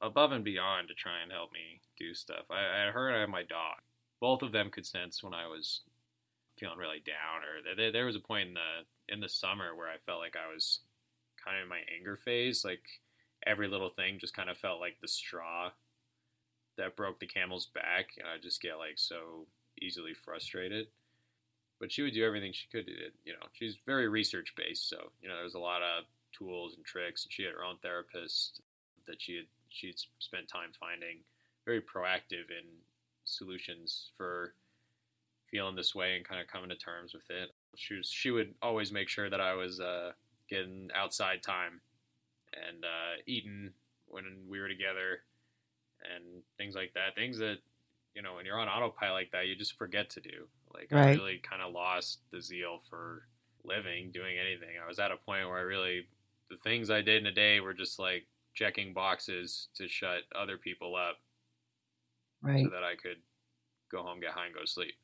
above 0.00 0.32
and 0.32 0.44
beyond 0.44 0.88
to 0.88 0.94
try 0.94 1.22
and 1.22 1.32
help 1.32 1.52
me 1.52 1.80
do 1.98 2.14
stuff? 2.14 2.44
I, 2.50 2.88
I 2.88 2.90
heard 2.90 3.14
I 3.14 3.20
had 3.20 3.28
my 3.28 3.42
dog. 3.42 3.78
Both 4.20 4.42
of 4.42 4.52
them 4.52 4.70
could 4.70 4.86
sense 4.86 5.22
when 5.22 5.32
I 5.34 5.46
was 5.46 5.82
feeling 6.58 6.78
really 6.78 7.02
down, 7.04 7.42
or 7.42 7.74
there, 7.76 7.90
there 7.90 8.06
was 8.06 8.16
a 8.16 8.20
point 8.20 8.48
in 8.48 8.54
the 8.54 9.14
in 9.14 9.20
the 9.20 9.28
summer 9.28 9.74
where 9.74 9.88
I 9.88 9.96
felt 10.04 10.20
like 10.20 10.36
I 10.36 10.52
was 10.52 10.80
kind 11.42 11.56
of 11.56 11.62
in 11.62 11.68
my 11.68 11.80
anger 11.96 12.18
phase, 12.22 12.64
like 12.64 12.82
every 13.46 13.66
little 13.66 13.90
thing 13.90 14.18
just 14.20 14.36
kind 14.36 14.50
of 14.50 14.58
felt 14.58 14.78
like 14.78 14.98
the 15.00 15.08
straw 15.08 15.70
that 16.76 16.96
broke 16.96 17.18
the 17.18 17.26
camel's 17.26 17.66
back, 17.66 18.08
and 18.18 18.28
I 18.28 18.36
just 18.42 18.60
get 18.60 18.78
like 18.78 18.96
so 18.96 19.46
easily 19.80 20.14
frustrated. 20.14 20.88
But 21.78 21.90
she 21.90 22.02
would 22.02 22.12
do 22.12 22.24
everything 22.24 22.52
she 22.52 22.68
could 22.70 22.86
to, 22.86 22.92
you 23.24 23.32
know, 23.32 23.46
she's 23.52 23.78
very 23.86 24.06
research 24.08 24.52
based. 24.56 24.88
So, 24.88 25.10
you 25.22 25.28
know, 25.28 25.36
there's 25.36 25.54
a 25.54 25.58
lot 25.58 25.82
of 25.82 26.04
tools 26.32 26.74
and 26.76 26.84
tricks. 26.84 27.24
And 27.24 27.32
she 27.32 27.42
had 27.42 27.52
her 27.52 27.64
own 27.64 27.76
therapist 27.82 28.60
that 29.06 29.20
she 29.20 29.36
had, 29.36 29.46
she'd 29.70 29.96
spent 30.18 30.46
time 30.46 30.72
finding 30.78 31.20
very 31.64 31.80
proactive 31.80 32.50
in 32.50 32.66
solutions 33.24 34.10
for 34.16 34.54
feeling 35.50 35.74
this 35.74 35.94
way 35.94 36.16
and 36.16 36.24
kind 36.24 36.40
of 36.40 36.46
coming 36.48 36.68
to 36.68 36.76
terms 36.76 37.14
with 37.14 37.28
it. 37.30 37.50
She 37.76 37.94
was, 37.94 38.08
she 38.08 38.30
would 38.30 38.54
always 38.60 38.92
make 38.92 39.08
sure 39.08 39.30
that 39.30 39.40
I 39.40 39.54
was 39.54 39.80
uh, 39.80 40.12
getting 40.48 40.90
outside 40.94 41.42
time 41.42 41.80
and 42.52 42.84
uh, 42.84 43.22
eating 43.26 43.70
when 44.06 44.24
we 44.48 44.60
were 44.60 44.68
together 44.68 45.22
and 46.14 46.42
things 46.58 46.74
like 46.74 46.92
that. 46.94 47.14
Things 47.14 47.38
that 47.38 47.58
you 48.14 48.22
know, 48.22 48.34
when 48.34 48.44
you're 48.44 48.58
on 48.58 48.68
autopilot 48.68 49.14
like 49.14 49.32
that, 49.32 49.46
you 49.46 49.56
just 49.56 49.78
forget 49.78 50.10
to 50.10 50.20
do. 50.20 50.46
Like 50.72 50.88
right. 50.90 51.08
I 51.08 51.12
really 51.12 51.38
kind 51.38 51.62
of 51.62 51.72
lost 51.72 52.18
the 52.32 52.40
zeal 52.40 52.80
for 52.88 53.22
living, 53.64 54.10
doing 54.12 54.36
anything. 54.38 54.76
I 54.82 54.88
was 54.88 54.98
at 54.98 55.10
a 55.10 55.16
point 55.16 55.48
where 55.48 55.58
I 55.58 55.62
really 55.62 56.06
the 56.50 56.56
things 56.56 56.90
I 56.90 57.00
did 57.00 57.22
in 57.22 57.26
a 57.26 57.32
day 57.32 57.60
were 57.60 57.74
just 57.74 57.98
like 57.98 58.26
checking 58.54 58.92
boxes 58.92 59.68
to 59.76 59.88
shut 59.88 60.22
other 60.34 60.56
people 60.56 60.96
up, 60.96 61.18
right? 62.42 62.64
So 62.64 62.70
that 62.70 62.84
I 62.84 62.96
could 62.96 63.18
go 63.90 64.02
home, 64.02 64.20
get 64.20 64.30
high, 64.30 64.46
and 64.46 64.54
go 64.54 64.60
to 64.60 64.66
sleep. 64.66 64.94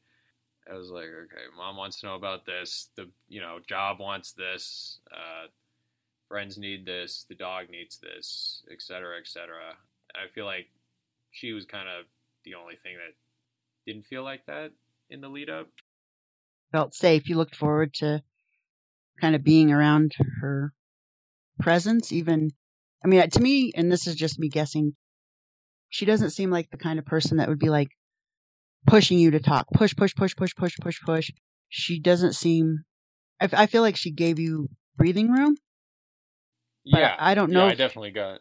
I 0.70 0.76
was 0.76 0.90
like, 0.90 1.04
okay, 1.04 1.44
mom 1.56 1.76
wants 1.76 2.00
to 2.00 2.06
know 2.06 2.16
about 2.16 2.44
this. 2.44 2.88
The 2.96 3.08
you 3.28 3.40
know 3.40 3.58
job 3.68 4.00
wants 4.00 4.32
this. 4.32 4.98
Uh, 5.12 5.46
friends 6.28 6.58
need 6.58 6.84
this. 6.84 7.24
The 7.28 7.36
dog 7.36 7.70
needs 7.70 7.98
this, 7.98 8.62
etc., 8.70 9.18
etc. 9.20 9.54
I 10.14 10.28
feel 10.28 10.46
like 10.46 10.68
she 11.30 11.52
was 11.52 11.64
kind 11.64 11.88
of 11.88 12.06
the 12.46 12.54
only 12.54 12.76
thing 12.76 12.94
that 12.96 13.92
didn't 13.92 14.06
feel 14.06 14.22
like 14.22 14.46
that 14.46 14.70
in 15.10 15.20
the 15.20 15.28
lead 15.28 15.50
up. 15.50 15.66
Felt 16.72 16.94
safe. 16.94 17.28
You 17.28 17.36
looked 17.36 17.56
forward 17.56 17.92
to 17.94 18.22
kind 19.20 19.34
of 19.34 19.44
being 19.44 19.70
around 19.72 20.14
her 20.40 20.72
presence, 21.60 22.12
even. 22.12 22.50
I 23.04 23.08
mean, 23.08 23.28
to 23.28 23.40
me, 23.40 23.72
and 23.76 23.92
this 23.92 24.06
is 24.06 24.14
just 24.14 24.38
me 24.38 24.48
guessing, 24.48 24.94
she 25.90 26.04
doesn't 26.04 26.30
seem 26.30 26.50
like 26.50 26.70
the 26.70 26.76
kind 26.78 26.98
of 26.98 27.04
person 27.04 27.36
that 27.36 27.48
would 27.48 27.58
be 27.58 27.68
like 27.68 27.90
pushing 28.86 29.18
you 29.18 29.30
to 29.32 29.40
talk. 29.40 29.66
Push, 29.74 29.94
push, 29.96 30.14
push, 30.14 30.34
push, 30.34 30.54
push, 30.56 30.76
push, 30.80 31.00
push. 31.04 31.30
She 31.68 32.00
doesn't 32.00 32.34
seem. 32.34 32.84
I, 33.40 33.48
I 33.52 33.66
feel 33.66 33.82
like 33.82 33.96
she 33.96 34.10
gave 34.10 34.38
you 34.38 34.68
breathing 34.96 35.30
room. 35.30 35.56
yeah, 36.84 37.16
I 37.18 37.34
don't 37.34 37.50
know. 37.50 37.66
Yeah, 37.66 37.72
if, 37.72 37.72
I 37.72 37.76
definitely 37.76 38.12
got 38.12 38.40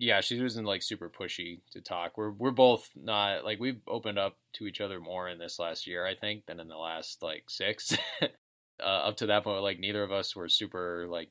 yeah, 0.00 0.22
she 0.22 0.40
wasn't 0.42 0.66
like 0.66 0.82
super 0.82 1.10
pushy 1.10 1.60
to 1.72 1.82
talk. 1.82 2.16
We're 2.16 2.30
we're 2.30 2.52
both 2.52 2.88
not 2.96 3.44
like 3.44 3.60
we've 3.60 3.82
opened 3.86 4.18
up 4.18 4.38
to 4.54 4.66
each 4.66 4.80
other 4.80 4.98
more 4.98 5.28
in 5.28 5.38
this 5.38 5.58
last 5.58 5.86
year, 5.86 6.06
I 6.06 6.14
think, 6.14 6.46
than 6.46 6.58
in 6.58 6.68
the 6.68 6.76
last 6.76 7.22
like 7.22 7.44
six. 7.50 7.94
uh, 8.22 8.82
up 8.82 9.18
to 9.18 9.26
that 9.26 9.44
point, 9.44 9.62
like 9.62 9.78
neither 9.78 10.02
of 10.02 10.10
us 10.10 10.34
were 10.34 10.48
super 10.48 11.06
like 11.06 11.28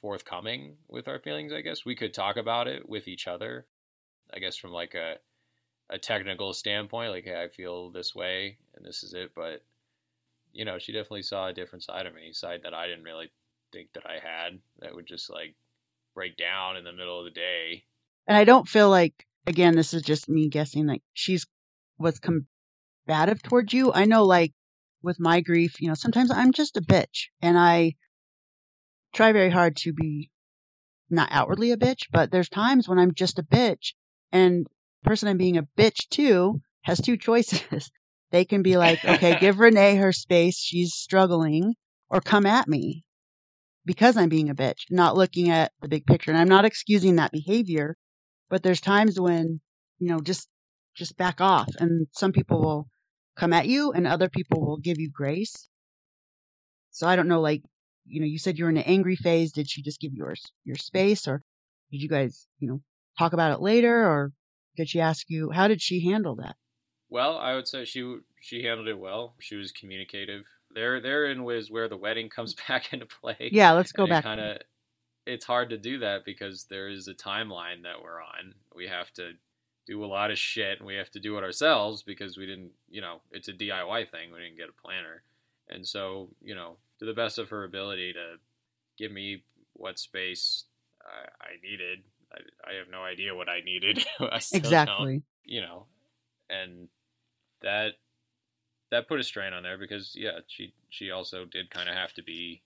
forthcoming 0.00 0.76
with 0.88 1.08
our 1.08 1.18
feelings. 1.18 1.52
I 1.52 1.62
guess 1.62 1.84
we 1.84 1.96
could 1.96 2.14
talk 2.14 2.36
about 2.36 2.68
it 2.68 2.88
with 2.88 3.08
each 3.08 3.26
other. 3.26 3.66
I 4.32 4.38
guess 4.38 4.56
from 4.56 4.70
like 4.70 4.94
a 4.94 5.16
a 5.90 5.98
technical 5.98 6.52
standpoint, 6.52 7.10
like 7.10 7.24
hey, 7.24 7.42
I 7.42 7.48
feel 7.48 7.90
this 7.90 8.14
way 8.14 8.56
and 8.76 8.86
this 8.86 9.02
is 9.02 9.14
it. 9.14 9.32
But 9.34 9.64
you 10.52 10.64
know, 10.64 10.78
she 10.78 10.92
definitely 10.92 11.22
saw 11.22 11.48
a 11.48 11.52
different 11.52 11.82
side 11.82 12.06
of 12.06 12.14
me, 12.14 12.32
side 12.32 12.60
that 12.62 12.72
I 12.72 12.86
didn't 12.86 13.04
really 13.04 13.32
think 13.72 13.92
that 13.94 14.06
I 14.06 14.20
had. 14.24 14.60
That 14.78 14.94
would 14.94 15.06
just 15.06 15.28
like 15.28 15.56
break 16.14 16.36
down 16.36 16.76
in 16.76 16.84
the 16.84 16.92
middle 16.92 17.18
of 17.18 17.24
the 17.24 17.32
day. 17.32 17.82
And 18.26 18.36
I 18.36 18.44
don't 18.44 18.68
feel 18.68 18.90
like, 18.90 19.26
again, 19.46 19.76
this 19.76 19.94
is 19.94 20.02
just 20.02 20.28
me 20.28 20.48
guessing, 20.48 20.86
like 20.86 21.02
she's 21.12 21.46
was 21.98 22.18
combative 22.18 23.42
towards 23.42 23.72
you. 23.72 23.92
I 23.92 24.04
know, 24.04 24.24
like 24.24 24.52
with 25.02 25.20
my 25.20 25.40
grief, 25.40 25.80
you 25.80 25.88
know, 25.88 25.94
sometimes 25.94 26.30
I'm 26.30 26.52
just 26.52 26.76
a 26.76 26.80
bitch 26.80 27.26
and 27.40 27.58
I 27.58 27.94
try 29.14 29.32
very 29.32 29.50
hard 29.50 29.76
to 29.76 29.92
be 29.92 30.30
not 31.08 31.28
outwardly 31.30 31.70
a 31.72 31.76
bitch, 31.76 32.06
but 32.10 32.30
there's 32.30 32.48
times 32.48 32.88
when 32.88 32.98
I'm 32.98 33.14
just 33.14 33.38
a 33.38 33.42
bitch 33.42 33.92
and 34.32 34.66
the 35.02 35.08
person 35.08 35.28
I'm 35.28 35.38
being 35.38 35.56
a 35.56 35.68
bitch 35.78 36.08
to 36.10 36.60
has 36.82 37.00
two 37.00 37.16
choices. 37.28 37.90
they 38.30 38.44
can 38.44 38.62
be 38.62 38.76
like, 38.76 39.04
okay, 39.04 39.36
give 39.40 39.60
Renee 39.60 39.96
her 39.96 40.12
space. 40.12 40.58
She's 40.58 40.94
struggling 40.94 41.74
or 42.10 42.20
come 42.20 42.46
at 42.46 42.68
me 42.68 43.04
because 43.84 44.16
I'm 44.16 44.28
being 44.28 44.50
a 44.50 44.54
bitch, 44.54 44.82
not 44.90 45.16
looking 45.16 45.48
at 45.48 45.72
the 45.80 45.88
big 45.88 46.06
picture. 46.06 46.30
And 46.30 46.40
I'm 46.40 46.48
not 46.48 46.64
excusing 46.64 47.16
that 47.16 47.32
behavior, 47.32 47.96
but 48.48 48.62
there's 48.62 48.80
times 48.80 49.20
when, 49.20 49.60
you 49.98 50.08
know, 50.08 50.20
just, 50.20 50.48
just 50.94 51.16
back 51.16 51.40
off. 51.40 51.68
And 51.78 52.06
some 52.12 52.32
people 52.32 52.60
will 52.60 52.88
come 53.36 53.52
at 53.52 53.66
you 53.66 53.92
and 53.92 54.06
other 54.06 54.28
people 54.28 54.64
will 54.64 54.78
give 54.78 54.98
you 54.98 55.10
grace. 55.10 55.68
So 56.90 57.06
I 57.06 57.16
don't 57.16 57.28
know, 57.28 57.40
like, 57.40 57.62
you 58.06 58.20
know, 58.20 58.26
you 58.26 58.38
said 58.38 58.56
you're 58.56 58.70
in 58.70 58.76
an 58.76 58.84
angry 58.84 59.16
phase. 59.16 59.52
Did 59.52 59.68
she 59.68 59.82
just 59.82 60.00
give 60.00 60.12
you 60.12 60.24
your, 60.24 60.34
your 60.64 60.76
space 60.76 61.26
or 61.26 61.42
did 61.90 62.00
you 62.00 62.08
guys, 62.08 62.46
you 62.58 62.68
know, 62.68 62.80
talk 63.18 63.32
about 63.32 63.52
it 63.52 63.60
later 63.60 64.06
or 64.06 64.32
did 64.76 64.88
she 64.88 65.00
ask 65.00 65.26
you, 65.28 65.50
how 65.50 65.68
did 65.68 65.82
she 65.82 66.04
handle 66.04 66.36
that? 66.36 66.56
Well, 67.08 67.38
I 67.38 67.54
would 67.54 67.68
say 67.68 67.84
she, 67.84 68.18
she 68.40 68.64
handled 68.64 68.88
it 68.88 68.98
well. 68.98 69.34
She 69.40 69.56
was 69.56 69.72
communicative 69.72 70.44
there 70.76 71.00
therein 71.00 71.42
was 71.42 71.70
where 71.70 71.88
the 71.88 71.96
wedding 71.96 72.28
comes 72.28 72.54
back 72.68 72.92
into 72.92 73.06
play. 73.06 73.50
Yeah, 73.50 73.72
let's 73.72 73.90
go 73.90 74.06
back. 74.06 74.22
Kind 74.22 74.40
of, 74.40 74.58
it's 75.26 75.44
hard 75.44 75.70
to 75.70 75.76
do 75.76 75.98
that 75.98 76.24
because 76.24 76.64
there 76.64 76.88
is 76.88 77.08
a 77.08 77.14
timeline 77.14 77.82
that 77.82 78.02
we're 78.02 78.22
on. 78.22 78.54
We 78.74 78.86
have 78.86 79.12
to 79.14 79.32
do 79.86 80.04
a 80.04 80.06
lot 80.06 80.30
of 80.30 80.38
shit, 80.38 80.78
and 80.78 80.86
we 80.86 80.94
have 80.94 81.10
to 81.10 81.20
do 81.20 81.36
it 81.36 81.44
ourselves 81.44 82.02
because 82.02 82.36
we 82.36 82.46
didn't, 82.46 82.70
you 82.88 83.00
know, 83.00 83.20
it's 83.30 83.48
a 83.48 83.52
DIY 83.52 84.08
thing. 84.10 84.32
We 84.32 84.40
didn't 84.40 84.56
get 84.56 84.68
a 84.68 84.82
planner, 84.82 85.22
and 85.68 85.86
so 85.86 86.28
you 86.42 86.54
know, 86.54 86.76
to 87.00 87.04
the 87.04 87.12
best 87.12 87.38
of 87.38 87.50
her 87.50 87.64
ability 87.64 88.12
to 88.12 88.36
give 88.96 89.12
me 89.12 89.42
what 89.74 89.98
space 89.98 90.64
I, 91.02 91.44
I 91.44 91.50
needed. 91.62 92.04
I, 92.32 92.70
I, 92.70 92.74
have 92.78 92.88
no 92.90 93.02
idea 93.02 93.34
what 93.34 93.48
I 93.48 93.60
needed. 93.60 94.04
I 94.20 94.40
exactly. 94.52 95.22
You 95.44 95.60
know, 95.60 95.86
and 96.48 96.88
that 97.62 97.94
that 98.90 99.08
put 99.08 99.20
a 99.20 99.24
strain 99.24 99.52
on 99.52 99.62
there 99.62 99.78
because 99.78 100.14
yeah, 100.16 100.40
she 100.46 100.72
she 100.88 101.10
also 101.10 101.44
did 101.44 101.70
kind 101.70 101.88
of 101.88 101.94
have 101.94 102.12
to 102.14 102.22
be 102.22 102.62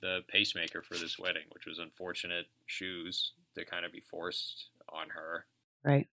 the 0.00 0.20
pacemaker 0.28 0.82
for 0.82 0.96
this 0.96 1.18
wedding, 1.18 1.44
which 1.50 1.66
was 1.66 1.78
unfortunate 1.78 2.46
shoes 2.66 3.32
to 3.54 3.64
kind 3.64 3.84
of 3.84 3.92
be 3.92 4.00
forced 4.00 4.68
on 4.88 5.10
her. 5.10 5.46
Right. 5.84 6.08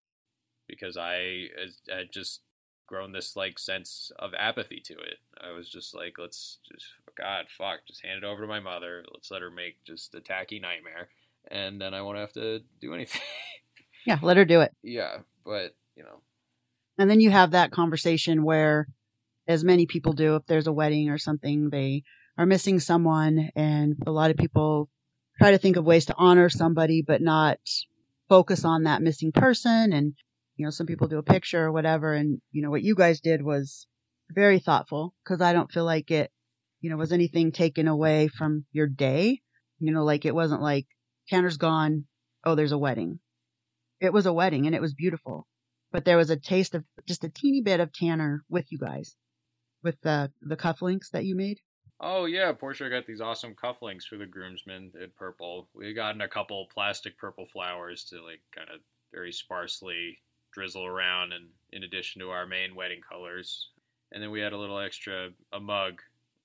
Because 0.68 0.98
I 0.98 1.48
had 1.90 2.12
just 2.12 2.42
grown 2.90 3.12
this 3.12 3.36
like 3.36 3.60
sense 3.60 4.12
of 4.18 4.32
apathy 4.38 4.82
to 4.84 4.94
it. 4.94 5.18
I 5.40 5.52
was 5.52 5.70
just 5.70 5.96
like, 5.96 6.16
let's 6.18 6.58
just 6.72 6.86
God, 7.16 7.46
fuck, 7.56 7.82
just 7.88 8.04
hand 8.04 8.24
it 8.24 8.28
over 8.28 8.42
to 8.42 8.48
my 8.48 8.60
mother. 8.60 9.04
Let's 9.14 9.30
let 9.30 9.42
her 9.42 9.52
make 9.52 9.84
just 9.86 10.16
a 10.16 10.22
tacky 10.22 10.60
nightmare, 10.60 11.10
and 11.50 11.80
then 11.80 11.94
I 11.94 12.02
won't 12.02 12.18
have 12.18 12.34
to 12.34 12.62
do 12.82 12.94
anything. 12.94 13.22
yeah, 14.06 14.18
let 14.22 14.38
her 14.38 14.46
do 14.46 14.62
it. 14.62 14.74
Yeah, 14.82 15.18
but 15.46 15.76
you 15.96 16.04
know. 16.04 16.22
And 16.98 17.10
then 17.10 17.20
you 17.20 17.30
have 17.30 17.52
that 17.52 17.72
conversation 17.72 18.44
where 18.44 18.88
as 19.48 19.64
many 19.64 19.86
people 19.86 20.14
do 20.14 20.36
if 20.36 20.46
there's 20.48 20.68
a 20.68 20.74
wedding 20.74 21.10
or 21.10 21.18
something, 21.18 21.70
they 21.70 22.04
are 22.40 22.46
missing 22.46 22.80
someone. 22.80 23.50
And 23.56 23.98
a 24.08 24.12
lot 24.12 24.32
of 24.32 24.38
people 24.38 24.90
try 25.38 25.52
to 25.52 25.58
think 25.58 25.76
of 25.76 25.84
ways 25.84 26.06
to 26.06 26.16
honor 26.18 26.50
somebody, 26.50 27.04
but 27.06 27.22
not 27.22 27.60
focus 28.30 28.64
on 28.64 28.84
that 28.84 29.02
missing 29.02 29.34
person. 29.34 29.92
And, 29.92 30.14
you 30.56 30.66
know, 30.66 30.72
some 30.72 30.88
people 30.88 31.10
do 31.10 31.18
a 31.18 31.24
picture 31.24 31.66
or 31.66 31.72
whatever. 31.74 32.14
And, 32.14 32.40
you 32.52 32.62
know, 32.62 32.70
what 32.70 32.82
you 32.82 32.96
guys 32.96 33.20
did 33.20 33.44
was 33.44 33.88
very 34.32 34.60
thoughtful 34.60 35.14
because 35.24 35.42
I 35.42 35.52
don't 35.52 35.72
feel 35.72 35.84
like 35.84 36.12
it, 36.12 36.32
you 36.80 36.90
know, 36.90 36.96
was 36.96 37.12
anything 37.12 37.52
taken 37.52 37.90
away 37.90 38.30
from 38.30 38.66
your 38.72 38.88
day. 38.88 39.42
You 39.80 39.92
know, 39.92 40.06
like 40.06 40.24
it 40.24 40.34
wasn't 40.34 40.62
like 40.62 40.88
Tanner's 41.28 41.58
gone. 41.58 42.06
Oh, 42.46 42.56
there's 42.56 42.72
a 42.72 42.78
wedding. 42.78 43.20
It 44.00 44.14
was 44.14 44.26
a 44.26 44.34
wedding 44.34 44.66
and 44.66 44.74
it 44.74 44.82
was 44.82 44.94
beautiful, 44.94 45.46
but 45.92 46.06
there 46.06 46.16
was 46.16 46.30
a 46.30 46.38
taste 46.38 46.74
of 46.74 46.86
just 47.06 47.26
a 47.26 47.30
teeny 47.30 47.62
bit 47.62 47.82
of 47.82 47.92
Tanner 47.92 48.46
with 48.50 48.72
you 48.72 48.78
guys 48.78 49.18
with 49.84 50.00
the 50.02 50.32
the 50.42 50.56
cufflinks 50.56 51.10
that 51.12 51.26
you 51.26 51.36
made? 51.36 51.60
Oh 52.02 52.26
yeah, 52.26 52.52
Portia 52.54 52.90
got 52.90 53.06
these 53.06 53.22
awesome 53.22 53.56
cufflinks 53.56 54.06
for 54.06 54.18
the 54.18 54.26
groomsmen 54.26 54.94
in 55.02 55.12
purple. 55.18 55.68
We 55.74 55.94
gotten 55.94 56.22
a 56.22 56.30
couple 56.30 56.68
plastic 56.74 57.18
purple 57.18 57.46
flowers 57.46 58.06
to 58.06 58.24
like 58.24 58.42
kind 58.56 58.70
of 58.70 58.80
very 59.12 59.32
sparsely 59.34 60.20
drizzle 60.54 60.86
around, 60.86 61.34
and 61.34 61.50
in 61.72 61.84
addition 61.84 62.22
to 62.22 62.30
our 62.30 62.46
main 62.46 62.74
wedding 62.76 63.02
colors, 63.02 63.70
and 64.12 64.24
then 64.24 64.32
we 64.32 64.40
had 64.40 64.54
a 64.54 64.58
little 64.58 64.80
extra 64.80 65.30
a 65.52 65.60
mug 65.60 66.02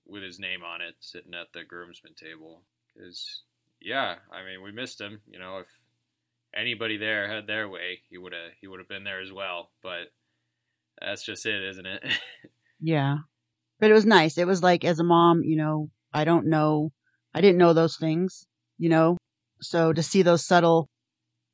with 0.06 0.22
his 0.22 0.38
name 0.38 0.62
on 0.64 0.80
it 0.80 0.94
sitting 1.00 1.34
at 1.34 1.52
the 1.52 1.64
groomsmen 1.64 2.14
table. 2.14 2.62
Because 2.92 3.42
yeah, 3.80 4.16
I 4.32 4.44
mean 4.44 4.60
we 4.62 4.72
missed 4.72 5.00
him. 5.00 5.20
You 5.28 5.38
know, 5.38 5.58
if 5.58 5.68
anybody 6.52 6.96
there 6.96 7.28
had 7.28 7.46
their 7.46 7.68
way, 7.68 8.00
he 8.10 8.18
would 8.18 8.32
have 8.32 8.52
he 8.60 8.66
would 8.66 8.80
have 8.80 8.88
been 8.88 9.04
there 9.04 9.20
as 9.20 9.32
well. 9.32 9.70
But 9.82 10.12
that's 11.00 11.24
just 11.24 11.46
it, 11.46 11.62
isn't 11.62 11.86
it? 11.86 12.02
Yeah. 12.80 13.18
But 13.84 13.90
it 13.90 14.00
was 14.00 14.06
nice. 14.06 14.38
It 14.38 14.46
was 14.46 14.62
like, 14.62 14.82
as 14.82 14.98
a 14.98 15.04
mom, 15.04 15.42
you 15.44 15.56
know, 15.56 15.90
I 16.10 16.24
don't 16.24 16.46
know, 16.46 16.90
I 17.34 17.42
didn't 17.42 17.58
know 17.58 17.74
those 17.74 17.98
things, 17.98 18.46
you 18.78 18.88
know, 18.88 19.18
so 19.60 19.92
to 19.92 20.02
see 20.02 20.22
those 20.22 20.46
subtle 20.46 20.88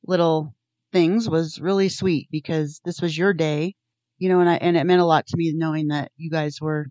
little 0.07 0.55
things 0.93 1.29
was 1.29 1.59
really 1.59 1.89
sweet 1.89 2.29
because 2.31 2.79
this 2.85 3.01
was 3.01 3.17
your 3.17 3.33
day, 3.33 3.75
you 4.17 4.29
know, 4.29 4.39
and 4.39 4.49
I, 4.49 4.55
and 4.55 4.77
it 4.77 4.85
meant 4.85 5.01
a 5.01 5.05
lot 5.05 5.27
to 5.27 5.35
me 5.35 5.51
knowing 5.53 5.89
that 5.89 6.13
you 6.15 6.31
guys 6.31 6.61
were, 6.61 6.87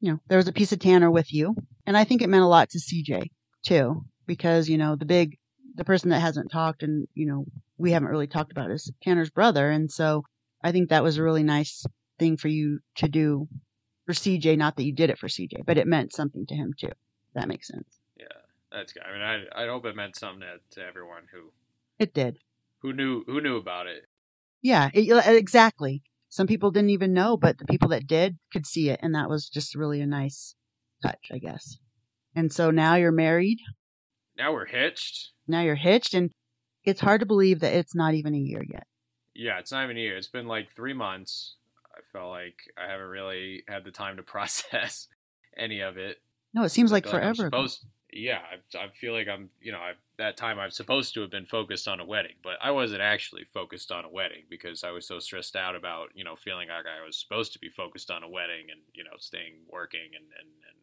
you 0.00 0.10
know, 0.10 0.18
there 0.26 0.38
was 0.38 0.48
a 0.48 0.52
piece 0.52 0.72
of 0.72 0.80
Tanner 0.80 1.12
with 1.12 1.32
you. 1.32 1.54
And 1.86 1.96
I 1.96 2.02
think 2.02 2.20
it 2.20 2.28
meant 2.28 2.42
a 2.42 2.48
lot 2.48 2.68
to 2.70 2.80
CJ 2.80 3.28
too, 3.64 4.04
because, 4.26 4.68
you 4.68 4.78
know, 4.78 4.96
the 4.96 5.04
big, 5.04 5.38
the 5.76 5.84
person 5.84 6.10
that 6.10 6.18
hasn't 6.18 6.50
talked 6.50 6.82
and, 6.82 7.06
you 7.14 7.26
know, 7.26 7.44
we 7.78 7.92
haven't 7.92 8.08
really 8.08 8.26
talked 8.26 8.50
about 8.50 8.72
is 8.72 8.90
Tanner's 9.00 9.30
brother. 9.30 9.70
And 9.70 9.92
so 9.92 10.24
I 10.60 10.72
think 10.72 10.88
that 10.88 11.04
was 11.04 11.18
a 11.18 11.22
really 11.22 11.44
nice 11.44 11.86
thing 12.18 12.36
for 12.36 12.48
you 12.48 12.80
to 12.96 13.06
do 13.06 13.46
for 14.06 14.12
CJ. 14.12 14.56
Not 14.56 14.76
that 14.76 14.84
you 14.84 14.92
did 14.92 15.10
it 15.10 15.18
for 15.18 15.28
CJ, 15.28 15.64
but 15.66 15.78
it 15.78 15.86
meant 15.86 16.12
something 16.12 16.46
to 16.46 16.54
him 16.54 16.74
too. 16.78 16.92
That 17.34 17.48
makes 17.48 17.68
sense. 17.68 17.98
Yeah, 18.16 18.26
that's 18.70 18.92
good. 18.92 19.02
I 19.02 19.12
mean, 19.12 19.22
I 19.54 19.64
I 19.64 19.66
hope 19.68 19.86
it 19.86 19.96
meant 19.96 20.16
something 20.16 20.40
to, 20.40 20.80
to 20.80 20.86
everyone 20.86 21.24
who 21.32 21.52
it 21.98 22.14
did. 22.14 22.38
Who 22.80 22.92
knew 22.92 23.24
who 23.26 23.40
knew 23.40 23.56
about 23.56 23.86
it? 23.86 24.06
Yeah, 24.62 24.90
it, 24.94 25.10
exactly. 25.26 26.02
Some 26.28 26.46
people 26.46 26.70
didn't 26.70 26.90
even 26.90 27.12
know, 27.12 27.36
but 27.36 27.58
the 27.58 27.66
people 27.66 27.88
that 27.90 28.06
did 28.06 28.38
could 28.52 28.66
see 28.66 28.88
it, 28.88 29.00
and 29.02 29.14
that 29.14 29.28
was 29.28 29.48
just 29.48 29.74
really 29.74 30.00
a 30.00 30.06
nice 30.06 30.54
touch, 31.02 31.30
I 31.30 31.38
guess. 31.38 31.76
And 32.34 32.50
so 32.50 32.70
now 32.70 32.94
you're 32.94 33.12
married. 33.12 33.58
Now 34.38 34.52
we're 34.52 34.66
hitched. 34.66 35.32
Now 35.46 35.60
you're 35.60 35.74
hitched, 35.74 36.14
and 36.14 36.30
it's 36.84 37.00
hard 37.00 37.20
to 37.20 37.26
believe 37.26 37.60
that 37.60 37.74
it's 37.74 37.94
not 37.94 38.14
even 38.14 38.34
a 38.34 38.38
year 38.38 38.64
yet. 38.66 38.86
Yeah, 39.34 39.58
it's 39.58 39.72
not 39.72 39.84
even 39.84 39.96
a 39.96 40.00
year. 40.00 40.16
It's 40.16 40.28
been 40.28 40.46
like 40.46 40.70
three 40.70 40.94
months. 40.94 41.56
I 41.94 42.00
felt 42.12 42.30
like 42.30 42.56
I 42.76 42.90
haven't 42.90 43.08
really 43.08 43.64
had 43.68 43.84
the 43.84 43.90
time 43.90 44.16
to 44.16 44.22
process 44.34 45.08
any 45.56 45.80
of 45.80 45.96
it. 45.96 46.18
No, 46.54 46.64
it 46.64 46.70
seems 46.70 46.92
like, 46.92 47.06
like 47.06 47.12
forever. 47.12 47.44
supposed, 47.44 47.86
yeah, 48.12 48.40
I, 48.40 48.78
I, 48.78 48.88
feel 49.00 49.14
like 49.14 49.26
I'm, 49.26 49.48
you 49.60 49.72
know, 49.72 49.78
I, 49.78 49.92
that 50.18 50.36
time 50.36 50.58
I'm 50.58 50.70
supposed 50.70 51.14
to 51.14 51.22
have 51.22 51.30
been 51.30 51.46
focused 51.46 51.88
on 51.88 51.98
a 51.98 52.04
wedding, 52.04 52.34
but 52.42 52.54
I 52.62 52.70
wasn't 52.72 53.00
actually 53.00 53.44
focused 53.54 53.90
on 53.90 54.04
a 54.04 54.10
wedding 54.10 54.42
because 54.50 54.84
I 54.84 54.90
was 54.90 55.06
so 55.06 55.18
stressed 55.18 55.56
out 55.56 55.74
about, 55.74 56.08
you 56.14 56.24
know, 56.24 56.36
feeling 56.36 56.68
like 56.68 56.84
I 56.84 57.04
was 57.04 57.16
supposed 57.16 57.54
to 57.54 57.58
be 57.58 57.70
focused 57.70 58.10
on 58.10 58.22
a 58.22 58.28
wedding 58.28 58.66
and, 58.70 58.80
you 58.92 59.02
know, 59.02 59.16
staying 59.18 59.54
working 59.70 60.10
and, 60.14 60.24
and, 60.24 60.48
and 60.68 60.76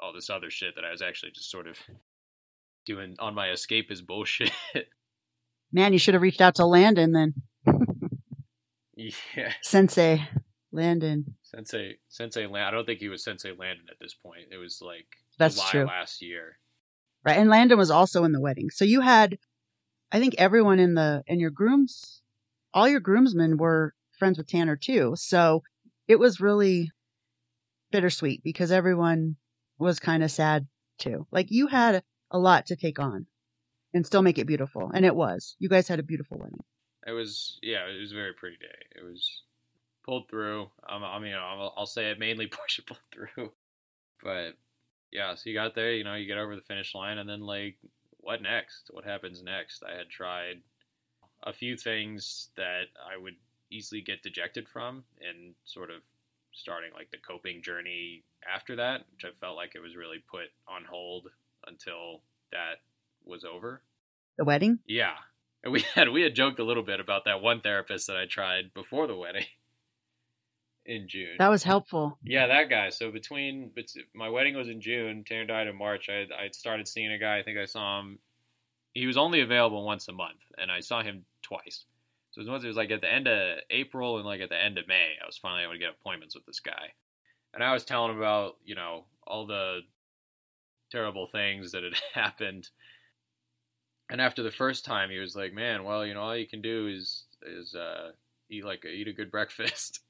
all 0.00 0.14
this 0.14 0.30
other 0.30 0.50
shit 0.50 0.74
that 0.76 0.84
I 0.84 0.90
was 0.90 1.02
actually 1.02 1.32
just 1.32 1.50
sort 1.50 1.66
of 1.66 1.76
doing 2.86 3.16
on 3.18 3.34
my 3.34 3.48
escapist 3.48 4.06
bullshit. 4.06 4.52
Man, 5.72 5.92
you 5.92 5.98
should 5.98 6.14
have 6.14 6.22
reached 6.22 6.40
out 6.40 6.54
to 6.56 6.66
Landon 6.66 7.12
then. 7.12 7.34
Yeah. 8.94 9.52
Sensei 9.62 10.28
Landon. 10.72 11.36
Sensei 11.42 11.96
Sensei 12.08 12.42
Landon. 12.46 12.62
I 12.68 12.70
don't 12.70 12.86
think 12.86 13.00
he 13.00 13.08
was 13.08 13.24
Sensei 13.24 13.50
Landon 13.52 13.86
at 13.90 13.98
this 14.00 14.14
point. 14.14 14.46
It 14.50 14.56
was 14.58 14.80
like 14.82 15.06
That's 15.38 15.54
July 15.56 15.70
true. 15.70 15.84
last 15.86 16.22
year. 16.22 16.58
Right. 17.24 17.38
And 17.38 17.48
Landon 17.50 17.78
was 17.78 17.90
also 17.90 18.24
in 18.24 18.32
the 18.32 18.40
wedding. 18.40 18.70
So 18.70 18.84
you 18.84 19.00
had 19.00 19.38
I 20.10 20.18
think 20.18 20.34
everyone 20.38 20.78
in 20.78 20.94
the 20.94 21.22
in 21.26 21.40
your 21.40 21.50
grooms 21.50 22.20
all 22.74 22.88
your 22.88 23.00
groomsmen 23.00 23.56
were 23.58 23.94
friends 24.18 24.38
with 24.38 24.46
Tanner 24.48 24.76
too. 24.76 25.14
So 25.16 25.62
it 26.08 26.18
was 26.18 26.40
really 26.40 26.90
bittersweet 27.90 28.42
because 28.42 28.72
everyone 28.72 29.36
was 29.78 29.98
kind 30.00 30.22
of 30.22 30.30
sad 30.30 30.66
too. 30.98 31.26
Like 31.30 31.46
you 31.50 31.66
had 31.66 32.02
a 32.30 32.38
lot 32.38 32.66
to 32.66 32.76
take 32.76 32.98
on. 32.98 33.26
and 33.94 34.06
still 34.06 34.22
make 34.22 34.38
it 34.38 34.46
beautiful. 34.46 34.90
And 34.94 35.04
it 35.04 35.14
was. 35.14 35.54
You 35.58 35.68
guys 35.68 35.86
had 35.88 35.98
a 36.00 36.02
beautiful 36.02 36.38
wedding. 36.38 36.64
It 37.06 37.12
was 37.12 37.58
yeah, 37.62 37.86
it 37.86 38.00
was 38.00 38.12
a 38.12 38.16
very 38.16 38.32
pretty 38.32 38.56
day. 38.56 38.98
It 39.00 39.04
was 39.04 39.42
pulled 40.04 40.28
through. 40.28 40.62
Um, 40.88 41.04
I 41.04 41.18
mean, 41.18 41.34
I'll, 41.34 41.72
I'll 41.76 41.86
say 41.86 42.10
it 42.10 42.18
mainly 42.18 42.46
Portia 42.52 42.82
pulled 42.82 43.00
through, 43.12 43.52
but 44.22 44.52
yeah. 45.10 45.34
So 45.34 45.50
you 45.50 45.54
got 45.54 45.74
there, 45.74 45.92
you 45.92 46.04
know, 46.04 46.14
you 46.14 46.26
get 46.26 46.38
over 46.38 46.56
the 46.56 46.62
finish 46.62 46.94
line, 46.94 47.18
and 47.18 47.28
then 47.28 47.40
like, 47.40 47.76
what 48.18 48.42
next? 48.42 48.90
What 48.90 49.04
happens 49.04 49.42
next? 49.42 49.82
I 49.82 49.96
had 49.96 50.08
tried 50.08 50.60
a 51.42 51.52
few 51.52 51.76
things 51.76 52.48
that 52.56 52.84
I 53.04 53.20
would 53.20 53.34
easily 53.70 54.00
get 54.00 54.22
dejected 54.22 54.68
from, 54.68 55.04
and 55.20 55.54
sort 55.64 55.90
of 55.90 56.02
starting 56.52 56.90
like 56.94 57.10
the 57.10 57.18
coping 57.18 57.62
journey 57.62 58.22
after 58.52 58.76
that, 58.76 59.02
which 59.12 59.24
I 59.24 59.30
felt 59.40 59.56
like 59.56 59.74
it 59.74 59.80
was 59.80 59.96
really 59.96 60.22
put 60.30 60.48
on 60.68 60.84
hold 60.84 61.28
until 61.66 62.20
that 62.52 62.80
was 63.24 63.44
over. 63.44 63.82
The 64.36 64.44
wedding? 64.44 64.78
Yeah. 64.86 65.14
And 65.64 65.72
we 65.72 65.84
had 65.94 66.08
we 66.10 66.22
had 66.22 66.34
joked 66.34 66.58
a 66.58 66.64
little 66.64 66.82
bit 66.82 67.00
about 67.00 67.24
that 67.24 67.40
one 67.42 67.60
therapist 67.60 68.06
that 68.06 68.16
I 68.16 68.26
tried 68.26 68.74
before 68.74 69.06
the 69.06 69.16
wedding 69.16 69.46
in 70.86 71.08
June. 71.08 71.36
That 71.38 71.50
was 71.50 71.62
helpful. 71.62 72.18
Yeah, 72.24 72.46
that 72.46 72.68
guy. 72.70 72.90
So 72.90 73.10
between 73.10 73.70
but 73.74 73.86
my 74.14 74.28
wedding 74.28 74.56
was 74.56 74.68
in 74.68 74.80
June, 74.80 75.24
Tanner 75.26 75.46
died 75.46 75.66
in 75.66 75.76
March. 75.76 76.08
I 76.08 76.26
I 76.34 76.48
started 76.52 76.88
seeing 76.88 77.12
a 77.12 77.18
guy. 77.18 77.38
I 77.38 77.42
think 77.42 77.58
I 77.58 77.66
saw 77.66 78.00
him. 78.00 78.18
He 78.94 79.06
was 79.06 79.16
only 79.16 79.40
available 79.40 79.84
once 79.84 80.08
a 80.08 80.12
month, 80.12 80.40
and 80.58 80.70
I 80.70 80.80
saw 80.80 81.02
him 81.02 81.24
twice. 81.42 81.86
So 82.32 82.40
it 82.40 82.48
was, 82.48 82.64
it 82.64 82.66
was 82.66 82.76
like 82.76 82.90
at 82.90 83.02
the 83.02 83.12
end 83.12 83.28
of 83.28 83.58
April 83.70 84.16
and 84.16 84.26
like 84.26 84.40
at 84.40 84.48
the 84.48 84.60
end 84.60 84.78
of 84.78 84.88
May, 84.88 85.16
I 85.22 85.26
was 85.26 85.36
finally 85.36 85.64
able 85.64 85.74
to 85.74 85.78
get 85.78 85.90
appointments 86.00 86.34
with 86.34 86.46
this 86.46 86.60
guy. 86.60 86.94
And 87.52 87.62
I 87.62 87.74
was 87.74 87.84
telling 87.84 88.10
him 88.10 88.16
about, 88.16 88.56
you 88.64 88.74
know, 88.74 89.04
all 89.26 89.46
the 89.46 89.80
terrible 90.90 91.26
things 91.26 91.72
that 91.72 91.82
had 91.82 91.92
happened. 92.14 92.70
And 94.10 94.20
after 94.20 94.42
the 94.42 94.50
first 94.50 94.84
time, 94.84 95.10
he 95.10 95.18
was 95.18 95.34
like, 95.34 95.52
"Man, 95.52 95.84
well, 95.84 96.04
you 96.04 96.14
know, 96.14 96.20
all 96.20 96.36
you 96.36 96.46
can 96.46 96.60
do 96.60 96.88
is 96.88 97.24
is 97.42 97.74
uh, 97.74 98.10
eat 98.50 98.64
like 98.64 98.84
a, 98.84 98.88
eat 98.88 99.08
a 99.08 99.12
good 99.12 99.30
breakfast." 99.32 100.00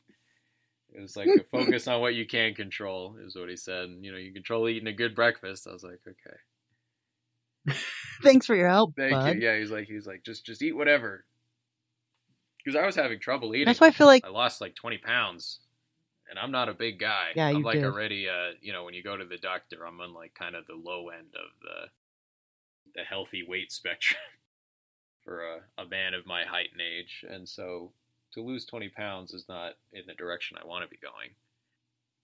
it 0.95 1.01
was 1.01 1.16
like 1.16 1.28
focus 1.51 1.88
on 1.88 2.01
what 2.01 2.14
you 2.14 2.26
can 2.26 2.55
control, 2.55 3.16
is 3.24 3.34
what 3.34 3.49
he 3.49 3.57
said. 3.57 3.84
And, 3.84 4.05
you 4.05 4.12
know, 4.12 4.18
you 4.18 4.32
control 4.32 4.68
eating 4.68 4.88
a 4.88 4.93
good 4.93 5.14
breakfast. 5.14 5.66
I 5.66 5.72
was 5.72 5.82
like, 5.82 6.01
okay. 6.07 7.76
Thanks 8.22 8.47
for 8.47 8.55
your 8.55 8.68
help. 8.68 8.95
Thank 8.97 9.12
bud. 9.12 9.36
you. 9.36 9.40
Yeah, 9.40 9.59
he's 9.59 9.70
like, 9.70 9.86
he's 9.86 10.07
like, 10.07 10.22
just 10.24 10.45
just 10.45 10.62
eat 10.62 10.76
whatever. 10.76 11.24
Because 12.59 12.78
I 12.78 12.86
was 12.86 12.95
having 12.95 13.18
trouble 13.18 13.55
eating. 13.55 13.66
That's 13.66 13.80
why 13.80 13.88
I 13.88 13.93
feel 13.93 14.07
like 14.07 14.24
I 14.24 14.28
lost 14.28 14.61
like 14.61 14.74
20 14.74 14.99
pounds, 14.99 15.61
and 16.28 16.38
I'm 16.38 16.53
not 16.53 16.68
a 16.68 16.74
big 16.74 16.99
guy. 16.99 17.30
Yeah, 17.34 17.49
I'm 17.49 17.59
you 17.59 17.62
like 17.62 17.76
did. 17.76 17.84
already, 17.84 18.28
uh, 18.28 18.53
you 18.61 18.72
know, 18.72 18.84
when 18.84 18.95
you 18.95 19.03
go 19.03 19.16
to 19.16 19.24
the 19.24 19.38
doctor, 19.38 19.84
I'm 19.86 20.01
on 20.01 20.14
like 20.14 20.34
kind 20.34 20.55
of 20.55 20.66
the 20.66 20.74
low 20.74 21.09
end 21.09 21.34
of 21.34 21.51
the 21.61 21.88
the 22.95 23.03
healthy 23.03 23.43
weight 23.47 23.72
spectrum 23.72 24.20
for 25.24 25.40
a, 25.43 25.82
a 25.82 25.86
man 25.88 26.14
of 26.14 26.26
my 26.26 26.45
height 26.45 26.68
and 26.72 26.80
age, 26.80 27.24
and 27.28 27.49
so 27.49 27.93
to 28.34 28.43
lose 28.43 28.64
20 28.64 28.88
pounds 28.90 29.32
is 29.34 29.45
not 29.49 29.72
in 29.93 30.03
the 30.07 30.14
direction 30.14 30.57
I 30.61 30.66
want 30.66 30.84
to 30.84 30.88
be 30.88 30.97
going. 30.97 31.30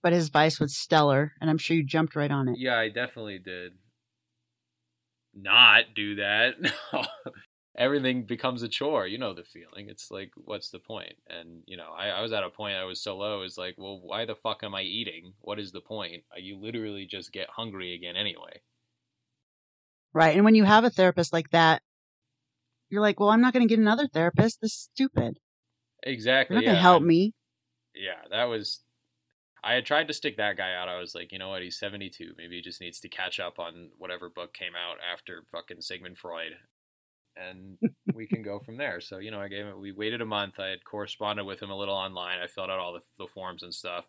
but 0.01 0.13
his 0.13 0.27
advice 0.27 0.59
was 0.59 0.75
stellar, 0.77 1.33
and 1.41 1.49
I'm 1.49 1.57
sure 1.57 1.77
you 1.77 1.83
jumped 1.83 2.15
right 2.15 2.31
on 2.31 2.47
it. 2.49 2.57
Yeah, 2.57 2.77
I 2.77 2.89
definitely 2.89 3.39
did 3.39 3.73
not 5.33 5.93
do 5.95 6.15
that. 6.15 6.55
Everything 7.77 8.23
becomes 8.23 8.63
a 8.63 8.67
chore. 8.67 9.07
You 9.07 9.17
know 9.19 9.33
the 9.33 9.43
feeling. 9.43 9.87
It's 9.89 10.09
like, 10.11 10.31
what's 10.35 10.69
the 10.69 10.79
point? 10.79 11.13
And, 11.29 11.61
you 11.65 11.77
know, 11.77 11.91
I, 11.97 12.07
I 12.09 12.21
was 12.21 12.33
at 12.33 12.43
a 12.43 12.49
point 12.49 12.75
I 12.75 12.83
was 12.83 12.99
so 12.99 13.15
low, 13.15 13.43
it's 13.43 13.57
like, 13.57 13.75
well, 13.77 14.01
why 14.03 14.25
the 14.25 14.35
fuck 14.35 14.63
am 14.63 14.75
I 14.75 14.81
eating? 14.81 15.33
What 15.41 15.59
is 15.59 15.71
the 15.71 15.79
point? 15.79 16.23
You 16.37 16.57
literally 16.57 17.05
just 17.05 17.31
get 17.31 17.47
hungry 17.49 17.93
again 17.93 18.15
anyway. 18.17 18.61
Right. 20.13 20.35
And 20.35 20.43
when 20.43 20.55
you 20.55 20.63
have 20.63 20.83
a 20.83 20.89
therapist 20.89 21.33
like 21.33 21.49
that, 21.51 21.81
you're 22.89 23.01
like, 23.01 23.19
well, 23.19 23.29
I'm 23.29 23.41
not 23.41 23.53
going 23.53 23.67
to 23.67 23.71
get 23.71 23.79
another 23.79 24.07
therapist. 24.07 24.59
This 24.61 24.71
is 24.71 24.89
stupid. 24.93 25.37
Exactly. 26.03 26.55
You're 26.55 26.61
not 26.61 26.65
going 26.65 26.75
to 26.75 26.79
yeah. 26.79 26.81
help 26.81 27.03
me. 27.03 27.33
Yeah, 27.93 28.21
that 28.31 28.45
was. 28.45 28.79
I 29.63 29.73
had 29.73 29.85
tried 29.85 30.07
to 30.07 30.13
stick 30.13 30.37
that 30.37 30.57
guy 30.57 30.73
out. 30.73 30.87
I 30.87 30.99
was 30.99 31.13
like, 31.13 31.31
you 31.31 31.37
know 31.37 31.49
what? 31.49 31.61
He's 31.61 31.77
72. 31.77 32.33
Maybe 32.37 32.55
he 32.55 32.61
just 32.61 32.79
needs 32.79 33.01
to 33.01 33.09
catch 33.09 33.39
up 33.39 33.59
on 33.59 33.89
whatever 33.97 34.29
book 34.29 34.53
came 34.53 34.71
out 34.73 34.97
after 35.13 35.43
fucking 35.51 35.81
Sigmund 35.81 36.17
Freud. 36.17 36.53
And 37.35 37.77
we 38.13 38.25
can 38.25 38.41
go 38.41 38.59
from 38.59 38.77
there. 38.77 39.01
So, 39.01 39.17
you 39.17 39.31
know, 39.31 39.41
I 39.41 39.49
gave 39.49 39.65
him, 39.65 39.79
we 39.79 39.91
waited 39.91 40.21
a 40.21 40.25
month. 40.25 40.59
I 40.59 40.67
had 40.67 40.85
corresponded 40.85 41.45
with 41.45 41.61
him 41.61 41.71
a 41.71 41.77
little 41.77 41.95
online. 41.95 42.39
I 42.39 42.47
filled 42.47 42.69
out 42.69 42.79
all 42.79 42.93
the, 42.93 43.01
the 43.17 43.27
forms 43.33 43.61
and 43.61 43.73
stuff. 43.73 44.05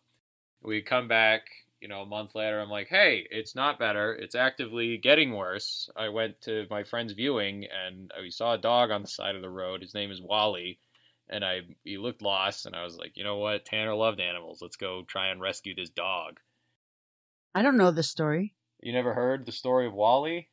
We 0.63 0.83
come 0.83 1.09
back, 1.09 1.43
you 1.81 1.89
know, 1.89 2.03
a 2.03 2.07
month 2.07 2.35
later. 2.35 2.61
I'm 2.61 2.71
like, 2.71 2.89
hey, 2.89 3.27
it's 3.31 3.55
not 3.55 3.79
better. 3.79 4.13
It's 4.15 4.35
actively 4.35 4.99
getting 4.99 5.33
worse. 5.33 5.89
I 5.97 6.09
went 6.09 6.41
to 6.43 6.67
my 6.71 6.83
friend's 6.85 7.13
viewing 7.13 7.67
and 7.67 8.13
we 8.21 8.31
saw 8.31 8.55
a 8.55 8.59
dog 8.59 8.91
on 8.91 9.03
the 9.03 9.09
side 9.09 9.37
of 9.37 9.43
the 9.43 9.51
road. 9.51 9.81
His 9.83 9.95
name 9.95 10.11
is 10.11 10.21
Wally 10.21 10.79
and 11.31 11.45
I 11.45 11.61
he 11.85 11.97
looked 11.97 12.23
lost, 12.23 12.67
and 12.67 12.77
I 12.77 12.85
was 12.85 12.99
like, 12.99 13.17
you 13.17 13.25
know 13.25 13.39
what, 13.39 13.65
Tanner 13.65 13.95
loved 13.95 14.21
animals. 14.21 14.61
Let's 14.61 14.77
go 14.77 15.05
try 15.07 15.29
and 15.29 15.41
rescue 15.41 15.75
this 15.75 15.89
dog. 15.89 16.41
I 17.55 17.63
don't 17.63 17.77
know 17.77 17.91
this 17.91 18.11
story. 18.11 18.55
You 18.83 18.93
never 18.93 19.15
heard 19.15 19.47
the 19.47 19.53
story 19.53 19.87
of 19.87 19.95
Wally? 19.95 20.51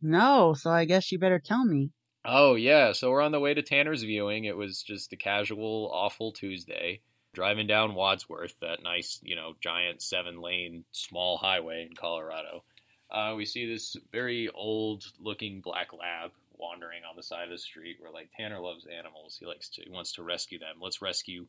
No, 0.00 0.54
so 0.54 0.70
I 0.70 0.84
guess 0.84 1.12
you 1.12 1.18
better 1.18 1.38
tell 1.38 1.64
me. 1.64 1.90
Oh 2.24 2.54
yeah, 2.54 2.92
so 2.92 3.10
we're 3.10 3.20
on 3.20 3.32
the 3.32 3.40
way 3.40 3.54
to 3.54 3.62
Tanner's 3.62 4.02
viewing. 4.02 4.44
It 4.44 4.56
was 4.56 4.82
just 4.82 5.12
a 5.12 5.16
casual, 5.16 5.90
awful 5.92 6.32
Tuesday. 6.32 7.02
Driving 7.34 7.66
down 7.66 7.94
Wadsworth, 7.94 8.54
that 8.60 8.82
nice, 8.82 9.18
you 9.22 9.34
know, 9.34 9.54
giant 9.60 10.02
seven-lane 10.02 10.84
small 10.92 11.38
highway 11.38 11.86
in 11.88 11.96
Colorado. 11.96 12.62
Uh, 13.10 13.34
we 13.36 13.44
see 13.44 13.66
this 13.66 13.96
very 14.10 14.48
old-looking 14.50 15.60
black 15.60 15.92
lab 15.92 16.32
wandering 16.58 17.02
on 17.08 17.16
the 17.16 17.22
side 17.22 17.44
of 17.44 17.50
the 17.50 17.58
street. 17.58 17.96
We're 18.00 18.10
like, 18.10 18.30
Tanner 18.36 18.60
loves 18.60 18.86
animals. 18.86 19.36
He 19.40 19.46
likes 19.46 19.68
to, 19.70 19.82
he 19.82 19.90
wants 19.90 20.12
to 20.12 20.22
rescue 20.22 20.58
them. 20.58 20.76
Let's 20.80 21.02
rescue 21.02 21.46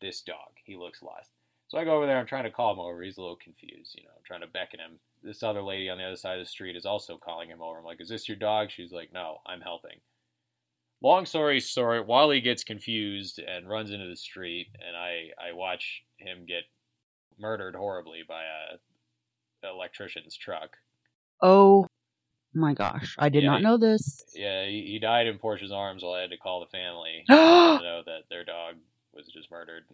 this 0.00 0.20
dog. 0.20 0.50
He 0.64 0.76
looks 0.76 1.02
lost. 1.02 1.30
So 1.68 1.78
I 1.78 1.84
go 1.84 1.96
over 1.96 2.06
there. 2.06 2.18
I'm 2.18 2.26
trying 2.26 2.44
to 2.44 2.50
call 2.50 2.72
him 2.72 2.78
over. 2.78 3.02
He's 3.02 3.18
a 3.18 3.20
little 3.20 3.36
confused. 3.36 3.96
You 3.96 4.04
know, 4.04 4.10
trying 4.24 4.42
to 4.42 4.46
beckon 4.46 4.78
him. 4.78 5.00
This 5.22 5.42
other 5.42 5.62
lady 5.62 5.90
on 5.90 5.98
the 5.98 6.04
other 6.04 6.16
side 6.16 6.38
of 6.38 6.44
the 6.44 6.50
street 6.50 6.76
is 6.76 6.86
also 6.86 7.18
calling 7.18 7.48
him 7.48 7.60
over. 7.60 7.78
I'm 7.78 7.84
like, 7.84 8.00
"Is 8.00 8.08
this 8.08 8.28
your 8.28 8.36
dog?" 8.36 8.70
She's 8.70 8.92
like, 8.92 9.12
"No, 9.12 9.40
I'm 9.44 9.60
helping." 9.60 9.98
Long 11.02 11.26
story 11.26 11.60
short, 11.60 12.06
Wally 12.06 12.40
gets 12.40 12.64
confused 12.64 13.38
and 13.38 13.68
runs 13.68 13.90
into 13.90 14.08
the 14.08 14.16
street, 14.16 14.68
and 14.74 14.96
I 14.96 15.30
I 15.38 15.52
watch 15.52 16.02
him 16.16 16.46
get 16.46 16.64
murdered 17.38 17.74
horribly 17.76 18.22
by 18.26 18.42
a 18.44 18.78
electrician's 19.68 20.36
truck. 20.36 20.76
Oh 21.42 21.86
my 22.54 22.72
gosh. 22.72 23.14
I 23.18 23.28
did 23.28 23.42
Yeah, 23.42 23.50
not 23.50 23.62
know 23.62 23.76
this. 23.76 24.22
Yeah, 24.34 24.64
he, 24.66 24.86
he 24.92 24.98
died 24.98 25.26
in 25.26 25.38
Portia's 25.38 25.72
arms 25.72 26.02
while 26.02 26.14
I 26.14 26.20
had 26.22 26.30
to 26.30 26.36
call 26.38 26.60
the 26.60 26.66
family 26.70 27.24
to 27.28 27.34
know 27.34 28.02
that 28.06 28.22
their 28.30 28.44
dog 28.44 28.76
was 29.12 29.26
just 29.26 29.50
murdered. 29.50 29.84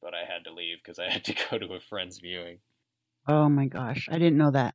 But 0.00 0.14
I 0.14 0.30
had 0.30 0.44
to 0.44 0.52
leave 0.52 0.78
because 0.78 0.98
I 0.98 1.10
had 1.10 1.24
to 1.24 1.34
go 1.50 1.58
to 1.58 1.74
a 1.74 1.80
friend's 1.80 2.18
viewing. 2.18 2.58
oh 3.26 3.48
my 3.48 3.66
gosh. 3.66 4.08
I 4.10 4.18
didn't 4.18 4.38
know 4.38 4.50
that. 4.52 4.74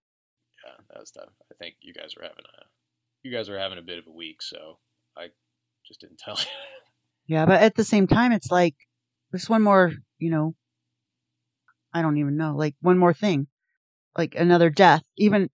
Yeah, 0.66 0.74
that 0.92 1.00
was 1.00 1.12
tough. 1.12 1.30
I 1.52 1.56
think 1.56 1.76
you 1.82 1.94
guys 1.94 2.16
were 2.18 2.24
having 2.24 2.46
a 2.60 2.64
you 3.24 3.32
guys 3.32 3.48
were 3.50 3.60
having 3.60 3.78
a 3.78 3.82
bit 3.84 4.00
of 4.00 4.08
a 4.08 4.12
week, 4.12 4.42
so 4.42 4.80
I 5.18 5.28
just 5.94 6.02
didn't 6.02 6.20
tell 6.20 6.36
you. 6.38 6.46
Yeah, 7.26 7.46
but 7.46 7.62
at 7.62 7.76
the 7.76 7.86
same 7.86 8.06
time, 8.06 8.34
it's 8.34 8.52
like 8.52 8.76
there's 9.32 9.50
one 9.50 9.62
more, 9.62 9.94
you 10.20 10.30
know, 10.30 10.56
I 11.94 12.02
don't 12.02 12.18
even 12.18 12.36
know, 12.36 12.54
like 12.54 12.76
one 12.82 12.98
more 12.98 13.14
thing, 13.14 13.48
like 14.18 14.36
another 14.36 14.70
death, 14.70 15.04
even 15.18 15.50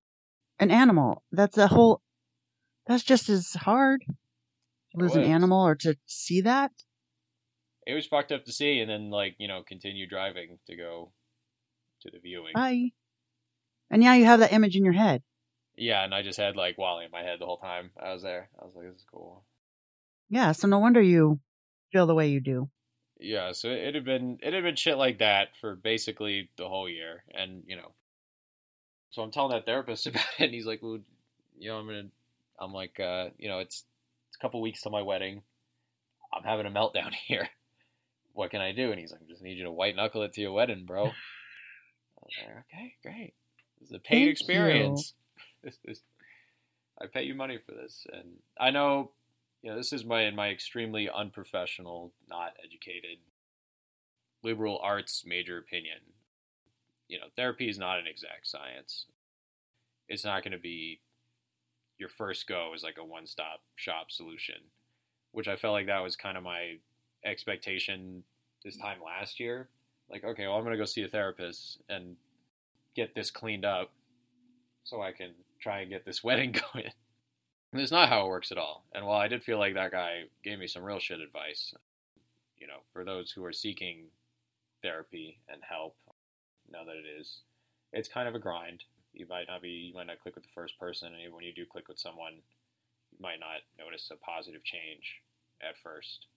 an 0.59 0.71
animal. 0.71 1.21
That's 1.31 1.59
a 1.59 1.67
whole, 1.67 2.01
that's 2.87 3.03
just 3.03 3.29
as 3.29 3.53
hard 3.53 4.01
to 4.07 4.97
lose 4.97 5.15
an 5.15 5.23
animal 5.23 5.61
or 5.61 5.75
to 5.75 5.95
see 6.07 6.41
that. 6.41 6.71
it 7.85 7.93
was 7.93 8.07
fucked 8.07 8.31
up 8.31 8.45
to 8.45 8.51
see, 8.51 8.79
and 8.79 8.89
then 8.89 9.11
like 9.11 9.35
you 9.37 9.47
know 9.47 9.61
continue 9.61 10.07
driving 10.07 10.57
to 10.65 10.75
go 10.75 11.11
to 12.01 12.09
the 12.09 12.17
viewing. 12.17 12.53
Bye. 12.55 12.93
And 13.91 14.01
yeah, 14.03 14.15
you 14.15 14.25
have 14.25 14.39
that 14.39 14.53
image 14.53 14.75
in 14.75 14.83
your 14.83 14.93
head. 14.93 15.21
Yeah, 15.77 16.03
and 16.03 16.15
I 16.15 16.23
just 16.23 16.39
had 16.39 16.55
like 16.55 16.79
Wally 16.79 17.05
in 17.05 17.11
my 17.11 17.21
head 17.21 17.39
the 17.39 17.45
whole 17.45 17.57
time 17.57 17.91
I 18.01 18.11
was 18.11 18.23
there. 18.23 18.49
I 18.59 18.65
was 18.65 18.73
like, 18.75 18.87
this 18.87 18.97
is 18.97 19.05
cool. 19.11 19.45
Yeah, 20.29 20.51
so 20.51 20.67
no 20.67 20.79
wonder 20.79 21.01
you 21.01 21.39
feel 21.91 22.07
the 22.07 22.15
way 22.15 22.29
you 22.29 22.39
do. 22.39 22.69
Yeah, 23.19 23.51
so 23.51 23.69
it 23.69 23.95
had 23.95 24.05
been 24.05 24.39
it 24.41 24.53
had 24.53 24.63
been 24.63 24.75
shit 24.75 24.97
like 24.97 25.19
that 25.19 25.49
for 25.59 25.75
basically 25.75 26.49
the 26.57 26.69
whole 26.69 26.87
year, 26.87 27.23
and 27.33 27.63
you 27.65 27.75
know, 27.75 27.91
so 29.09 29.21
I'm 29.21 29.31
telling 29.31 29.51
that 29.51 29.65
therapist 29.65 30.07
about 30.07 30.23
it, 30.37 30.45
and 30.45 30.53
he's 30.53 30.65
like, 30.65 30.81
"Well, 30.81 30.99
you 31.57 31.69
know, 31.69 31.77
I'm 31.77 31.87
gonna," 31.87 32.07
I'm 32.59 32.73
like, 32.73 32.99
uh, 32.99 33.29
you 33.37 33.49
know, 33.49 33.59
it's 33.59 33.83
it's 34.29 34.37
a 34.37 34.39
couple 34.39 34.61
weeks 34.61 34.83
to 34.83 34.89
my 34.89 35.01
wedding. 35.01 35.41
I'm 36.33 36.43
having 36.43 36.65
a 36.65 36.71
meltdown 36.71 37.13
here. 37.27 37.49
What 38.33 38.51
can 38.51 38.61
I 38.61 38.71
do? 38.71 38.91
And 38.91 38.99
he's 38.99 39.11
like, 39.11 39.21
I 39.21 39.29
just 39.29 39.41
need 39.41 39.57
you 39.57 39.65
to 39.65 39.71
white 39.71 39.95
knuckle 39.95 40.23
it 40.23 40.33
to 40.33 40.41
your 40.41 40.53
wedding, 40.53 40.85
bro. 40.85 41.05
I 41.07 41.09
was 42.21 42.33
like, 42.45 42.63
okay, 42.71 42.93
great. 43.03 43.33
This 43.79 43.89
is 43.89 43.95
a 43.95 43.99
paid 43.99 44.25
Thank 44.25 44.31
experience. 44.31 45.13
This 45.63 45.77
is, 45.85 46.01
I 47.01 47.07
pay 47.07 47.23
you 47.23 47.35
money 47.35 47.57
for 47.57 47.73
this, 47.73 48.05
and 48.13 48.29
I 48.57 48.71
know 48.71 49.11
you 49.61 49.69
know, 49.69 49.77
this 49.77 49.93
is 49.93 50.05
my 50.05 50.29
my 50.31 50.49
extremely 50.49 51.09
unprofessional, 51.09 52.13
not 52.29 52.53
educated, 52.63 53.19
liberal 54.43 54.79
arts 54.81 55.23
major 55.25 55.57
opinion. 55.57 55.99
You 57.07 57.19
know, 57.19 57.25
therapy 57.35 57.69
is 57.69 57.77
not 57.77 57.99
an 57.99 58.07
exact 58.07 58.47
science. 58.47 59.05
It's 60.07 60.23
not 60.23 60.43
going 60.43 60.53
to 60.53 60.59
be 60.59 61.01
your 61.97 62.09
first 62.09 62.47
go 62.47 62.71
is 62.73 62.83
like 62.83 62.97
a 62.97 63.03
one 63.03 63.27
stop 63.27 63.61
shop 63.75 64.09
solution, 64.09 64.55
which 65.31 65.47
I 65.47 65.55
felt 65.55 65.73
like 65.73 65.87
that 65.87 66.03
was 66.03 66.15
kind 66.15 66.37
of 66.37 66.43
my 66.43 66.77
expectation 67.25 68.23
this 68.63 68.77
mm. 68.77 68.81
time 68.81 68.97
last 69.05 69.39
year. 69.39 69.69
Like, 70.09 70.23
okay, 70.23 70.47
well, 70.47 70.55
I'm 70.55 70.63
going 70.63 70.73
to 70.73 70.81
go 70.81 70.85
see 70.85 71.03
a 71.03 71.07
therapist 71.07 71.79
and 71.89 72.15
get 72.95 73.13
this 73.13 73.29
cleaned 73.29 73.65
up 73.65 73.91
so 74.83 75.01
I 75.01 75.11
can 75.11 75.31
try 75.59 75.81
and 75.81 75.89
get 75.89 76.05
this 76.05 76.23
wedding 76.23 76.55
going. 76.73 76.91
And 77.71 77.81
it's 77.81 77.91
not 77.91 78.09
how 78.09 78.25
it 78.25 78.29
works 78.29 78.51
at 78.51 78.57
all. 78.57 78.83
And 78.93 79.05
while 79.05 79.19
I 79.19 79.27
did 79.27 79.43
feel 79.43 79.59
like 79.59 79.75
that 79.75 79.91
guy 79.91 80.23
gave 80.43 80.57
me 80.57 80.67
some 80.67 80.83
real 80.83 80.99
shit 80.99 81.19
advice, 81.19 81.73
you 82.57 82.67
know, 82.67 82.79
for 82.91 83.05
those 83.05 83.31
who 83.31 83.45
are 83.45 83.53
seeking 83.53 84.05
therapy 84.81 85.39
and 85.47 85.61
help, 85.67 85.95
know 86.71 86.85
that 86.85 86.95
it 86.95 87.19
is, 87.19 87.41
it's 87.93 88.09
kind 88.09 88.27
of 88.27 88.35
a 88.35 88.39
grind. 88.39 88.83
You 89.13 89.27
might 89.27 89.47
not 89.47 89.61
be, 89.61 89.69
you 89.69 89.93
might 89.93 90.07
not 90.07 90.19
click 90.19 90.35
with 90.35 90.43
the 90.43 90.51
first 90.53 90.79
person, 90.79 91.09
and 91.23 91.33
when 91.33 91.43
you 91.43 91.53
do 91.53 91.65
click 91.65 91.87
with 91.87 91.99
someone, 91.99 92.33
you 93.11 93.17
might 93.19 93.39
not 93.39 93.61
notice 93.83 94.11
a 94.11 94.17
positive 94.17 94.63
change 94.63 95.21
at 95.61 95.75
first. 95.81 96.27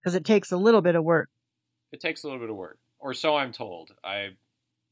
Because 0.00 0.14
it 0.14 0.24
takes 0.24 0.52
a 0.52 0.56
little 0.56 0.80
bit 0.80 0.94
of 0.94 1.04
work. 1.04 1.28
It 1.90 2.00
takes 2.00 2.22
a 2.22 2.26
little 2.26 2.40
bit 2.40 2.50
of 2.50 2.56
work, 2.56 2.78
or 2.98 3.14
so 3.14 3.36
I'm 3.36 3.52
told. 3.52 3.92
I, 4.04 4.30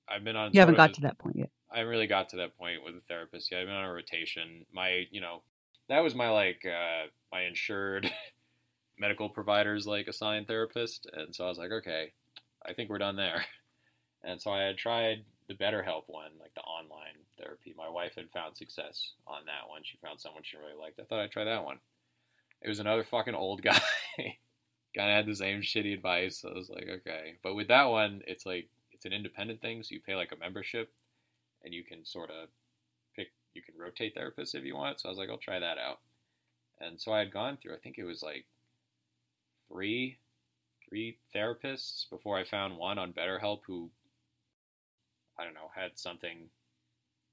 I've 0.09 0.25
been 0.25 0.35
on. 0.35 0.51
You 0.53 0.61
haven't 0.61 0.77
got 0.77 0.95
to 0.95 1.03
that 1.03 1.19
point 1.19 1.37
yet. 1.37 1.51
I 1.73 1.81
really 1.81 2.07
got 2.07 2.29
to 2.31 2.37
that 2.37 2.57
point 2.57 2.85
with 2.85 2.95
a 2.95 3.01
therapist 3.01 3.51
yet. 3.51 3.61
I've 3.61 3.67
been 3.67 3.75
on 3.75 3.85
a 3.85 3.93
rotation. 3.93 4.65
My, 4.73 5.07
you 5.11 5.21
know, 5.21 5.43
that 5.89 6.01
was 6.01 6.15
my 6.15 6.31
like 6.31 6.65
uh, 6.67 7.09
my 7.33 7.43
insured 7.43 8.11
medical 8.99 9.29
providers 9.29 9.87
like 9.87 10.09
assigned 10.09 10.47
therapist, 10.47 11.09
and 11.13 11.35
so 11.35 11.45
I 11.45 11.49
was 11.49 11.59
like, 11.59 11.73
okay, 11.73 12.13
I 12.65 12.73
think 12.73 12.91
we're 12.91 12.99
done 12.99 13.17
there. 13.17 13.45
And 14.25 14.43
so 14.43 14.51
I 14.51 14.63
had 14.63 14.77
tried 14.77 15.25
the 15.47 15.55
BetterHelp 15.55 16.05
one, 16.09 16.33
like 16.41 16.53
the 16.55 16.63
online 16.63 17.15
therapy. 17.39 17.75
My 17.77 17.89
wife 17.89 18.15
had 18.17 18.29
found 18.33 18.57
success 18.57 19.13
on 19.25 19.45
that 19.47 19.69
one. 19.69 19.83
She 19.85 19.99
found 19.99 20.21
someone 20.21 20.43
she 20.45 20.57
really 20.57 20.77
liked. 20.77 20.99
I 20.99 21.05
thought 21.05 21.21
I'd 21.21 21.31
try 21.31 21.45
that 21.45 21.65
one. 21.65 21.79
It 22.61 22.69
was 22.69 22.81
another 22.81 23.05
fucking 23.05 23.37
old 23.37 23.63
guy. 23.63 23.79
kind 24.17 25.11
of 25.11 25.17
had 25.17 25.27
the 25.27 25.37
same 25.37 25.61
shitty 25.61 25.95
advice. 25.95 26.39
So 26.39 26.49
I 26.49 26.55
was 26.55 26.71
like, 26.71 26.89
okay. 26.89 27.35
But 27.43 27.55
with 27.55 27.69
that 27.69 27.85
one, 27.85 28.23
it's 28.27 28.45
like 28.47 28.69
it's 28.91 29.05
an 29.05 29.13
independent 29.13 29.61
thing, 29.61 29.83
so 29.83 29.95
you 29.95 30.01
pay 30.01 30.17
like 30.17 30.33
a 30.33 30.37
membership, 30.37 30.91
and 31.67 31.75
you 31.75 31.85
can 31.85 32.07
sort 32.07 32.31
of 32.31 32.49
pick. 33.15 33.29
You 33.53 33.61
can 33.61 33.75
rotate 33.79 34.17
therapists 34.17 34.55
if 34.55 34.65
you 34.65 34.77
want. 34.77 35.01
So 35.01 35.09
I 35.09 35.11
was 35.11 35.19
like, 35.19 35.29
I'll 35.29 35.37
try 35.37 35.59
that 35.59 35.77
out. 35.77 35.99
And 36.81 37.01
so 37.01 37.13
I 37.13 37.19
had 37.19 37.33
gone 37.33 37.59
through. 37.61 37.75
I 37.75 37.79
think 37.79 37.99
it 37.99 38.05
was 38.05 38.23
like 38.23 38.47
three 39.69 40.17
three 40.89 41.19
therapists 41.35 42.09
before 42.09 42.39
I 42.39 42.45
found 42.45 42.79
one 42.79 42.99
on 42.99 43.13
BetterHelp 43.13 43.61
who 43.67 43.91
I 45.39 45.45
don't 45.45 45.55
know 45.55 45.71
had 45.75 45.99
something, 45.99 46.49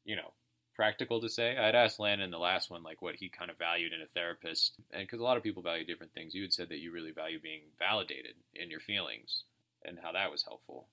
you 0.03 0.15
know, 0.15 0.33
practical 0.75 1.21
to 1.21 1.29
say. 1.29 1.55
I'd 1.55 1.75
asked 1.75 1.99
Landon 1.99 2.31
the 2.31 2.39
last 2.39 2.71
one 2.71 2.81
like 2.81 3.01
what 3.01 3.15
he 3.15 3.29
kind 3.29 3.51
of 3.51 3.57
valued 3.57 3.93
in 3.93 4.01
a 4.01 4.07
therapist, 4.07 4.73
and 4.91 5.03
because 5.03 5.19
a 5.19 5.23
lot 5.23 5.37
of 5.37 5.43
people 5.43 5.61
value 5.61 5.85
different 5.85 6.13
things. 6.13 6.33
You 6.33 6.41
had 6.41 6.53
said 6.53 6.69
that 6.69 6.79
you 6.79 6.91
really 6.91 7.11
value 7.11 7.39
being 7.39 7.61
validated 7.77 8.33
in 8.55 8.71
your 8.71 8.79
feelings 8.79 9.43
and 9.85 9.99
how 10.01 10.11
that 10.13 10.31
was 10.31 10.43
helpful. 10.43 10.87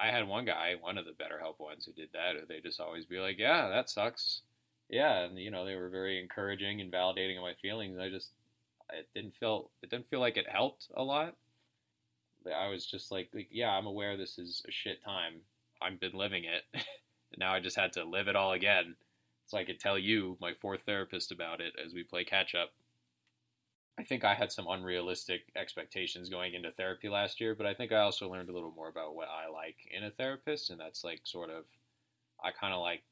I 0.00 0.10
had 0.10 0.26
one 0.26 0.44
guy, 0.44 0.74
one 0.80 0.98
of 0.98 1.04
the 1.04 1.12
BetterHelp 1.12 1.58
ones, 1.58 1.84
who 1.84 1.92
did 1.92 2.10
that. 2.12 2.48
They 2.48 2.60
just 2.60 2.80
always 2.80 3.04
be 3.04 3.18
like, 3.18 3.38
"Yeah, 3.38 3.68
that 3.68 3.90
sucks." 3.90 4.42
Yeah, 4.88 5.20
and 5.20 5.38
you 5.38 5.50
know 5.50 5.64
they 5.64 5.76
were 5.76 5.88
very 5.88 6.20
encouraging 6.20 6.80
and 6.80 6.92
validating 6.92 7.36
of 7.36 7.42
my 7.42 7.54
feelings. 7.54 7.98
I 7.98 8.08
just 8.08 8.30
it 8.92 9.08
didn't 9.14 9.34
feel 9.36 9.70
it 9.82 9.90
didn't 9.90 10.08
feel 10.08 10.20
like 10.20 10.36
it 10.36 10.48
helped 10.48 10.88
a 10.94 11.02
lot. 11.02 11.36
I 12.46 12.68
was 12.68 12.86
just 12.86 13.10
like, 13.10 13.28
like, 13.34 13.48
yeah, 13.50 13.70
I'm 13.70 13.86
aware 13.86 14.16
this 14.16 14.38
is 14.38 14.62
a 14.66 14.70
shit 14.70 15.04
time. 15.04 15.34
I've 15.82 16.00
been 16.00 16.12
living 16.14 16.44
it. 16.44 16.64
and 16.72 16.82
now 17.38 17.52
I 17.52 17.60
just 17.60 17.76
had 17.76 17.92
to 17.94 18.04
live 18.04 18.28
it 18.28 18.36
all 18.36 18.52
again. 18.52 18.96
So 19.46 19.58
I 19.58 19.64
could 19.64 19.80
tell 19.80 19.98
you, 19.98 20.36
my 20.40 20.54
fourth 20.54 20.82
therapist, 20.86 21.32
about 21.32 21.60
it 21.60 21.74
as 21.84 21.92
we 21.92 22.02
play 22.02 22.24
catch 22.24 22.54
up. 22.54 22.70
I 24.00 24.04
think 24.04 24.24
I 24.24 24.34
had 24.34 24.50
some 24.50 24.66
unrealistic 24.68 25.42
expectations 25.56 26.28
going 26.28 26.54
into 26.54 26.70
therapy 26.70 27.08
last 27.08 27.40
year, 27.40 27.54
but 27.54 27.66
I 27.66 27.74
think 27.74 27.92
I 27.92 28.00
also 28.00 28.30
learned 28.30 28.48
a 28.48 28.52
little 28.52 28.72
more 28.72 28.88
about 28.88 29.14
what 29.14 29.28
I 29.28 29.50
like 29.50 29.76
in 29.90 30.04
a 30.04 30.10
therapist. 30.10 30.70
And 30.70 30.80
that's 30.80 31.04
like 31.04 31.20
sort 31.24 31.50
of, 31.50 31.64
I 32.42 32.50
kind 32.50 32.72
of 32.72 32.80
like 32.80 33.02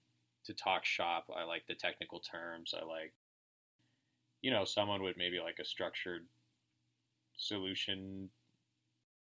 to 0.44 0.54
talk 0.54 0.84
shop. 0.84 1.26
I 1.34 1.44
like 1.44 1.66
the 1.66 1.74
technical 1.74 2.20
terms. 2.20 2.74
I 2.74 2.84
like, 2.84 3.12
you 4.40 4.50
know, 4.50 4.64
someone 4.64 5.02
with 5.02 5.16
maybe 5.16 5.40
like 5.40 5.58
a 5.60 5.64
structured 5.64 6.26
solution 7.36 8.30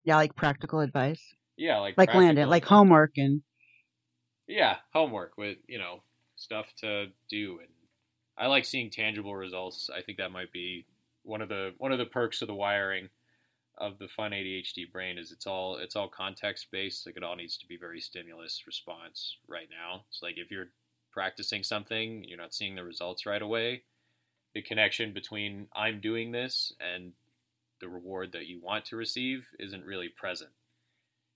yeah, 0.05 0.17
like 0.17 0.35
practical 0.35 0.81
advice. 0.81 1.23
Yeah, 1.57 1.79
like 1.79 1.97
like 1.97 2.15
Landon, 2.15 2.49
like 2.49 2.65
homework 2.65 3.13
and 3.17 3.43
yeah, 4.49 4.77
homework 4.93 5.37
with 5.37 5.59
you 5.69 5.79
know 5.79 6.03
stuff 6.37 6.67
to 6.79 7.07
do, 7.29 7.59
and 7.61 7.69
I 8.37 8.47
like 8.47 8.65
seeing 8.65 8.91
tangible 8.91 9.35
results. 9.35 9.91
I 9.95 10.03
think 10.03 10.19
that 10.19 10.33
might 10.33 10.51
be 10.51 10.87
one 11.23 11.43
of 11.43 11.49
the 11.49 11.75
one 11.79 11.93
of 11.93 11.99
the 11.99 12.07
perks 12.07 12.43
of 12.43 12.49
the 12.49 12.55
wiring 12.55 13.09
of 13.79 13.99
the 13.99 14.09
fun 14.09 14.33
ADHD 14.33 14.91
brain 14.91 15.19
is 15.19 15.33
it's 15.33 15.47
all 15.47 15.77
it's 15.77 15.97
all 15.97 16.09
context 16.09 16.69
based. 16.71 17.07
Like 17.07 17.17
it 17.17 17.23
all 17.23 17.37
needs 17.37 17.57
to 17.59 17.67
be 17.67 17.77
very 17.77 18.01
stimulus 18.01 18.63
response 18.67 19.37
right 19.49 19.69
now. 19.71 20.05
It's 20.09 20.23
like 20.23 20.37
if 20.37 20.51
you're 20.51 20.69
practicing 21.11 21.63
something, 21.63 22.25
you're 22.25 22.39
not 22.39 22.55
seeing 22.55 22.75
the 22.75 22.85
results 22.85 23.27
right 23.27 23.43
away. 23.43 23.83
The 24.55 24.63
connection 24.63 25.13
between 25.13 25.69
I'm 25.75 26.01
doing 26.01 26.33
this 26.33 26.73
and 26.81 27.13
the 27.81 27.89
reward 27.89 28.33
that 28.33 28.47
you 28.47 28.61
want 28.61 28.85
to 28.87 28.97
receive 28.97 29.47
isn't 29.59 29.85
really 29.85 30.09
present. 30.09 30.51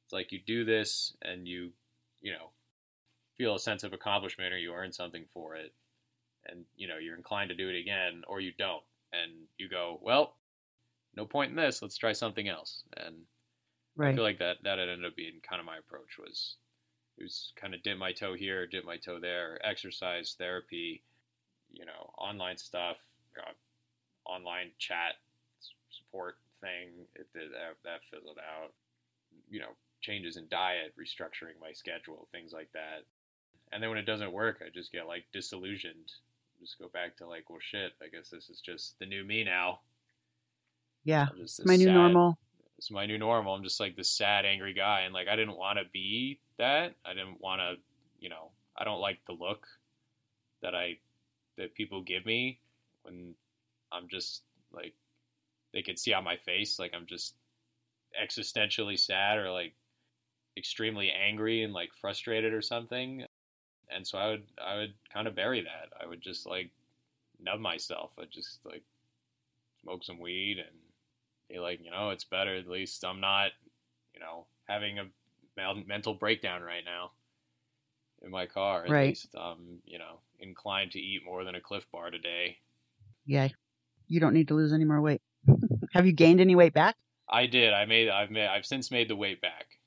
It's 0.05 0.13
like 0.13 0.31
you 0.33 0.39
do 0.47 0.65
this 0.65 1.15
and 1.23 1.49
you, 1.49 1.71
you 2.21 2.33
know, 2.33 2.51
feel 3.37 3.57
a 3.57 3.59
sense 3.59 3.83
of 3.83 3.93
accomplishment 3.93 4.55
or 4.55 4.59
you 4.59 4.73
earn 4.73 4.93
something 4.93 5.25
for 5.35 5.57
it. 5.57 5.73
And, 6.47 6.65
you 6.77 6.87
know, 6.87 6.99
you're 6.99 7.17
inclined 7.17 7.49
to 7.49 7.57
do 7.57 7.69
it 7.69 7.79
again 7.79 8.23
or 8.29 8.41
you 8.41 8.53
don't. 8.57 8.85
And 9.23 9.33
you 9.59 9.69
go, 9.69 9.99
well, 10.03 10.37
no 11.17 11.25
point 11.25 11.51
in 11.51 11.57
this. 11.57 11.83
Let's 11.83 11.97
try 11.97 12.13
something 12.13 12.49
else. 12.49 12.85
And 12.97 13.17
right. 13.97 14.13
I 14.13 14.15
feel 14.15 14.25
like 14.25 14.39
that, 14.39 14.57
that 14.65 14.79
ended 14.79 15.05
up 15.05 15.17
being 15.17 15.41
kind 15.49 15.61
of 15.61 15.67
my 15.67 15.79
approach 15.79 16.19
was, 16.19 16.57
it 17.19 17.23
was 17.23 17.53
kind 17.57 17.75
of 17.75 17.83
dip 17.83 17.99
my 17.99 18.13
toe 18.13 18.35
here, 18.35 18.67
dip 18.67 18.85
my 18.85 18.97
toe 18.97 19.19
there, 19.21 19.59
exercise, 19.65 20.35
therapy, 20.39 21.03
you 21.73 21.85
know, 21.85 22.13
online 22.19 22.57
stuff, 22.57 22.99
uh, 23.39 23.53
online 24.31 24.71
chat 24.79 25.15
support 25.91 26.37
thing. 26.61 27.07
It 27.15 27.27
did 27.33 27.51
that, 27.53 27.77
that 27.85 28.01
fizzled 28.11 28.39
out. 28.39 28.73
You 29.49 29.61
know, 29.61 29.75
changes 30.01 30.37
in 30.37 30.47
diet, 30.49 30.95
restructuring 30.99 31.61
my 31.61 31.73
schedule, 31.73 32.29
things 32.33 32.53
like 32.53 32.71
that. 32.73 33.05
And 33.73 33.83
then 33.83 33.91
when 33.91 33.99
it 33.99 34.07
doesn't 34.07 34.33
work, 34.33 34.63
I 34.65 34.71
just 34.73 34.93
get 34.93 35.07
like 35.07 35.25
disillusioned. 35.33 36.13
Just 36.61 36.79
go 36.79 36.89
back 36.89 37.17
to 37.19 37.27
like, 37.27 37.49
well, 37.51 37.59
shit. 37.61 37.93
I 38.03 38.09
guess 38.09 38.31
this 38.31 38.49
is 38.49 38.61
just 38.61 38.99
the 38.99 39.07
new 39.07 39.25
me 39.25 39.45
now. 39.45 39.81
Yeah, 41.05 41.27
my 41.65 41.77
new 41.77 41.85
sad, 41.85 41.95
normal. 41.95 42.39
It's 42.79 42.91
my 42.91 43.07
new 43.07 43.19
normal. 43.19 43.55
I'm 43.55 43.63
just 43.63 43.79
like 43.79 43.95
this 43.95 44.11
sad, 44.11 44.45
angry 44.45 44.75
guy, 44.75 45.03
and 45.03 45.15
like 45.15 45.29
I 45.29 45.37
didn't 45.37 45.57
want 45.57 45.79
to 45.79 45.85
be 45.93 46.41
that. 46.59 46.95
I 47.05 47.15
didn't 47.15 47.41
want 47.41 47.61
to, 47.61 47.75
you 48.19 48.29
know, 48.29 48.51
I 48.77 48.85
don't 48.85 49.01
like 49.01 49.21
the 49.27 49.33
look 49.33 49.67
that 50.63 50.75
I 50.75 50.99
that 51.57 51.75
people 51.75 52.03
give 52.03 52.27
me 52.27 52.59
when 53.03 53.35
I'm 53.93 54.09
just 54.09 54.43
like 54.73 54.95
they 55.73 55.83
could 55.83 55.99
see 55.99 56.13
on 56.13 56.25
my 56.25 56.37
face 56.37 56.79
like 56.79 56.93
I'm 56.95 57.07
just 57.07 57.35
existentially 58.21 58.99
sad 58.99 59.39
or 59.39 59.51
like 59.51 59.75
extremely 60.57 61.11
angry 61.11 61.63
and 61.63 61.73
like 61.73 61.91
frustrated 62.01 62.53
or 62.53 62.63
something. 62.63 63.25
And 63.95 64.07
so 64.07 64.19
I 64.19 64.29
would 64.31 64.45
I 64.65 64.77
would 64.77 64.95
kind 65.13 65.29
of 65.29 65.37
bury 65.37 65.63
that. 65.63 65.93
I 66.03 66.07
would 66.07 66.21
just 66.21 66.47
like 66.47 66.71
numb 67.41 67.61
myself. 67.61 68.13
I'd 68.21 68.31
just 68.31 68.65
like 68.65 68.83
smoke 69.83 70.05
some 70.05 70.19
weed 70.19 70.59
and 70.59 70.77
be 71.49 71.59
like, 71.59 71.81
you 71.85 71.91
know, 71.91 72.11
it's 72.11 72.25
better. 72.25 72.57
At 72.57 72.69
least 72.69 73.05
I'm 73.05 73.21
not, 73.21 73.51
you 74.15 74.21
know, 74.21 74.47
having 74.69 74.99
a 74.99 75.05
mental 75.87 76.15
breakdown 76.15 76.63
right 76.63 76.85
now 76.85 77.13
in 78.23 78.31
my 78.31 78.47
car. 78.47 78.85
At 78.85 78.91
right. 78.91 79.09
least 79.09 79.35
I'm, 79.37 79.79
you 79.85 79.99
know, 79.99 80.19
inclined 80.41 80.93
to 80.93 81.01
eat 81.01 81.25
more 81.25 81.45
than 81.45 81.55
a 81.55 81.61
Clif 81.61 81.87
Bar 81.93 82.11
today. 82.11 82.59
Yeah. 83.25 83.49
You 84.09 84.21
don't 84.21 84.35
need 84.35 84.49
to 84.49 84.55
lose 84.55 84.73
any 84.73 84.85
more 84.85 85.01
weight. 85.01 85.23
Have 85.93 86.07
you 86.07 86.13
gained 86.13 86.41
any 86.41 86.55
weight 86.55 86.75
back? 86.75 86.97
I 87.29 87.47
did. 87.47 87.73
I 87.73 87.87
made. 87.87 88.09
I've 88.09 88.31
made. 88.31 88.47
I've 88.47 88.67
since 88.67 88.91
made 88.91 89.09
the 89.09 89.17
weight 89.17 89.41
back, 89.41 89.79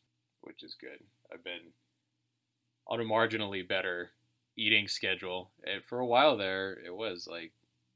which 0.41 0.63
is 0.63 0.75
good. 0.79 0.99
I've 1.33 1.43
been 1.43 1.71
on 2.89 2.99
a 2.99 3.03
marginally 3.03 3.65
better 3.67 4.11
eating 4.57 4.87
schedule. 4.87 5.51
And 5.65 5.83
for 5.85 5.99
a 5.99 6.05
while 6.05 6.37
there, 6.37 6.77
it 6.85 6.93
was 6.93 7.27
like, 7.29 7.51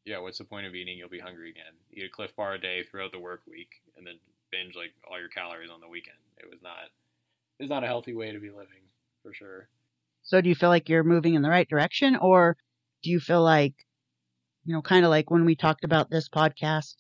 yeah, 0.06 0.20
what's 0.20 0.38
the 0.38 0.44
point 0.46 0.68
of 0.68 0.76
eating? 0.76 0.98
You'll 0.98 1.10
be 1.10 1.20
hungry 1.20 1.50
again. 1.50 1.74
Eat 1.92 2.06
a 2.06 2.10
Clif 2.10 2.36
Bar 2.36 2.54
a 2.54 2.62
day 2.62 2.84
throughout 2.84 3.12
the 3.12 3.20
work 3.20 3.42
week, 3.50 3.82
and 3.98 4.06
then 4.06 4.16
binge 4.52 4.76
like 4.76 4.94
all 5.10 5.20
your 5.20 5.30
calories 5.30 5.70
on 5.74 5.82
the 5.82 5.88
weekend. 5.88 6.18
It 6.38 6.50
was 6.50 6.60
not. 6.62 6.92
It's 7.60 7.70
not 7.70 7.84
a 7.84 7.88
healthy 7.88 8.14
way 8.14 8.32
to 8.32 8.40
be 8.40 8.50
living, 8.50 8.84
for 9.22 9.34
sure. 9.34 9.68
So, 10.24 10.42
do 10.42 10.50
you 10.50 10.56
feel 10.56 10.70
like 10.70 10.90
you're 10.90 11.04
moving 11.04 11.36
in 11.36 11.42
the 11.42 11.50
right 11.50 11.68
direction, 11.68 12.18
or 12.18 12.58
do 13.02 13.12
you 13.12 13.20
feel 13.20 13.42
like, 13.42 13.74
you 14.66 14.74
know, 14.74 14.82
kind 14.82 15.06
of 15.06 15.10
like 15.10 15.32
when 15.32 15.46
we 15.46 15.56
talked 15.56 15.84
about 15.84 16.10
this 16.10 16.28
podcast, 16.30 16.96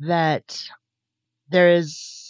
that 0.00 0.62
there 1.48 1.72
is 1.72 2.22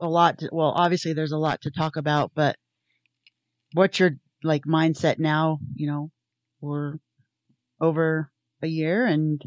a 0.00 0.08
lot 0.08 0.38
to, 0.38 0.48
well 0.52 0.72
obviously 0.76 1.12
there's 1.12 1.32
a 1.32 1.38
lot 1.38 1.60
to 1.62 1.70
talk 1.70 1.96
about 1.96 2.32
but 2.34 2.56
what's 3.72 3.98
your 3.98 4.12
like 4.42 4.64
mindset 4.64 5.18
now 5.18 5.58
you 5.74 5.86
know 5.86 6.10
or 6.60 6.98
over 7.80 8.30
a 8.62 8.66
year 8.66 9.06
and 9.06 9.42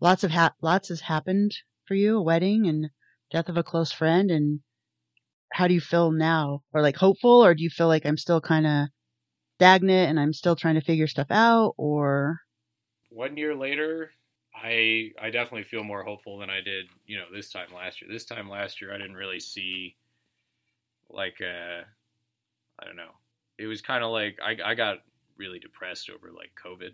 lots 0.00 0.24
of 0.24 0.30
ha- 0.30 0.54
lots 0.62 0.88
has 0.88 1.00
happened 1.00 1.56
for 1.86 1.94
you, 1.94 2.18
a 2.18 2.22
wedding 2.22 2.66
and 2.66 2.90
death 3.30 3.48
of 3.48 3.56
a 3.56 3.62
close 3.62 3.92
friend 3.92 4.30
and 4.30 4.60
how 5.52 5.68
do 5.68 5.74
you 5.74 5.80
feel 5.80 6.10
now? 6.10 6.62
Or 6.72 6.82
like 6.82 6.96
hopeful 6.96 7.44
or 7.44 7.54
do 7.54 7.62
you 7.62 7.70
feel 7.70 7.88
like 7.88 8.04
I'm 8.06 8.16
still 8.16 8.40
kind 8.40 8.66
of 8.66 8.88
stagnant 9.56 10.10
and 10.10 10.20
I'm 10.20 10.32
still 10.32 10.56
trying 10.56 10.74
to 10.74 10.80
figure 10.80 11.06
stuff 11.06 11.28
out 11.30 11.74
or 11.76 12.40
one 13.10 13.36
year 13.36 13.54
later, 13.54 14.10
I 14.54 15.12
I 15.20 15.30
definitely 15.30 15.64
feel 15.64 15.84
more 15.84 16.02
hopeful 16.02 16.38
than 16.38 16.50
I 16.50 16.60
did, 16.60 16.86
you 17.06 17.16
know, 17.16 17.26
this 17.32 17.50
time 17.50 17.72
last 17.74 18.02
year. 18.02 18.10
This 18.10 18.24
time 18.24 18.48
last 18.48 18.80
year 18.80 18.92
I 18.92 18.98
didn't 18.98 19.16
really 19.16 19.40
see 19.40 19.96
like 21.08 21.40
uh 21.40 21.82
I 22.80 22.84
don't 22.84 22.96
know. 22.96 23.12
It 23.58 23.66
was 23.66 23.80
kind 23.80 24.04
of 24.04 24.10
like 24.10 24.38
I 24.42 24.56
I 24.64 24.74
got 24.74 24.98
really 25.36 25.58
depressed 25.58 26.10
over 26.10 26.30
like 26.30 26.52
COVID 26.64 26.92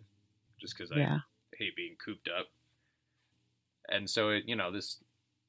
just 0.60 0.76
cuz 0.76 0.90
yeah. 0.94 1.18
I 1.52 1.56
hate 1.56 1.76
being 1.76 1.96
cooped 1.96 2.28
up. 2.28 2.48
And 3.88 4.08
so 4.08 4.30
it, 4.30 4.44
you 4.46 4.56
know, 4.56 4.70
this 4.70 5.02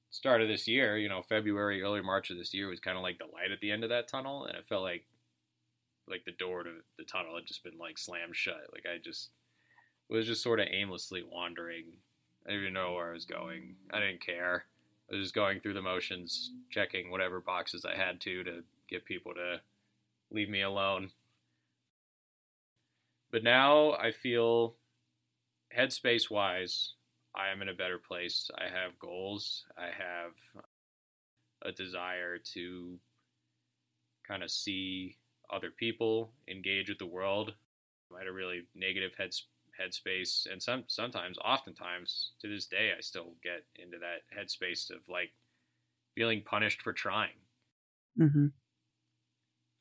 start 0.09 0.41
of 0.41 0.47
this 0.47 0.67
year, 0.67 0.97
you 0.97 1.09
know, 1.09 1.21
February, 1.21 1.81
early 1.81 2.01
March 2.01 2.29
of 2.31 2.37
this 2.37 2.53
year 2.53 2.67
was 2.67 2.79
kind 2.79 2.97
of 2.97 3.03
like 3.03 3.17
the 3.17 3.25
light 3.25 3.51
at 3.51 3.59
the 3.59 3.71
end 3.71 3.83
of 3.83 3.89
that 3.89 4.07
tunnel 4.07 4.45
and 4.45 4.57
it 4.57 4.67
felt 4.67 4.83
like 4.83 5.05
like 6.07 6.25
the 6.25 6.31
door 6.31 6.63
to 6.63 6.71
the 6.97 7.03
tunnel 7.03 7.35
had 7.35 7.45
just 7.45 7.63
been 7.63 7.77
like 7.77 7.97
slammed 7.97 8.35
shut. 8.35 8.69
Like 8.73 8.85
I 8.85 8.97
just 8.97 9.29
was 10.09 10.27
just 10.27 10.43
sort 10.43 10.59
of 10.59 10.67
aimlessly 10.69 11.23
wandering. 11.23 11.85
I 12.45 12.49
didn't 12.49 12.63
even 12.63 12.73
know 12.73 12.93
where 12.93 13.09
I 13.09 13.13
was 13.13 13.25
going. 13.25 13.75
I 13.91 13.99
didn't 13.99 14.25
care. 14.25 14.65
I 15.09 15.15
was 15.15 15.25
just 15.25 15.35
going 15.35 15.59
through 15.59 15.73
the 15.73 15.81
motions, 15.81 16.51
checking 16.69 17.11
whatever 17.11 17.39
boxes 17.39 17.85
I 17.85 17.95
had 17.95 18.19
to 18.21 18.43
to 18.43 18.63
get 18.89 19.05
people 19.05 19.33
to 19.33 19.61
leave 20.31 20.49
me 20.49 20.61
alone. 20.61 21.11
But 23.31 23.43
now 23.43 23.91
I 23.93 24.11
feel 24.11 24.75
headspace 25.75 26.29
wise, 26.29 26.93
I 27.35 27.49
am 27.49 27.61
in 27.61 27.69
a 27.69 27.73
better 27.73 27.97
place. 27.97 28.49
I 28.57 28.63
have 28.63 28.99
goals. 28.99 29.65
I 29.77 29.85
have 29.85 30.63
a 31.61 31.71
desire 31.71 32.37
to 32.53 32.99
kind 34.27 34.43
of 34.43 34.51
see 34.51 35.17
other 35.51 35.71
people, 35.71 36.31
engage 36.47 36.89
with 36.89 36.99
the 36.99 37.05
world. 37.05 37.53
I 38.13 38.19
had 38.19 38.27
a 38.27 38.31
really 38.31 38.63
negative 38.75 39.11
head 39.17 39.31
headspace, 39.79 40.51
and 40.51 40.61
some 40.61 40.83
sometimes, 40.87 41.37
oftentimes, 41.43 42.31
to 42.41 42.47
this 42.47 42.65
day, 42.65 42.91
I 42.95 43.01
still 43.01 43.33
get 43.41 43.63
into 43.75 43.97
that 43.99 44.23
headspace 44.37 44.91
of 44.91 45.07
like 45.07 45.31
feeling 46.13 46.41
punished 46.43 46.81
for 46.81 46.91
trying. 46.91 47.39
Mm-hmm. 48.19 48.47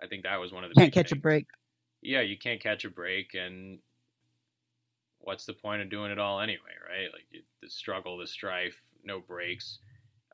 I 0.02 0.06
think 0.06 0.24
that 0.24 0.40
was 0.40 0.52
one 0.52 0.64
of 0.64 0.70
the 0.70 0.74
can't 0.74 0.92
catch 0.92 1.10
things. 1.10 1.18
a 1.18 1.22
break. 1.22 1.46
Yeah, 2.02 2.22
you 2.22 2.38
can't 2.38 2.60
catch 2.60 2.84
a 2.84 2.90
break, 2.90 3.34
and 3.34 3.78
what's 5.18 5.44
the 5.44 5.52
point 5.52 5.82
of 5.82 5.90
doing 5.90 6.10
it 6.10 6.18
all 6.18 6.40
anyway, 6.40 6.58
right? 6.88 7.08
Like 7.12 7.44
the 7.62 7.68
struggle, 7.68 8.18
the 8.18 8.26
strife, 8.26 8.80
no 9.04 9.20
breaks. 9.20 9.78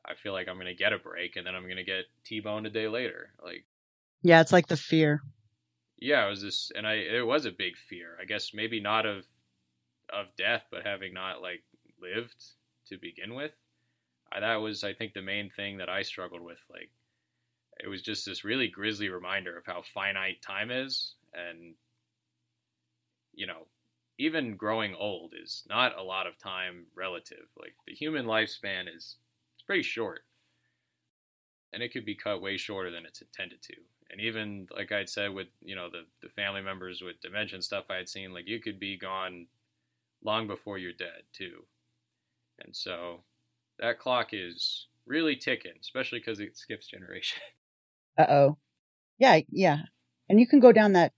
I 0.05 0.15
feel 0.15 0.33
like 0.33 0.47
I'm 0.47 0.57
gonna 0.57 0.73
get 0.73 0.93
a 0.93 0.99
break, 0.99 1.35
and 1.35 1.45
then 1.45 1.55
I'm 1.55 1.67
gonna 1.67 1.83
get 1.83 2.05
t-boned 2.23 2.65
a 2.65 2.69
day 2.69 2.87
later. 2.87 3.31
Like 3.43 3.65
yeah, 4.21 4.41
it's 4.41 4.53
like 4.53 4.67
the 4.67 4.77
fear. 4.77 5.21
Yeah, 5.99 6.25
it 6.25 6.29
was 6.29 6.41
this, 6.41 6.71
and 6.75 6.87
I 6.87 6.93
it 6.93 7.25
was 7.25 7.45
a 7.45 7.51
big 7.51 7.75
fear. 7.75 8.17
I 8.21 8.25
guess 8.25 8.51
maybe 8.53 8.79
not 8.79 9.05
of 9.05 9.25
of 10.11 10.27
death, 10.37 10.63
but 10.71 10.85
having 10.85 11.13
not 11.13 11.41
like 11.41 11.63
lived 12.01 12.43
to 12.87 12.97
begin 12.97 13.35
with. 13.35 13.51
I, 14.31 14.39
that 14.39 14.55
was, 14.57 14.83
I 14.83 14.93
think, 14.93 15.13
the 15.13 15.21
main 15.21 15.49
thing 15.49 15.77
that 15.77 15.89
I 15.89 16.01
struggled 16.01 16.41
with. 16.41 16.59
Like, 16.69 16.89
it 17.79 17.87
was 17.87 18.01
just 18.01 18.25
this 18.25 18.43
really 18.43 18.67
grisly 18.67 19.09
reminder 19.09 19.57
of 19.57 19.65
how 19.65 19.81
finite 19.81 20.41
time 20.41 20.71
is, 20.71 21.15
and 21.33 21.75
you 23.33 23.45
know, 23.47 23.67
even 24.17 24.55
growing 24.57 24.95
old 24.95 25.33
is 25.39 25.63
not 25.69 25.97
a 25.97 26.03
lot 26.03 26.27
of 26.27 26.37
time 26.37 26.87
relative. 26.95 27.47
Like 27.59 27.75
the 27.85 27.93
human 27.93 28.25
lifespan 28.25 28.83
is 28.93 29.17
it's 29.53 29.63
pretty 29.65 29.83
short, 29.83 30.21
and 31.73 31.83
it 31.83 31.91
could 31.91 32.05
be 32.05 32.15
cut 32.15 32.41
way 32.41 32.57
shorter 32.57 32.91
than 32.91 33.05
it's 33.05 33.21
intended 33.21 33.61
to. 33.63 33.75
And 34.09 34.21
even 34.21 34.67
like 34.75 34.91
I'd 34.91 35.09
said 35.09 35.33
with 35.33 35.47
you 35.61 35.75
know 35.75 35.89
the 35.89 36.05
the 36.21 36.29
family 36.29 36.61
members 36.61 37.01
with 37.01 37.21
dementia 37.21 37.61
stuff 37.61 37.85
I 37.89 37.95
had 37.97 38.09
seen, 38.09 38.33
like 38.33 38.47
you 38.47 38.59
could 38.59 38.79
be 38.79 38.97
gone 38.97 39.47
long 40.23 40.47
before 40.47 40.77
you're 40.77 40.93
dead 40.93 41.23
too. 41.33 41.65
And 42.59 42.75
so 42.75 43.23
that 43.79 43.99
clock 43.99 44.29
is 44.33 44.87
really 45.05 45.35
ticking, 45.35 45.73
especially 45.81 46.19
because 46.19 46.39
it 46.39 46.57
skips 46.57 46.87
generation. 46.87 47.41
Uh 48.17 48.25
oh. 48.29 48.57
Yeah, 49.17 49.39
yeah. 49.49 49.79
And 50.29 50.39
you 50.39 50.47
can 50.47 50.59
go 50.59 50.71
down 50.71 50.93
that 50.93 51.13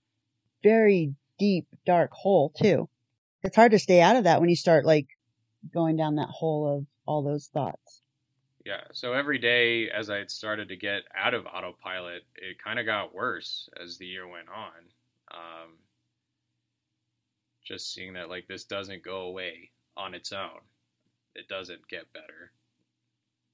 very 0.62 1.14
deep, 1.38 1.66
dark 1.86 2.12
hole 2.12 2.52
too. 2.56 2.88
It's 3.42 3.56
hard 3.56 3.72
to 3.72 3.78
stay 3.78 4.00
out 4.00 4.16
of 4.16 4.24
that 4.24 4.40
when 4.40 4.50
you 4.50 4.56
start 4.56 4.84
like 4.84 5.08
going 5.72 5.96
down 5.96 6.16
that 6.16 6.28
hole 6.28 6.78
of 6.78 6.86
all 7.06 7.22
those 7.22 7.48
thoughts. 7.52 8.02
Yeah. 8.64 8.82
So 8.92 9.14
every 9.14 9.38
day 9.38 9.88
as 9.90 10.10
I 10.10 10.26
started 10.26 10.68
to 10.68 10.76
get 10.76 11.02
out 11.16 11.34
of 11.34 11.46
autopilot, 11.46 12.22
it 12.36 12.62
kind 12.62 12.78
of 12.78 12.86
got 12.86 13.14
worse 13.14 13.68
as 13.82 13.96
the 13.96 14.06
year 14.06 14.28
went 14.28 14.48
on. 14.48 14.72
Um, 15.32 15.70
just 17.64 17.92
seeing 17.92 18.14
that 18.14 18.28
like 18.28 18.48
this 18.48 18.64
doesn't 18.64 19.02
go 19.02 19.22
away 19.22 19.70
on 19.96 20.14
its 20.14 20.32
own. 20.32 20.60
It 21.34 21.48
doesn't 21.48 21.88
get 21.88 22.12
better. 22.12 22.52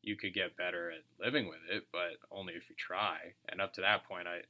You 0.07 0.16
could 0.16 0.32
get 0.32 0.57
better 0.57 0.90
at 0.90 1.02
living 1.22 1.48
with 1.48 1.59
it, 1.68 1.84
but 1.92 2.16
only 2.30 2.54
if 2.54 2.70
you 2.70 2.76
try. 2.78 3.34
And 3.48 3.61
up 3.61 3.74
to 3.74 3.82
that 3.82 4.09
point, 4.09 4.26
I 4.26 4.40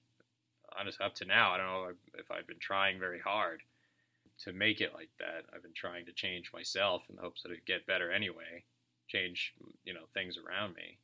honestly 0.78 1.04
up 1.04 1.14
to 1.16 1.24
now, 1.24 1.52
I 1.52 1.56
don't 1.56 1.66
know 1.66 1.88
if 2.18 2.30
I've 2.30 2.46
been 2.46 2.58
trying 2.60 3.00
very 3.00 3.18
hard 3.18 3.62
to 4.44 4.52
make 4.52 4.80
it 4.80 4.92
like 4.94 5.10
that. 5.18 5.46
I've 5.54 5.62
been 5.62 5.72
trying 5.74 6.06
to 6.06 6.12
change 6.12 6.52
myself 6.52 7.04
in 7.08 7.16
the 7.16 7.22
hopes 7.22 7.42
that 7.42 7.50
it'd 7.50 7.64
get 7.66 7.86
better 7.86 8.10
anyway, 8.10 8.64
change 9.08 9.54
you 9.84 9.94
know 9.94 10.04
things 10.12 10.36
around 10.38 10.74
me. 10.74 10.98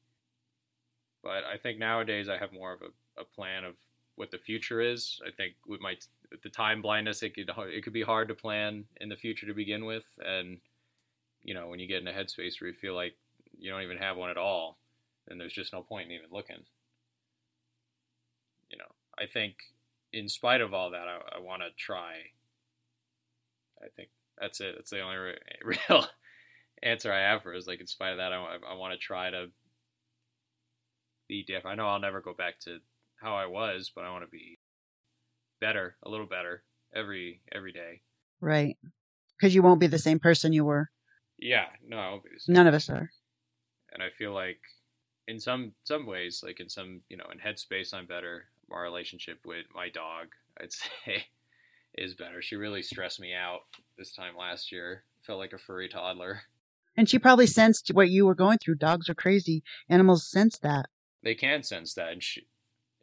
But 1.23 1.45
I 1.45 1.57
think 1.57 1.79
nowadays 1.79 2.29
I 2.29 2.37
have 2.37 2.53
more 2.53 2.73
of 2.73 2.83
a, 2.83 3.21
a 3.21 3.25
plan 3.25 3.65
of 3.65 3.75
what 4.17 4.31
the 4.31 4.39
future 4.39 4.81
is. 4.81 5.21
I 5.27 5.31
think 5.31 5.55
with 5.67 5.81
my 5.81 5.97
the 6.43 6.49
time 6.49 6.83
blindness, 6.83 7.23
it 7.23 7.35
could 7.35 7.51
it 7.59 7.85
could 7.85 7.93
be 7.93 8.03
hard 8.03 8.29
to 8.29 8.35
plan 8.35 8.85
in 9.01 9.09
the 9.09 9.17
future 9.17 9.47
to 9.47 9.55
begin 9.55 9.85
with, 9.85 10.05
and 10.25 10.59
you 11.43 11.55
know 11.55 11.69
when 11.69 11.79
you 11.79 11.87
get 11.87 12.03
in 12.03 12.09
a 12.09 12.13
headspace 12.13 12.61
where 12.61 12.69
you 12.69 12.77
feel 12.77 12.95
like 12.95 13.17
you 13.63 13.71
don't 13.71 13.83
even 13.83 13.99
have 13.99 14.17
one 14.17 14.31
at 14.31 14.37
all, 14.37 14.79
then 15.27 15.39
there's 15.39 15.53
just 15.53 15.73
no 15.73 15.83
point 15.83 16.07
in 16.07 16.13
even 16.13 16.27
looking. 16.33 16.65
You 18.71 18.79
know, 18.79 18.91
I 19.19 19.27
think 19.27 19.55
in 20.13 20.29
spite 20.29 20.61
of 20.61 20.75
all 20.75 20.91
that, 20.91 21.07
I, 21.07 21.37
I 21.37 21.41
want 21.41 21.63
to 21.63 21.69
try. 21.77 22.15
I 23.81 23.87
think 23.95 24.09
that's 24.39 24.61
it. 24.61 24.75
That's 24.77 24.91
the 24.91 25.01
only 25.01 25.17
re- 25.17 25.39
real 25.89 26.07
answer 26.83 27.13
I 27.13 27.21
have 27.21 27.43
for 27.43 27.55
it 27.55 27.59
is 27.59 27.67
like 27.69 27.81
in 27.81 27.87
spite 27.87 28.13
of 28.13 28.19
that, 28.19 28.33
I, 28.33 28.59
I 28.71 28.75
want 28.75 28.93
to 28.95 28.99
try 28.99 29.31
to 29.31 29.47
be 31.29 31.45
different. 31.45 31.79
I 31.79 31.83
know 31.83 31.89
I'll 31.89 32.01
never 32.01 32.21
go 32.21 32.35
back 32.35 32.59
to 32.61 32.79
how 33.21 33.37
I 33.37 33.47
was, 33.47 33.93
but 33.95 34.05
I 34.05 34.11
want 34.11 34.25
to 34.25 34.31
be 34.31 34.59
better, 35.61 35.97
a 36.03 36.11
little 36.11 36.27
better 36.27 36.65
every 36.93 37.41
every 37.53 37.73
day. 37.73 38.01
Right. 38.41 38.77
Because 39.39 39.55
you 39.55 39.63
won't 39.63 39.81
be 39.81 39.87
the 39.87 39.99
same 39.99 40.19
person 40.19 40.53
you 40.53 40.65
were. 40.65 40.91
Yeah, 41.39 41.67
no, 41.87 41.97
I 41.99 42.11
won't 42.11 42.25
be 42.25 42.31
the 42.35 42.41
same. 42.41 42.55
none 42.55 42.67
of 42.67 42.75
us 42.75 42.91
are. 42.91 43.11
And 43.93 44.03
I 44.03 44.11
feel 44.11 44.33
like 44.33 44.61
in 45.29 45.39
some 45.39 45.73
some 45.85 46.07
ways, 46.07 46.43
like 46.45 46.61
in 46.61 46.69
some 46.69 47.03
you 47.09 47.17
know, 47.17 47.27
in 47.33 47.39
headspace, 47.39 47.95
I'm 47.95 48.07
better. 48.07 48.45
My 48.69 48.81
relationship 48.81 49.41
with 49.45 49.67
my 49.75 49.89
dog, 49.89 50.29
I'd 50.61 50.73
say, 50.73 51.27
is 51.97 52.15
better. 52.15 52.43
She 52.43 52.57
really 52.57 52.83
stressed 52.83 53.21
me 53.21 53.35
out 53.35 53.61
this 53.99 54.13
time 54.13 54.37
last 54.39 54.73
year. 54.73 55.05
Felt 55.23 55.39
like 55.39 55.53
a 55.53 55.59
furry 55.59 55.89
toddler. 55.89 56.43
And 56.97 57.09
she 57.09 57.19
probably 57.19 57.47
sensed 57.47 57.91
what 57.95 58.11
you 58.11 58.27
were 58.27 58.35
going 58.35 58.59
through. 58.59 58.75
Dogs 58.75 59.09
are 59.09 59.15
crazy. 59.15 59.63
Animals 59.89 60.27
sense 60.27 60.59
that. 60.59 60.87
They 61.23 61.35
can 61.35 61.63
sense 61.63 61.95
that, 61.95 62.11
and 62.11 62.23
she, 62.23 62.47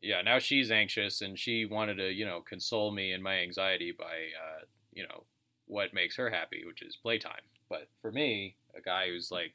yeah, 0.01 0.21
now 0.21 0.39
she's 0.39 0.71
anxious 0.71 1.21
and 1.21 1.39
she 1.39 1.65
wanted 1.65 1.95
to, 1.95 2.11
you 2.11 2.25
know, 2.25 2.41
console 2.41 2.91
me 2.91 3.13
in 3.13 3.21
my 3.21 3.39
anxiety 3.39 3.93
by, 3.97 4.05
uh, 4.05 4.65
you 4.93 5.03
know, 5.03 5.23
what 5.67 5.93
makes 5.93 6.17
her 6.17 6.29
happy, 6.29 6.63
which 6.65 6.81
is 6.81 6.97
playtime. 6.97 7.41
But 7.69 7.87
for 8.01 8.11
me, 8.11 8.55
a 8.75 8.81
guy 8.81 9.07
who's 9.07 9.31
like 9.31 9.53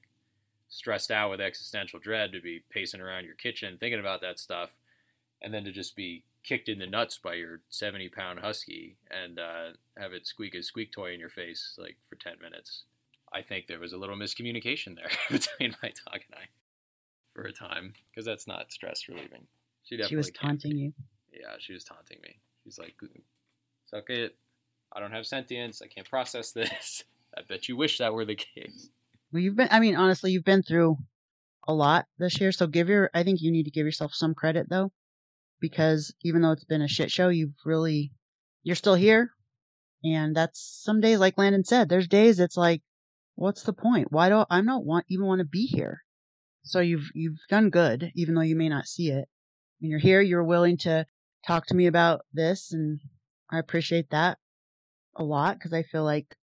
stressed 0.75 1.13
out 1.13 1.31
with 1.31 1.41
existential 1.41 2.01
dread 2.01 2.33
to 2.33 2.41
be 2.41 2.61
pacing 2.69 3.01
around 3.01 3.25
your 3.25 3.37
kitchen 3.37 3.77
thinking 3.79 4.01
about 4.01 4.21
that 4.21 4.41
stuff, 4.41 4.71
and 5.41 5.55
then 5.55 5.63
to 5.65 5.71
just 5.71 5.95
be 5.95 6.25
kicked 6.43 6.69
in 6.69 6.81
the 6.81 6.87
nuts 6.87 7.17
by 7.17 7.35
your 7.35 7.61
70 7.71 8.09
pound 8.09 8.41
husky 8.41 8.97
and 9.09 9.39
uh, 9.39 9.69
have 9.97 10.13
it 10.13 10.27
squeak 10.27 10.55
a 10.57 10.63
squeak 10.63 10.91
toy 10.91 11.15
in 11.15 11.21
your 11.21 11.29
face 11.29 11.77
like 11.79 11.97
for 12.09 12.17
10 12.17 12.35
minutes. 12.43 12.83
I 13.33 13.41
think 13.41 13.69
there 13.69 13.79
was 13.79 13.93
a 13.93 13.97
little 13.97 14.17
miscommunication 14.17 14.97
there 14.97 15.11
between 15.31 15.77
my 15.81 15.91
dog 15.91 16.21
and 16.29 16.35
I 16.35 16.49
for 17.35 17.43
a 17.43 17.53
time 17.53 17.95
because 18.11 18.25
that's 18.25 18.49
not 18.49 18.73
stress 18.73 19.09
relieving. 19.09 19.47
She 19.85 19.97
definitely. 19.97 20.11
She 20.11 20.17
was 20.17 20.31
taunting 20.31 20.77
you. 20.77 20.93
Yeah, 21.33 21.55
she 21.59 21.73
was 21.73 21.85
taunting 21.85 22.19
me. 22.23 22.39
She's 22.65 22.79
like, 22.79 22.95
"Suck 23.87 24.11
it. 24.11 24.37
I 24.93 25.01
don't 25.01 25.13
have 25.13 25.27
sentience. 25.27 25.83
I 25.83 25.87
can't 25.87 26.09
process 26.09 26.51
this." 26.53 27.05
I 27.37 27.43
bet 27.43 27.69
you 27.69 27.77
wish 27.77 27.99
that 27.99 28.15
were 28.15 28.25
the 28.25 28.35
case. 28.55 28.89
Well, 29.35 29.43
you've 29.43 29.57
been. 29.57 29.69
I 29.73 29.81
mean, 29.81 29.97
honestly, 29.97 30.31
you've 30.31 30.45
been 30.45 30.63
through 30.63 30.97
a 31.67 31.75
lot 31.75 32.07
this 32.19 32.41
year. 32.41 32.53
So 32.53 32.69
give 32.69 32.89
your. 32.89 33.11
I 33.13 33.25
think 33.25 33.43
you 33.43 33.51
need 33.51 33.65
to 33.65 33.73
give 33.73 33.85
yourself 33.85 34.15
some 34.15 34.33
credit 34.33 34.69
though, 34.71 34.93
because 35.61 36.15
even 36.23 36.41
though 36.41 36.53
it's 36.53 36.65
been 36.65 36.83
a 36.83 36.89
shit 36.89 37.11
show, 37.11 37.31
you've 37.31 37.57
really. 37.65 38.13
You're 38.63 38.77
still 38.77 38.95
here, 38.95 39.33
And 40.05 40.37
that's 40.37 40.81
some 40.85 41.01
days, 41.01 41.19
like 41.19 41.37
Landon 41.37 41.65
said, 41.65 41.89
there's 41.89 42.09
days 42.09 42.41
it's 42.41 42.57
like, 42.57 42.81
what's 43.35 43.65
the 43.65 43.75
point? 43.75 44.11
Why 44.11 44.29
do 44.29 44.45
I 44.49 44.61
not 44.63 44.87
want 44.87 45.05
even 45.09 45.27
want 45.27 45.41
to 45.41 45.45
be 45.45 45.67
here? 45.67 46.03
So 46.63 46.79
you've 46.79 47.11
you've 47.13 47.41
done 47.51 47.71
good, 47.71 48.13
even 48.15 48.35
though 48.37 48.41
you 48.41 48.57
may 48.57 48.69
not 48.69 48.87
see 48.87 49.11
it. 49.11 49.29
And 49.83 49.91
you're 49.91 49.99
here, 49.99 50.21
you're 50.21 50.45
willing 50.45 50.79
to 50.79 51.07
talk 51.45 51.67
to 51.67 51.75
me 51.75 51.87
about 51.87 52.25
this, 52.33 52.73
and 52.73 53.01
I 53.51 53.59
appreciate 53.59 54.11
that 54.11 54.39
a 55.17 55.25
lot 55.25 55.59
because 55.59 55.73
I 55.73 55.83
feel 55.83 56.05
like, 56.05 56.37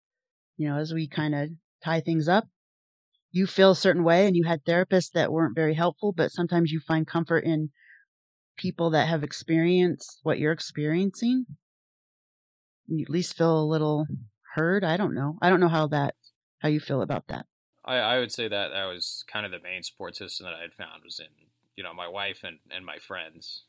you 0.58 0.68
know, 0.68 0.78
as 0.78 0.92
we 0.92 1.08
kind 1.08 1.36
of 1.36 1.50
tie 1.84 2.02
things 2.02 2.28
up, 2.28 2.48
you 3.32 3.46
feel 3.46 3.72
a 3.72 3.76
certain 3.76 4.04
way 4.04 4.26
and 4.26 4.36
you 4.36 4.44
had 4.44 4.66
therapists 4.66 5.12
that 5.12 5.32
weren't 5.32 5.56
very 5.56 5.74
helpful, 5.74 6.12
but 6.12 6.32
sometimes 6.32 6.72
you 6.72 6.80
find 6.80 7.06
comfort 7.06 7.44
in 7.44 7.70
people 8.58 8.90
that 8.92 9.08
have 9.08 9.24
experienced 9.24 10.20
what 10.24 10.40
you're 10.40 10.52
experiencing. 10.52 11.46
You 12.88 13.04
at 13.04 13.10
least 13.10 13.38
feel 13.38 13.60
a 13.60 13.64
little 13.64 14.08
heard. 14.56 14.84
I 14.84 14.98
don't 14.98 15.14
know. 15.14 15.38
I 15.42 15.50
don't 15.50 15.60
know 15.60 15.68
how 15.68 15.88
that, 15.88 16.16
how 16.60 16.70
you 16.70 16.80
feel 16.80 17.02
about 17.02 17.28
that. 17.28 17.46
I, 17.86 17.98
I 17.98 18.20
would 18.20 18.32
say 18.32 18.48
that 18.48 18.70
that 18.70 18.86
was 18.86 19.24
kind 19.32 19.46
of 19.46 19.52
the 19.52 19.60
main 19.60 19.84
support 19.84 20.16
system 20.16 20.46
that 20.46 20.56
I 20.56 20.62
had 20.62 20.74
found 20.74 21.04
was 21.04 21.20
in, 21.20 21.28
you 21.76 21.84
know, 21.84 21.94
my 21.94 22.08
wife 22.08 22.40
and, 22.44 22.58
and 22.72 22.86
my 22.86 22.98
friends, 22.98 23.64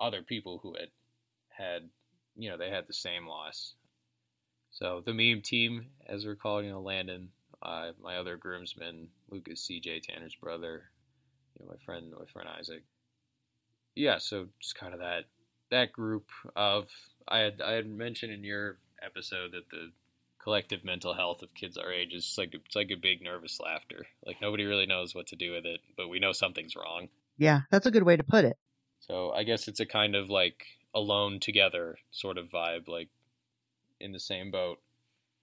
other 0.00 0.22
people 0.22 0.60
who 0.62 0.74
had 0.74 0.88
had, 1.50 1.88
you 2.36 2.50
know, 2.50 2.56
they 2.56 2.70
had 2.70 2.86
the 2.88 2.92
same 2.92 3.26
loss. 3.26 3.74
So 4.70 5.02
the 5.04 5.14
meme 5.14 5.40
team, 5.40 5.86
as 6.06 6.24
we're 6.24 6.36
calling, 6.36 6.66
you 6.66 6.72
know, 6.72 6.80
Landon, 6.80 7.30
uh, 7.62 7.90
my 8.02 8.16
other 8.16 8.36
groomsmen, 8.36 9.08
Lucas, 9.30 9.68
CJ, 9.68 10.02
Tanner's 10.02 10.34
brother, 10.34 10.84
you 11.58 11.64
know, 11.64 11.70
my 11.70 11.78
friend, 11.84 12.12
my 12.18 12.24
friend 12.32 12.48
Isaac. 12.58 12.82
Yeah, 13.94 14.18
so 14.18 14.46
just 14.60 14.76
kind 14.76 14.94
of 14.94 15.00
that 15.00 15.24
that 15.70 15.92
group 15.92 16.28
of 16.56 16.88
I 17.28 17.38
had 17.38 17.60
I 17.60 17.72
had 17.72 17.86
mentioned 17.88 18.32
in 18.32 18.44
your 18.44 18.78
episode 19.02 19.52
that 19.52 19.68
the 19.70 19.90
collective 20.42 20.84
mental 20.84 21.12
health 21.12 21.42
of 21.42 21.54
kids 21.54 21.76
our 21.76 21.92
age 21.92 22.14
is 22.14 22.34
like 22.38 22.54
it's 22.54 22.76
like 22.76 22.90
a 22.90 22.96
big 22.96 23.22
nervous 23.22 23.60
laughter. 23.60 24.06
Like 24.24 24.40
nobody 24.40 24.64
really 24.64 24.86
knows 24.86 25.14
what 25.14 25.26
to 25.28 25.36
do 25.36 25.52
with 25.52 25.66
it, 25.66 25.80
but 25.96 26.08
we 26.08 26.18
know 26.18 26.32
something's 26.32 26.76
wrong. 26.76 27.08
Yeah, 27.36 27.60
that's 27.70 27.86
a 27.86 27.90
good 27.90 28.04
way 28.04 28.16
to 28.16 28.24
put 28.24 28.44
it. 28.44 28.56
So 29.00 29.32
I 29.32 29.44
guess 29.44 29.68
it's 29.68 29.80
a 29.80 29.86
kind 29.86 30.14
of 30.14 30.30
like 30.30 30.64
alone 30.94 31.40
together 31.40 31.98
sort 32.10 32.38
of 32.38 32.48
vibe, 32.48 32.88
like 32.88 33.08
in 33.98 34.12
the 34.12 34.20
same 34.20 34.50
boat 34.50 34.78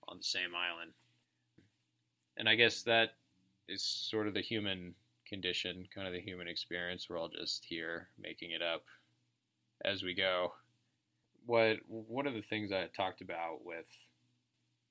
on 0.08 0.18
the 0.18 0.24
same 0.24 0.56
island 0.56 0.94
and 2.38 2.48
I 2.48 2.56
guess 2.56 2.84
that 2.84 3.12
is 3.68 3.84
sort 3.84 4.28
of 4.28 4.34
the 4.34 4.42
human 4.42 4.96
condition, 5.28 5.88
kind 5.94 6.08
of 6.08 6.14
the 6.14 6.22
human 6.22 6.48
experience. 6.48 7.08
We're 7.10 7.20
all 7.20 7.30
just 7.30 7.66
here 7.66 8.10
making 8.20 8.52
it 8.52 8.62
up 8.62 8.84
as 9.84 10.04
we 10.04 10.14
go. 10.14 10.54
What 11.46 11.78
one 11.88 12.28
of 12.28 12.34
the 12.34 12.42
things 12.42 12.72
I 12.72 12.88
talked 12.96 13.22
about 13.22 13.64
with 13.64 13.86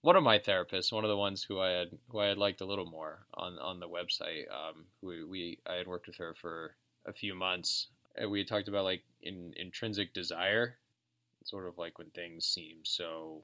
one 0.02 0.16
of 0.16 0.22
my 0.22 0.38
therapists, 0.38 0.92
one 0.92 1.04
of 1.04 1.10
the 1.10 1.16
ones 1.16 1.42
who 1.42 1.60
I 1.60 1.70
had 1.70 1.88
who 2.10 2.20
I 2.20 2.26
had 2.26 2.38
liked 2.38 2.60
a 2.60 2.66
little 2.66 2.86
more 2.86 3.26
on 3.34 3.58
on 3.58 3.80
the 3.80 3.88
website, 3.88 4.44
um, 4.50 4.86
who 5.00 5.26
we 5.28 5.58
I 5.68 5.74
had 5.74 5.86
worked 5.86 6.06
with 6.06 6.16
her 6.16 6.34
for 6.40 6.76
a 7.06 7.12
few 7.12 7.34
months. 7.34 7.88
And 8.16 8.30
we 8.30 8.38
had 8.38 8.48
talked 8.48 8.68
about 8.68 8.84
like 8.84 9.02
in 9.20 9.52
intrinsic 9.56 10.14
desire, 10.14 10.76
sort 11.44 11.66
of 11.66 11.76
like 11.76 11.98
when 11.98 12.10
things 12.10 12.46
seem 12.46 12.78
so 12.84 13.42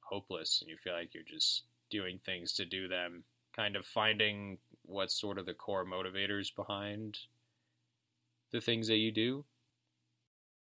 hopeless 0.00 0.60
and 0.60 0.70
you 0.70 0.76
feel 0.76 0.94
like 0.94 1.14
you're 1.14 1.22
just 1.22 1.64
doing 1.92 2.18
things 2.24 2.52
to 2.54 2.64
do 2.64 2.88
them, 2.88 3.22
kind 3.54 3.76
of 3.76 3.84
finding 3.84 4.58
what's 4.86 5.20
sort 5.20 5.38
of 5.38 5.46
the 5.46 5.54
core 5.54 5.84
motivators 5.84 6.54
behind 6.54 7.18
the 8.50 8.60
things 8.60 8.88
that 8.88 8.96
you 8.96 9.12
do. 9.12 9.44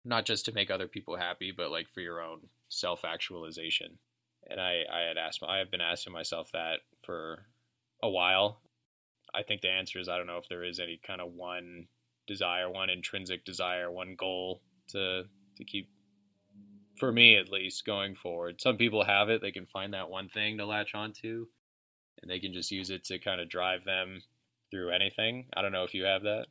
Not 0.03 0.25
just 0.25 0.45
to 0.45 0.51
make 0.51 0.71
other 0.71 0.88
people 0.88 1.15
happy, 1.15 1.53
but 1.55 1.71
like 1.71 1.88
for 1.93 2.01
your 2.01 2.21
own 2.21 2.39
self 2.67 3.05
actualization. 3.05 3.99
And 4.49 4.59
I, 4.59 4.84
I 4.91 5.01
had 5.07 5.17
asked, 5.17 5.43
I 5.47 5.57
have 5.57 5.69
been 5.69 5.82
asking 5.82 6.13
myself 6.13 6.51
that 6.53 6.80
for 7.01 7.45
a 8.01 8.09
while. 8.09 8.61
I 9.36 9.43
think 9.43 9.61
the 9.61 9.69
answer 9.69 9.99
is 9.99 10.09
I 10.09 10.17
don't 10.17 10.25
know 10.25 10.38
if 10.38 10.47
there 10.47 10.63
is 10.63 10.80
any 10.80 10.99
kind 11.05 11.21
of 11.21 11.34
one 11.34 11.88
desire, 12.25 12.69
one 12.69 12.89
intrinsic 12.89 13.45
desire, 13.45 13.91
one 13.91 14.15
goal 14.17 14.61
to 14.89 15.25
to 15.57 15.63
keep 15.63 15.89
for 16.99 17.11
me 17.11 17.37
at 17.37 17.49
least 17.49 17.85
going 17.85 18.15
forward. 18.15 18.61
Some 18.61 18.77
people 18.77 19.03
have 19.03 19.29
it, 19.29 19.41
they 19.41 19.51
can 19.51 19.65
find 19.65 19.93
that 19.93 20.09
one 20.09 20.29
thing 20.29 20.57
to 20.57 20.65
latch 20.65 20.93
onto 20.93 21.47
and 22.21 22.29
they 22.29 22.39
can 22.39 22.53
just 22.53 22.71
use 22.71 22.89
it 22.89 23.05
to 23.05 23.19
kind 23.19 23.41
of 23.41 23.49
drive 23.49 23.85
them 23.85 24.21
through 24.71 24.91
anything. 24.91 25.47
I 25.55 25.61
don't 25.61 25.71
know 25.71 25.83
if 25.83 25.93
you 25.93 26.03
have 26.03 26.23
that. 26.23 26.45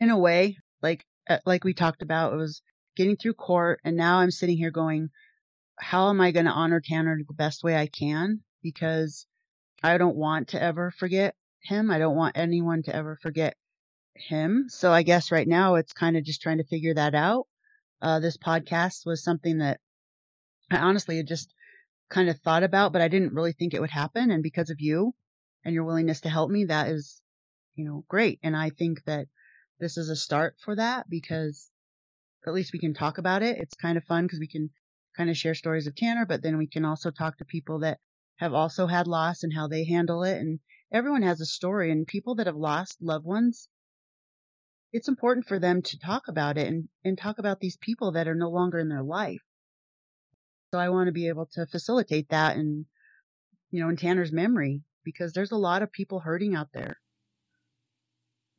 In 0.00 0.10
a 0.10 0.18
way, 0.18 0.58
like 0.82 1.06
uh, 1.28 1.38
like 1.46 1.64
we 1.64 1.72
talked 1.72 2.02
about, 2.02 2.32
it 2.32 2.36
was 2.36 2.62
getting 2.96 3.16
through 3.16 3.34
court 3.34 3.80
and 3.84 3.96
now 3.96 4.18
I'm 4.18 4.30
sitting 4.30 4.56
here 4.56 4.70
going, 4.70 5.10
how 5.78 6.10
am 6.10 6.20
I 6.20 6.30
going 6.30 6.46
to 6.46 6.52
honor 6.52 6.80
Tanner 6.80 7.18
the 7.26 7.34
best 7.34 7.62
way 7.62 7.76
I 7.76 7.86
can 7.86 8.40
because 8.62 9.26
I 9.82 9.98
don't 9.98 10.16
want 10.16 10.48
to 10.48 10.62
ever 10.62 10.90
forget 10.90 11.34
him. 11.62 11.90
I 11.90 11.98
don't 11.98 12.16
want 12.16 12.36
anyone 12.36 12.82
to 12.84 12.94
ever 12.94 13.16
forget 13.20 13.56
him. 14.14 14.66
So 14.68 14.92
I 14.92 15.02
guess 15.02 15.30
right 15.30 15.46
now 15.46 15.74
it's 15.74 15.92
kind 15.92 16.16
of 16.16 16.24
just 16.24 16.42
trying 16.42 16.58
to 16.58 16.64
figure 16.64 16.94
that 16.94 17.14
out 17.14 17.46
uh, 18.02 18.20
this 18.20 18.36
podcast 18.36 19.06
was 19.06 19.22
something 19.22 19.58
that 19.58 19.80
I 20.70 20.78
honestly 20.78 21.16
had 21.16 21.26
just 21.26 21.54
kind 22.08 22.28
of 22.28 22.38
thought 22.40 22.62
about, 22.62 22.92
but 22.92 23.02
I 23.02 23.08
didn't 23.08 23.34
really 23.34 23.52
think 23.52 23.74
it 23.74 23.80
would 23.80 23.90
happen. 23.90 24.30
And 24.30 24.42
because 24.42 24.70
of 24.70 24.80
you 24.80 25.14
and 25.64 25.74
your 25.74 25.84
willingness 25.84 26.20
to 26.22 26.28
help 26.28 26.50
me, 26.50 26.64
that 26.66 26.88
is, 26.88 27.20
you 27.74 27.84
know, 27.84 28.04
great. 28.08 28.38
And 28.42 28.56
I 28.56 28.70
think 28.70 29.04
that 29.04 29.26
this 29.80 29.96
is 29.96 30.08
a 30.08 30.16
start 30.16 30.56
for 30.60 30.76
that 30.76 31.08
because 31.08 31.70
at 32.46 32.54
least 32.54 32.72
we 32.72 32.78
can 32.78 32.94
talk 32.94 33.18
about 33.18 33.42
it. 33.42 33.58
It's 33.58 33.74
kind 33.74 33.96
of 33.96 34.04
fun 34.04 34.24
because 34.24 34.40
we 34.40 34.48
can 34.48 34.70
kind 35.16 35.30
of 35.30 35.36
share 35.36 35.54
stories 35.54 35.86
of 35.86 35.96
Tanner, 35.96 36.26
but 36.26 36.42
then 36.42 36.58
we 36.58 36.66
can 36.66 36.84
also 36.84 37.10
talk 37.10 37.38
to 37.38 37.44
people 37.44 37.80
that 37.80 37.98
have 38.36 38.52
also 38.52 38.86
had 38.86 39.06
loss 39.06 39.42
and 39.42 39.52
how 39.54 39.66
they 39.66 39.84
handle 39.84 40.22
it. 40.22 40.38
And 40.38 40.60
everyone 40.92 41.22
has 41.22 41.40
a 41.40 41.46
story 41.46 41.90
and 41.90 42.06
people 42.06 42.34
that 42.36 42.46
have 42.46 42.56
lost 42.56 42.98
loved 43.00 43.24
ones 43.24 43.68
it's 44.96 45.08
important 45.08 45.46
for 45.46 45.58
them 45.58 45.82
to 45.82 45.98
talk 45.98 46.26
about 46.26 46.56
it 46.56 46.66
and, 46.66 46.88
and 47.04 47.18
talk 47.18 47.38
about 47.38 47.60
these 47.60 47.76
people 47.76 48.12
that 48.12 48.26
are 48.26 48.34
no 48.34 48.48
longer 48.48 48.78
in 48.78 48.88
their 48.88 49.02
life. 49.02 49.42
So 50.72 50.78
I 50.78 50.88
want 50.88 51.08
to 51.08 51.12
be 51.12 51.28
able 51.28 51.46
to 51.52 51.66
facilitate 51.66 52.30
that 52.30 52.56
and, 52.56 52.86
you 53.70 53.82
know, 53.82 53.90
in 53.90 53.96
Tanner's 53.96 54.32
memory, 54.32 54.80
because 55.04 55.34
there's 55.34 55.52
a 55.52 55.56
lot 55.56 55.82
of 55.82 55.92
people 55.92 56.20
hurting 56.20 56.54
out 56.54 56.68
there. 56.72 56.96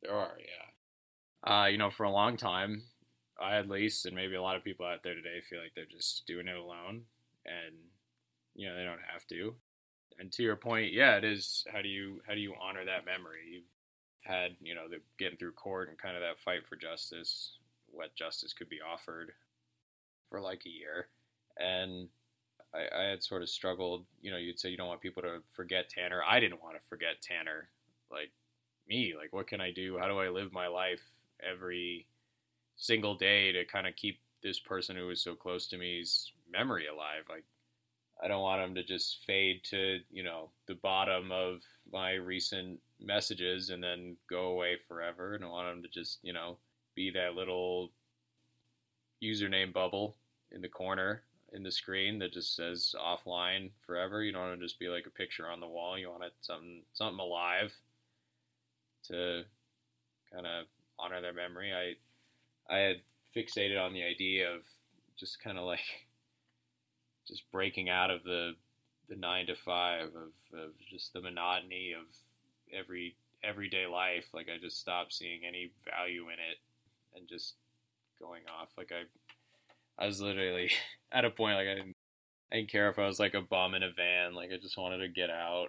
There 0.02 0.14
are, 0.14 0.36
yeah. 0.38 1.52
Uh, 1.52 1.66
you 1.66 1.76
know, 1.76 1.90
for 1.90 2.04
a 2.04 2.10
long 2.10 2.36
time, 2.36 2.84
I 3.40 3.56
at 3.56 3.68
least, 3.68 4.06
and 4.06 4.14
maybe 4.14 4.36
a 4.36 4.42
lot 4.42 4.54
of 4.54 4.62
people 4.62 4.86
out 4.86 5.02
there 5.02 5.14
today 5.14 5.40
feel 5.50 5.60
like 5.60 5.72
they're 5.74 5.86
just 5.90 6.24
doing 6.28 6.46
it 6.46 6.56
alone 6.56 7.02
and, 7.44 7.74
you 8.54 8.68
know, 8.68 8.76
they 8.76 8.84
don't 8.84 9.00
have 9.12 9.26
to. 9.30 9.56
And 10.20 10.30
to 10.32 10.44
your 10.44 10.56
point, 10.56 10.92
yeah, 10.92 11.16
it 11.16 11.24
is. 11.24 11.64
How 11.72 11.82
do 11.82 11.88
you 11.88 12.20
how 12.26 12.34
do 12.34 12.40
you 12.40 12.54
honor 12.60 12.84
that 12.84 13.06
memory? 13.06 13.42
You 13.52 13.62
had, 14.28 14.56
you 14.60 14.74
know, 14.74 14.88
the 14.88 14.98
getting 15.18 15.38
through 15.38 15.52
court 15.52 15.88
and 15.88 15.96
kind 15.98 16.14
of 16.14 16.22
that 16.22 16.38
fight 16.44 16.66
for 16.68 16.76
justice, 16.76 17.52
what 17.90 18.14
justice 18.14 18.52
could 18.52 18.68
be 18.68 18.80
offered 18.80 19.32
for 20.28 20.40
like 20.40 20.62
a 20.66 20.70
year. 20.70 21.08
And 21.58 22.08
I, 22.74 22.86
I 22.94 23.02
had 23.04 23.22
sort 23.22 23.42
of 23.42 23.48
struggled, 23.48 24.04
you 24.20 24.30
know, 24.30 24.36
you'd 24.36 24.60
say 24.60 24.68
you 24.68 24.76
don't 24.76 24.88
want 24.88 25.00
people 25.00 25.22
to 25.22 25.38
forget 25.56 25.88
Tanner. 25.88 26.20
I 26.28 26.40
didn't 26.40 26.62
want 26.62 26.76
to 26.76 26.88
forget 26.90 27.22
Tanner. 27.22 27.68
Like 28.10 28.30
me, 28.86 29.14
like 29.16 29.32
what 29.32 29.46
can 29.46 29.62
I 29.62 29.72
do? 29.72 29.98
How 29.98 30.08
do 30.08 30.18
I 30.18 30.28
live 30.28 30.52
my 30.52 30.66
life 30.66 31.00
every 31.42 32.06
single 32.76 33.14
day 33.14 33.50
to 33.52 33.64
kind 33.64 33.86
of 33.86 33.96
keep 33.96 34.20
this 34.42 34.60
person 34.60 34.94
who 34.94 35.06
was 35.06 35.22
so 35.22 35.34
close 35.34 35.66
to 35.68 35.78
me's 35.78 36.32
memory 36.52 36.86
alive? 36.86 37.24
Like 37.30 37.44
I 38.22 38.28
don't 38.28 38.42
want 38.42 38.62
them 38.62 38.74
to 38.74 38.82
just 38.82 39.24
fade 39.26 39.62
to, 39.70 40.00
you 40.10 40.22
know, 40.22 40.50
the 40.66 40.74
bottom 40.74 41.30
of 41.30 41.60
my 41.92 42.14
recent 42.14 42.80
messages 43.00 43.70
and 43.70 43.82
then 43.82 44.16
go 44.28 44.48
away 44.48 44.76
forever. 44.88 45.34
And 45.34 45.44
I 45.44 45.48
want 45.48 45.68
them 45.68 45.82
to 45.82 45.88
just, 45.88 46.18
you 46.22 46.32
know, 46.32 46.56
be 46.94 47.10
that 47.12 47.34
little 47.34 47.92
username 49.22 49.72
bubble 49.72 50.16
in 50.50 50.60
the 50.60 50.68
corner 50.68 51.22
in 51.52 51.62
the 51.62 51.70
screen 51.70 52.18
that 52.18 52.32
just 52.32 52.54
says 52.54 52.94
offline 53.00 53.70
forever. 53.86 54.22
You 54.22 54.32
don't 54.32 54.48
want 54.48 54.60
to 54.60 54.66
just 54.66 54.78
be 54.78 54.88
like 54.88 55.06
a 55.06 55.10
picture 55.10 55.48
on 55.48 55.60
the 55.60 55.66
wall. 55.66 55.98
You 55.98 56.10
want 56.10 56.24
it 56.24 56.32
something 56.40 56.82
something 56.92 57.20
alive 57.20 57.72
to 59.04 59.42
kind 60.32 60.46
of 60.46 60.66
honor 60.98 61.20
their 61.20 61.32
memory. 61.32 61.72
I 61.72 62.74
I 62.74 62.78
had 62.78 62.96
fixated 63.34 63.80
on 63.80 63.92
the 63.92 64.02
idea 64.02 64.52
of 64.52 64.62
just 65.16 65.42
kind 65.42 65.58
of 65.58 65.64
like 65.64 66.07
just 67.28 67.50
breaking 67.52 67.88
out 67.88 68.10
of 68.10 68.24
the 68.24 68.52
the 69.08 69.16
nine 69.16 69.46
to 69.46 69.54
five 69.54 70.08
of, 70.08 70.58
of 70.58 70.70
just 70.90 71.12
the 71.12 71.20
monotony 71.20 71.94
of 71.98 72.06
every 72.76 73.16
everyday 73.42 73.86
life. 73.86 74.26
Like 74.34 74.48
I 74.54 74.58
just 74.60 74.80
stopped 74.80 75.14
seeing 75.14 75.42
any 75.46 75.70
value 75.84 76.24
in 76.24 76.34
it 76.34 76.58
and 77.16 77.28
just 77.28 77.54
going 78.20 78.42
off. 78.60 78.68
Like 78.76 78.92
I 78.92 80.02
I 80.02 80.06
was 80.06 80.20
literally 80.20 80.70
at 81.12 81.24
a 81.24 81.30
point 81.30 81.56
like 81.56 81.68
I 81.68 81.74
didn't 81.74 81.96
I 82.52 82.56
didn't 82.56 82.70
care 82.70 82.88
if 82.88 82.98
I 82.98 83.06
was 83.06 83.20
like 83.20 83.34
a 83.34 83.42
bum 83.42 83.74
in 83.74 83.82
a 83.82 83.92
van. 83.92 84.34
Like 84.34 84.50
I 84.52 84.56
just 84.56 84.78
wanted 84.78 84.98
to 84.98 85.08
get 85.08 85.30
out 85.30 85.68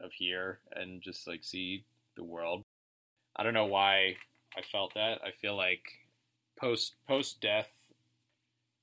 of 0.00 0.12
here 0.12 0.58
and 0.72 1.00
just 1.00 1.26
like 1.26 1.44
see 1.44 1.84
the 2.16 2.24
world. 2.24 2.64
I 3.36 3.42
don't 3.42 3.54
know 3.54 3.66
why 3.66 4.16
I 4.56 4.62
felt 4.70 4.94
that. 4.94 5.20
I 5.24 5.30
feel 5.40 5.56
like 5.56 5.84
post 6.58 6.94
post 7.06 7.40
death 7.40 7.68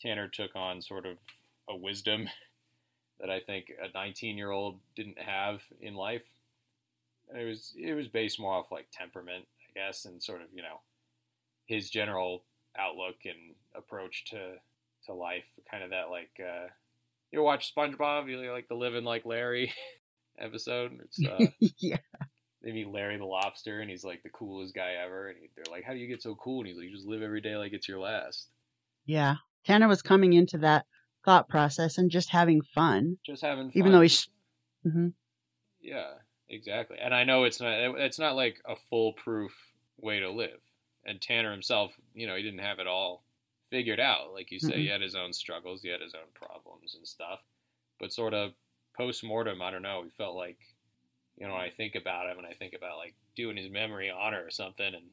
Tanner 0.01 0.27
took 0.27 0.55
on 0.55 0.81
sort 0.81 1.05
of 1.05 1.17
a 1.70 1.76
wisdom 1.76 2.28
that 3.20 3.30
I 3.30 3.39
think 3.39 3.72
a 3.82 3.91
19 3.93 4.38
year 4.38 4.51
old 4.51 4.80
didn't 4.95 5.20
have 5.20 5.61
in 5.82 5.95
life. 5.95 6.24
it 7.36 7.45
was 7.45 7.74
it 7.78 7.93
was 7.93 8.07
based 8.07 8.39
more 8.39 8.53
off 8.53 8.72
like 8.72 8.88
temperament, 8.91 9.45
I 9.70 9.80
guess, 9.80 10.05
and 10.05 10.22
sort 10.22 10.41
of 10.41 10.47
you 10.53 10.61
know 10.61 10.82
his 11.65 11.89
general 11.89 12.43
outlook 12.78 13.17
and 13.26 13.55
approach 13.76 14.26
to 14.26 14.55
to 15.05 15.13
life. 15.13 15.45
Kind 15.70 15.84
of 15.84 15.91
that 15.91 16.09
like 16.09 16.32
uh, 16.39 16.67
you 17.32 17.41
watch 17.43 17.74
SpongeBob, 17.76 18.30
you 18.30 18.51
like 18.51 18.67
the 18.67 18.76
living 18.76 19.03
like 19.03 19.26
Larry 19.26 19.72
episode. 20.39 20.99
It's 21.03 21.24
uh, 21.26 21.45
yeah. 21.78 21.97
They 22.61 22.74
meet 22.74 22.89
Larry 22.89 23.17
the 23.17 23.26
lobster, 23.26 23.80
and 23.80 23.89
he's 23.89 24.03
like 24.03 24.22
the 24.22 24.30
coolest 24.30 24.76
guy 24.76 24.95
ever. 25.03 25.30
And 25.30 25.38
they're 25.55 25.72
like, 25.72 25.86
"How 25.86 25.93
do 25.93 25.99
you 25.99 26.07
get 26.07 26.22
so 26.22 26.36
cool?" 26.36 26.59
And 26.59 26.67
he's 26.67 26.78
like, 26.78 26.88
"You 26.88 26.95
just 26.95 27.07
live 27.07 27.22
every 27.22 27.41
day 27.41 27.55
like 27.55 27.74
it's 27.74 27.88
your 27.88 27.99
last." 27.99 28.47
Yeah, 29.05 29.36
Tanner 29.65 29.88
was 29.88 30.01
coming 30.01 30.34
into 30.34 30.57
that 30.59 30.86
thought 31.26 31.49
process 31.49 31.97
and 31.97 32.09
just 32.09 32.30
having 32.30 32.61
fun. 32.61 33.17
Just 33.26 33.41
having 33.41 33.72
fun. 33.72 33.74
Even 33.76 33.91
though 33.91 34.01
he's. 34.01 34.28
Mm-hmm. 34.86 35.09
Yeah, 35.82 36.11
exactly. 36.49 36.97
And 37.01 37.13
I 37.13 37.24
know 37.24 37.43
it's 37.43 37.59
not. 37.59 37.74
It's 37.74 38.20
not 38.20 38.36
like 38.36 38.61
a 38.67 38.76
foolproof 38.89 39.51
way 39.97 40.20
to 40.20 40.32
live. 40.32 40.59
And 41.05 41.22
Tanner 41.22 41.51
himself, 41.51 41.91
you 42.13 42.28
know, 42.28 42.36
he 42.36 42.43
didn't 42.43 42.59
have 42.59 42.80
it 42.80 42.88
all 42.88 43.24
figured 43.70 43.99
out. 43.99 44.34
Like 44.34 44.51
you 44.51 44.59
say, 44.59 44.72
mm-hmm. 44.72 44.80
he 44.80 44.88
had 44.88 45.01
his 45.01 45.15
own 45.15 45.34
struggles, 45.34 45.82
he 45.82 45.89
had 45.89 46.01
his 46.01 46.13
own 46.13 46.28
problems 46.34 46.95
and 46.95 47.07
stuff. 47.07 47.39
But 47.99 48.13
sort 48.13 48.34
of 48.34 48.51
post 48.97 49.24
mortem, 49.24 49.61
I 49.61 49.72
don't 49.72 49.82
know. 49.82 50.03
He 50.03 50.09
felt 50.17 50.36
like, 50.36 50.57
you 51.38 51.47
know, 51.47 51.53
when 51.53 51.61
I 51.61 51.70
think 51.70 51.95
about 51.95 52.30
him 52.30 52.38
and 52.38 52.47
I 52.47 52.53
think 52.53 52.74
about 52.74 52.97
like 52.97 53.15
doing 53.36 53.57
his 53.57 53.72
memory 53.72 54.11
honor 54.11 54.43
or 54.45 54.51
something, 54.51 54.86
and 54.86 55.05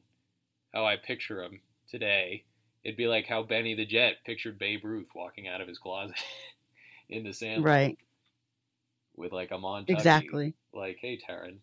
how 0.73 0.85
I 0.85 0.97
picture 0.97 1.41
him 1.41 1.61
today, 1.89 2.43
it'd 2.87 2.95
be 2.95 3.07
like 3.07 3.27
how 3.27 3.43
Benny 3.43 3.75
the 3.75 3.85
Jet 3.85 4.15
pictured 4.25 4.57
Babe 4.57 4.85
Ruth 4.85 5.09
walking 5.13 5.45
out 5.45 5.59
of 5.59 5.67
his 5.67 5.77
closet 5.77 6.15
in 7.09 7.25
the 7.25 7.33
sand, 7.33 7.65
right? 7.65 7.97
With 9.17 9.33
like 9.33 9.51
a 9.51 9.55
montage, 9.55 9.89
exactly. 9.89 10.53
Like, 10.73 10.97
hey, 11.01 11.19
Terren, 11.19 11.57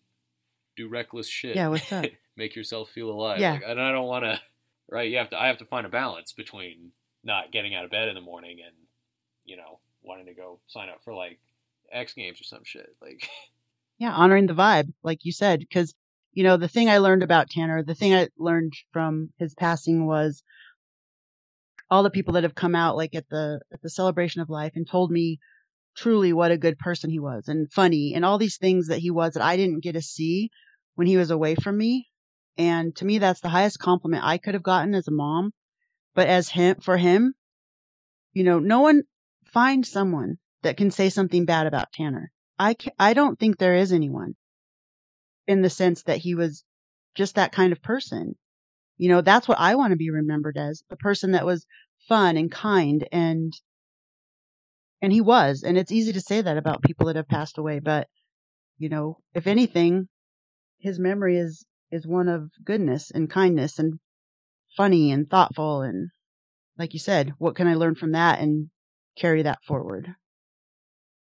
do 0.77 0.87
reckless 0.87 1.27
shit. 1.27 1.55
Yeah, 1.55 1.69
what's 1.69 1.91
up? 1.91 2.05
Make 2.37 2.55
yourself 2.55 2.89
feel 2.89 3.09
alive. 3.09 3.39
Yeah, 3.39 3.53
like, 3.53 3.63
and 3.65 3.81
I 3.81 3.91
don't 3.91 4.05
want 4.07 4.23
to. 4.23 4.39
Right, 4.87 5.09
you 5.09 5.17
have 5.17 5.31
to. 5.31 5.41
I 5.41 5.47
have 5.47 5.57
to 5.57 5.65
find 5.65 5.87
a 5.87 5.89
balance 5.89 6.31
between 6.31 6.91
not 7.23 7.51
getting 7.51 7.73
out 7.73 7.85
of 7.85 7.91
bed 7.91 8.07
in 8.07 8.13
the 8.13 8.21
morning 8.21 8.59
and 8.63 8.75
you 9.45 9.57
know 9.57 9.79
wanting 10.03 10.27
to 10.27 10.33
go 10.35 10.59
sign 10.67 10.89
up 10.89 11.03
for 11.03 11.15
like 11.15 11.39
X 11.91 12.13
Games 12.13 12.39
or 12.39 12.43
some 12.43 12.63
shit. 12.63 12.95
Like, 13.01 13.27
yeah, 13.97 14.11
honoring 14.11 14.45
the 14.45 14.53
vibe, 14.53 14.93
like 15.01 15.25
you 15.25 15.31
said, 15.31 15.59
because 15.59 15.95
you 16.33 16.43
know 16.43 16.57
the 16.57 16.67
thing 16.67 16.87
I 16.87 16.99
learned 16.99 17.23
about 17.23 17.49
Tanner, 17.49 17.81
the 17.81 17.95
thing 17.95 18.13
I 18.13 18.27
learned 18.37 18.73
from 18.91 19.29
his 19.39 19.55
passing 19.55 20.05
was 20.05 20.43
all 21.89 22.03
the 22.03 22.09
people 22.09 22.33
that 22.33 22.43
have 22.43 22.55
come 22.55 22.75
out 22.75 22.95
like 22.95 23.15
at 23.15 23.29
the 23.29 23.59
at 23.71 23.81
the 23.81 23.89
celebration 23.89 24.41
of 24.41 24.49
life 24.49 24.73
and 24.75 24.87
told 24.87 25.11
me 25.11 25.39
truly 25.95 26.33
what 26.33 26.51
a 26.51 26.57
good 26.57 26.77
person 26.77 27.09
he 27.09 27.19
was 27.19 27.47
and 27.47 27.71
funny 27.71 28.13
and 28.13 28.25
all 28.25 28.37
these 28.37 28.57
things 28.57 28.87
that 28.87 28.99
he 28.99 29.09
was 29.09 29.33
that 29.33 29.43
I 29.43 29.55
didn't 29.55 29.83
get 29.83 29.93
to 29.93 30.01
see 30.01 30.49
when 30.95 31.07
he 31.07 31.17
was 31.17 31.31
away 31.31 31.55
from 31.55 31.77
me. 31.77 32.09
And 32.57 32.95
to 32.97 33.05
me, 33.05 33.17
that's 33.17 33.41
the 33.41 33.49
highest 33.49 33.79
compliment 33.79 34.23
I 34.23 34.37
could 34.37 34.53
have 34.53 34.63
gotten 34.63 34.93
as 34.95 35.07
a 35.07 35.11
mom. 35.11 35.51
But 36.13 36.27
as 36.27 36.49
him, 36.49 36.77
for 36.81 36.97
him, 36.97 37.33
you 38.33 38.43
know, 38.43 38.59
no 38.59 38.79
one 38.79 39.03
finds 39.45 39.91
someone 39.91 40.37
that 40.63 40.77
can 40.77 40.91
say 40.91 41.09
something 41.09 41.45
bad 41.45 41.67
about 41.67 41.91
Tanner. 41.91 42.31
I, 42.57 42.73
can, 42.73 42.93
I 42.97 43.13
don't 43.13 43.37
think 43.37 43.57
there 43.57 43.75
is 43.75 43.91
anyone 43.91 44.35
in 45.47 45.61
the 45.61 45.69
sense 45.69 46.03
that 46.03 46.19
he 46.19 46.33
was 46.33 46.63
just 47.13 47.35
that 47.35 47.51
kind 47.51 47.73
of 47.73 47.81
person. 47.81 48.35
You 48.97 49.09
know, 49.09 49.21
that's 49.21 49.47
what 49.47 49.59
I 49.59 49.75
want 49.75 49.91
to 49.91 49.97
be 49.97 50.09
remembered 50.09 50.57
as 50.57 50.83
a 50.89 50.95
person 50.95 51.31
that 51.31 51.45
was 51.45 51.65
fun 52.07 52.37
and 52.37 52.51
kind 52.51 53.07
and, 53.11 53.53
and 55.01 55.11
he 55.11 55.21
was. 55.21 55.63
And 55.63 55.77
it's 55.77 55.91
easy 55.91 56.13
to 56.13 56.21
say 56.21 56.41
that 56.41 56.57
about 56.57 56.81
people 56.81 57.07
that 57.07 57.15
have 57.15 57.27
passed 57.27 57.57
away. 57.57 57.79
But, 57.79 58.07
you 58.77 58.89
know, 58.89 59.17
if 59.33 59.47
anything, 59.47 60.07
his 60.79 60.99
memory 60.99 61.37
is, 61.37 61.65
is 61.91 62.07
one 62.07 62.27
of 62.27 62.51
goodness 62.63 63.11
and 63.11 63.29
kindness 63.29 63.79
and 63.79 63.99
funny 64.77 65.11
and 65.11 65.29
thoughtful. 65.29 65.81
And 65.81 66.09
like 66.77 66.93
you 66.93 66.99
said, 66.99 67.33
what 67.37 67.55
can 67.55 67.67
I 67.67 67.75
learn 67.75 67.95
from 67.95 68.13
that 68.13 68.39
and 68.39 68.69
carry 69.17 69.43
that 69.43 69.63
forward? 69.67 70.15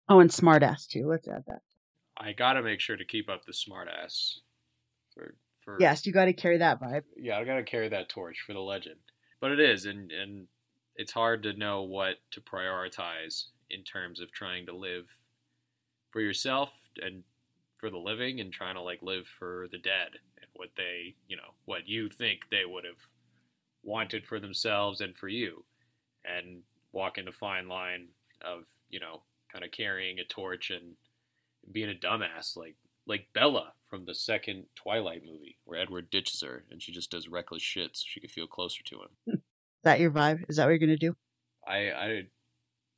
Oh, 0.09 0.21
and 0.21 0.31
smartass 0.31 0.87
too. 0.87 1.07
Let's 1.09 1.29
add 1.29 1.45
that. 1.47 1.61
I 2.17 2.33
gotta 2.33 2.63
make 2.63 2.81
sure 2.81 2.97
to 2.97 3.05
keep 3.05 3.29
up 3.29 3.45
the 3.45 3.53
smartass. 3.53 4.39
For 5.15 5.35
for 5.65 5.79
yes, 5.81 6.07
you 6.07 6.13
got 6.13 6.27
to 6.27 6.33
carry 6.33 6.59
that 6.59 6.81
vibe. 6.81 7.05
Yeah, 7.17 7.39
I 7.39 7.45
gotta 7.45 7.63
carry 7.63 7.89
that 7.89 8.09
torch 8.09 8.43
for 8.47 8.53
the 8.53 8.61
legend. 8.61 8.97
But 9.41 9.53
it 9.53 9.61
is, 9.61 9.85
and 9.87 10.11
and 10.13 10.47
it's 10.97 11.13
hard 11.13 11.43
to 11.45 11.53
know 11.53 11.83
what 11.83 12.17
to 12.33 12.41
prioritize 12.41 13.45
in 13.71 13.83
terms 13.83 14.21
of 14.21 14.31
trying 14.33 14.67
to 14.67 14.77
live 14.77 15.07
for 16.11 16.21
yourself 16.21 16.71
and 17.03 17.25
for 17.79 17.91
the 17.91 17.99
living, 17.99 18.41
and 18.41 18.53
trying 18.53 18.75
to 18.75 18.83
like 18.83 19.03
live 19.03 19.27
for 19.39 19.67
the 19.71 19.79
dead 19.79 20.11
and 20.41 20.47
what 20.55 20.71
they, 20.77 21.15
you 21.27 21.37
know, 21.37 21.55
what 21.65 21.89
you 21.89 22.09
think 22.09 22.41
they 22.51 22.65
would 22.65 22.85
have 22.85 23.09
wanted 23.83 24.27
for 24.27 24.41
themselves 24.41 25.01
and 25.01 25.17
for 25.17 25.29
you, 25.29 25.65
and 26.25 26.63
walking 26.93 27.25
the 27.25 27.33
fine 27.33 27.69
line 27.69 28.09
of 28.43 28.65
you 28.89 29.01
know 29.01 29.23
kind 29.53 29.65
of 29.65 29.71
carrying 29.71 30.19
a 30.19 30.25
torch 30.25 30.71
and 30.71 30.97
being 31.73 31.91
a 31.91 31.95
dumbass 31.95 32.57
like 32.57 32.77
like 33.07 33.27
Bella 33.35 33.73
from 33.95 34.07
the 34.07 34.15
second 34.15 34.65
Twilight 34.75 35.23
movie, 35.25 35.57
where 35.65 35.79
Edward 35.79 36.11
ditches 36.11 36.41
her 36.41 36.65
and 36.69 36.83
she 36.83 36.91
just 36.91 37.13
does 37.13 37.29
reckless 37.29 37.63
shit 37.63 37.97
so 37.97 38.03
she 38.09 38.19
could 38.19 38.33
feel 38.33 38.49
closer 38.49 38.83
to 38.83 38.97
him. 38.97 39.09
Is 39.29 39.41
that 39.85 40.01
your 40.01 40.11
vibe? 40.11 40.45
Is 40.49 40.57
that 40.57 40.65
what 40.65 40.71
you're 40.71 40.79
gonna 40.79 40.97
do? 40.97 41.15
I, 41.65 41.77
I, 41.91 42.23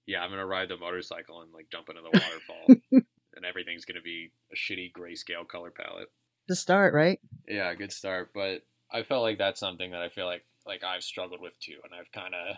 yeah, 0.07 0.23
I'm 0.23 0.31
gonna 0.31 0.47
ride 0.47 0.71
the 0.71 0.79
motorcycle 0.79 1.43
and 1.43 1.53
like 1.53 1.69
jump 1.71 1.91
into 1.91 2.01
the 2.01 2.09
waterfall, 2.19 3.05
and 3.35 3.45
everything's 3.45 3.85
gonna 3.85 4.01
be 4.01 4.31
a 4.51 4.57
shitty 4.57 4.93
grayscale 4.93 5.47
color 5.47 5.71
palette. 5.71 6.09
The 6.49 6.57
start, 6.57 6.95
right? 6.95 7.21
Yeah, 7.47 7.75
good 7.75 7.93
start. 7.93 8.31
But 8.35 8.63
I 8.91 9.03
felt 9.03 9.23
like 9.23 9.37
that's 9.37 9.61
something 9.61 9.91
that 9.91 10.01
I 10.01 10.09
feel 10.09 10.27
like 10.27 10.47
like 10.67 10.83
I've 10.83 11.03
struggled 11.03 11.43
with 11.43 11.59
too, 11.61 11.77
and 11.85 11.93
I've 11.93 12.11
kind 12.11 12.35
of, 12.35 12.57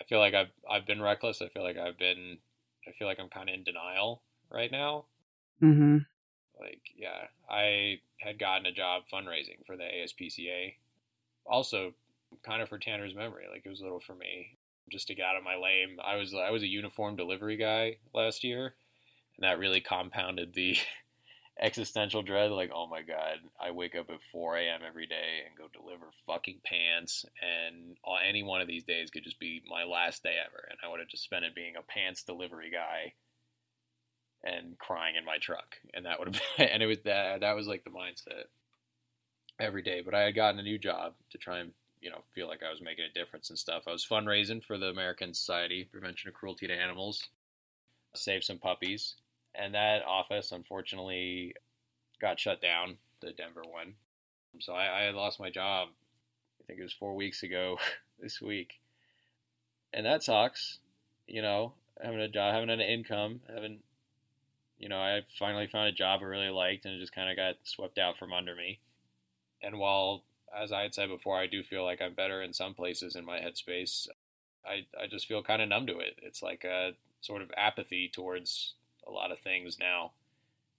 I 0.00 0.04
feel 0.04 0.20
like 0.20 0.34
I've 0.34 0.52
I've 0.70 0.86
been 0.86 1.02
reckless. 1.02 1.42
I 1.42 1.48
feel 1.48 1.64
like 1.64 1.78
I've 1.78 1.98
been 1.98 2.38
I 2.86 2.92
feel 2.92 3.08
like 3.08 3.18
I'm 3.18 3.28
kind 3.28 3.48
of 3.48 3.54
in 3.54 3.64
denial 3.64 4.22
right 4.52 4.70
now. 4.70 5.06
Mm-hmm. 5.60 5.98
Like, 6.60 6.80
yeah, 6.96 7.26
I 7.48 8.00
had 8.18 8.38
gotten 8.38 8.66
a 8.66 8.72
job 8.72 9.02
fundraising 9.12 9.64
for 9.66 9.76
the 9.76 9.84
ASPCA. 9.84 10.74
Also, 11.46 11.94
kind 12.44 12.62
of 12.62 12.68
for 12.68 12.78
Tanner's 12.78 13.14
memory. 13.14 13.46
Like, 13.50 13.62
it 13.64 13.70
was 13.70 13.80
a 13.80 13.84
little 13.84 14.00
for 14.00 14.14
me 14.14 14.58
just 14.90 15.06
to 15.08 15.14
get 15.14 15.26
out 15.26 15.36
of 15.36 15.44
my 15.44 15.56
lame. 15.56 15.98
I 16.04 16.16
was 16.16 16.34
I 16.34 16.50
was 16.50 16.62
a 16.62 16.68
uniform 16.68 17.16
delivery 17.16 17.56
guy 17.56 17.96
last 18.14 18.44
year, 18.44 18.74
and 19.36 19.44
that 19.44 19.58
really 19.58 19.80
compounded 19.80 20.52
the 20.52 20.76
existential 21.60 22.22
dread. 22.22 22.50
Like, 22.50 22.70
oh 22.74 22.86
my 22.86 23.02
god, 23.02 23.38
I 23.60 23.70
wake 23.70 23.94
up 23.94 24.10
at 24.10 24.20
4 24.32 24.58
a.m. 24.58 24.80
every 24.86 25.06
day 25.06 25.44
and 25.46 25.56
go 25.56 25.68
deliver 25.72 26.06
fucking 26.26 26.60
pants, 26.64 27.24
and 27.40 27.96
any 28.28 28.42
one 28.42 28.60
of 28.60 28.68
these 28.68 28.84
days 28.84 29.10
could 29.10 29.24
just 29.24 29.38
be 29.38 29.62
my 29.68 29.84
last 29.84 30.22
day 30.22 30.34
ever, 30.44 30.68
and 30.68 30.78
I 30.84 30.88
would 30.88 31.00
have 31.00 31.08
just 31.08 31.24
spent 31.24 31.44
it 31.44 31.54
being 31.54 31.76
a 31.76 31.82
pants 31.82 32.22
delivery 32.22 32.70
guy 32.70 33.14
and 34.44 34.78
crying 34.78 35.16
in 35.16 35.24
my 35.24 35.38
truck, 35.38 35.76
and 35.94 36.06
that 36.06 36.18
would 36.18 36.28
have 36.28 36.42
been, 36.56 36.68
and 36.72 36.82
it 36.82 36.86
was 36.86 36.98
that 37.04 37.40
that 37.40 37.56
was 37.56 37.66
like 37.66 37.84
the 37.84 37.90
mindset 37.90 38.44
every 39.58 39.82
day. 39.82 40.02
But 40.04 40.14
I 40.14 40.22
had 40.22 40.34
gotten 40.34 40.60
a 40.60 40.64
new 40.64 40.78
job 40.78 41.14
to 41.30 41.38
try 41.38 41.58
and 41.58 41.72
you 42.00 42.10
know 42.10 42.22
feel 42.34 42.48
like 42.48 42.62
I 42.62 42.70
was 42.70 42.80
making 42.80 43.04
a 43.04 43.18
difference 43.18 43.50
and 43.50 43.58
stuff. 43.58 43.84
I 43.86 43.92
was 43.92 44.06
fundraising 44.06 44.64
for 44.64 44.78
the 44.78 44.86
American 44.86 45.34
Society 45.34 45.84
Prevention 45.90 46.28
of 46.28 46.34
Cruelty 46.34 46.66
to 46.66 46.74
Animals, 46.74 47.28
save 48.14 48.44
some 48.44 48.58
puppies, 48.58 49.14
and 49.54 49.74
that 49.74 50.02
office 50.04 50.52
unfortunately 50.52 51.54
got 52.20 52.40
shut 52.40 52.60
down. 52.60 52.96
The 53.20 53.32
Denver 53.32 53.64
one, 53.70 53.94
so 54.60 54.72
I, 54.72 55.04
I 55.04 55.10
lost 55.10 55.40
my 55.40 55.50
job. 55.50 55.88
I 56.58 56.64
think 56.66 56.78
it 56.78 56.82
was 56.82 56.92
four 56.94 57.14
weeks 57.14 57.42
ago 57.42 57.78
this 58.18 58.40
week, 58.40 58.80
and 59.92 60.06
that 60.06 60.22
sucks. 60.22 60.78
You 61.26 61.42
know, 61.42 61.74
having 62.02 62.18
a 62.18 62.28
job, 62.28 62.54
having 62.54 62.70
an 62.70 62.80
income, 62.80 63.40
having 63.52 63.80
you 64.80 64.88
know, 64.88 64.98
I 64.98 65.20
finally 65.38 65.66
found 65.66 65.88
a 65.88 65.92
job 65.92 66.20
I 66.22 66.24
really 66.24 66.48
liked 66.48 66.86
and 66.86 66.94
it 66.94 67.00
just 67.00 67.14
kind 67.14 67.30
of 67.30 67.36
got 67.36 67.56
swept 67.64 67.98
out 67.98 68.16
from 68.18 68.32
under 68.32 68.56
me. 68.56 68.80
And 69.62 69.78
while, 69.78 70.24
as 70.56 70.72
I 70.72 70.82
had 70.82 70.94
said 70.94 71.10
before, 71.10 71.38
I 71.38 71.46
do 71.46 71.62
feel 71.62 71.84
like 71.84 72.00
I'm 72.00 72.14
better 72.14 72.42
in 72.42 72.54
some 72.54 72.74
places 72.74 73.14
in 73.14 73.26
my 73.26 73.38
headspace, 73.40 74.08
I, 74.64 74.86
I 74.98 75.06
just 75.06 75.26
feel 75.26 75.42
kind 75.42 75.60
of 75.60 75.68
numb 75.68 75.86
to 75.86 75.98
it. 75.98 76.18
It's 76.22 76.42
like 76.42 76.64
a 76.64 76.92
sort 77.20 77.42
of 77.42 77.50
apathy 77.58 78.08
towards 78.08 78.74
a 79.06 79.10
lot 79.10 79.30
of 79.30 79.38
things 79.38 79.78
now. 79.78 80.14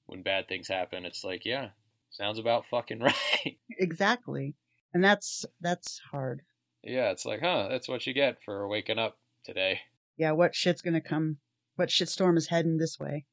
When 0.07 0.23
bad 0.23 0.47
things 0.47 0.67
happen, 0.67 1.05
it's 1.05 1.23
like, 1.23 1.45
yeah, 1.45 1.69
sounds 2.09 2.39
about 2.39 2.65
fucking 2.65 2.99
right. 3.01 3.59
Exactly. 3.77 4.55
And 4.95 5.03
that's 5.03 5.45
that's 5.61 5.99
hard. 5.99 6.41
Yeah, 6.83 7.11
it's 7.11 7.25
like, 7.25 7.41
huh, 7.41 7.67
that's 7.69 7.87
what 7.87 8.07
you 8.07 8.13
get 8.13 8.41
for 8.41 8.67
waking 8.67 8.97
up 8.97 9.19
today. 9.43 9.81
Yeah, 10.17 10.31
what 10.31 10.55
shit's 10.55 10.81
gonna 10.81 11.01
come 11.01 11.37
what 11.75 11.89
shitstorm 11.89 12.37
is 12.37 12.47
heading 12.47 12.77
this 12.77 12.99
way? 12.99 13.25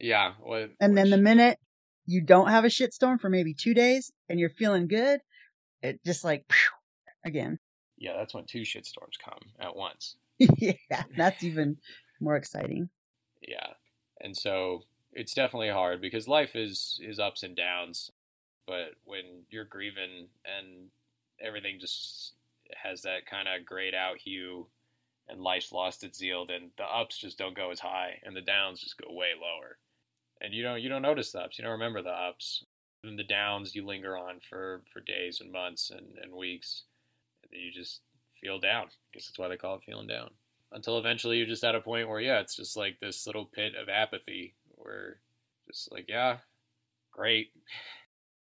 Yeah. 0.00 0.32
What, 0.40 0.70
and 0.80 0.96
then 0.96 1.10
the 1.10 1.18
minute 1.18 1.58
you 2.06 2.20
don't 2.20 2.48
have 2.48 2.64
a 2.64 2.68
shitstorm 2.68 3.20
for 3.20 3.28
maybe 3.28 3.54
two 3.54 3.74
days 3.74 4.10
and 4.28 4.40
you're 4.40 4.50
feeling 4.50 4.88
good, 4.88 5.20
it 5.82 6.00
just 6.04 6.24
like 6.24 6.44
again. 7.24 7.58
Yeah, 7.96 8.16
that's 8.16 8.34
when 8.34 8.46
two 8.46 8.62
shitstorms 8.62 9.18
come 9.22 9.40
at 9.60 9.76
once. 9.76 10.16
yeah, 10.38 11.02
that's 11.16 11.44
even 11.44 11.76
more 12.20 12.36
exciting. 12.36 12.88
Yeah. 13.46 13.66
And 14.20 14.36
so 14.36 14.84
it's 15.12 15.34
definitely 15.34 15.70
hard 15.70 16.00
because 16.00 16.28
life 16.28 16.54
is 16.54 17.00
is 17.02 17.18
ups 17.18 17.42
and 17.42 17.56
downs. 17.56 18.10
But 18.66 18.94
when 19.04 19.44
you're 19.50 19.64
grieving 19.64 20.28
and 20.44 20.88
everything 21.40 21.78
just 21.80 22.34
has 22.82 23.02
that 23.02 23.26
kind 23.26 23.48
of 23.48 23.66
grayed 23.66 23.94
out 23.94 24.18
hue 24.18 24.68
and 25.28 25.40
life's 25.40 25.72
lost 25.72 26.04
its 26.04 26.18
zeal, 26.18 26.46
then 26.46 26.70
the 26.76 26.84
ups 26.84 27.18
just 27.18 27.38
don't 27.38 27.56
go 27.56 27.70
as 27.70 27.80
high 27.80 28.20
and 28.24 28.36
the 28.36 28.40
downs 28.40 28.80
just 28.80 28.96
go 28.96 29.12
way 29.12 29.30
lower. 29.40 29.78
And 30.40 30.54
you 30.54 30.62
don't 30.62 30.80
you 30.80 30.88
don't 30.88 31.02
notice 31.02 31.32
the 31.32 31.40
ups, 31.40 31.58
you 31.58 31.64
don't 31.64 31.72
remember 31.72 32.02
the 32.02 32.10
ups. 32.10 32.64
And 33.02 33.18
the 33.18 33.24
downs 33.24 33.74
you 33.74 33.86
linger 33.86 34.14
on 34.14 34.40
for, 34.46 34.82
for 34.92 35.00
days 35.00 35.40
and 35.40 35.50
months 35.50 35.90
and, 35.90 36.18
and 36.22 36.34
weeks. 36.34 36.82
And 37.42 37.58
you 37.58 37.72
just 37.72 38.02
feel 38.40 38.58
down. 38.58 38.88
I 38.88 39.14
guess 39.14 39.26
that's 39.26 39.38
why 39.38 39.48
they 39.48 39.56
call 39.56 39.76
it 39.76 39.84
feeling 39.86 40.06
down. 40.06 40.30
Until 40.70 40.98
eventually 40.98 41.38
you're 41.38 41.46
just 41.46 41.64
at 41.64 41.74
a 41.74 41.80
point 41.80 42.10
where, 42.10 42.20
yeah, 42.20 42.40
it's 42.40 42.56
just 42.56 42.76
like 42.76 43.00
this 43.00 43.26
little 43.26 43.46
pit 43.46 43.72
of 43.74 43.88
apathy 43.88 44.54
where 44.72 45.16
just 45.66 45.90
like, 45.90 46.06
yeah, 46.08 46.38
great. 47.10 47.52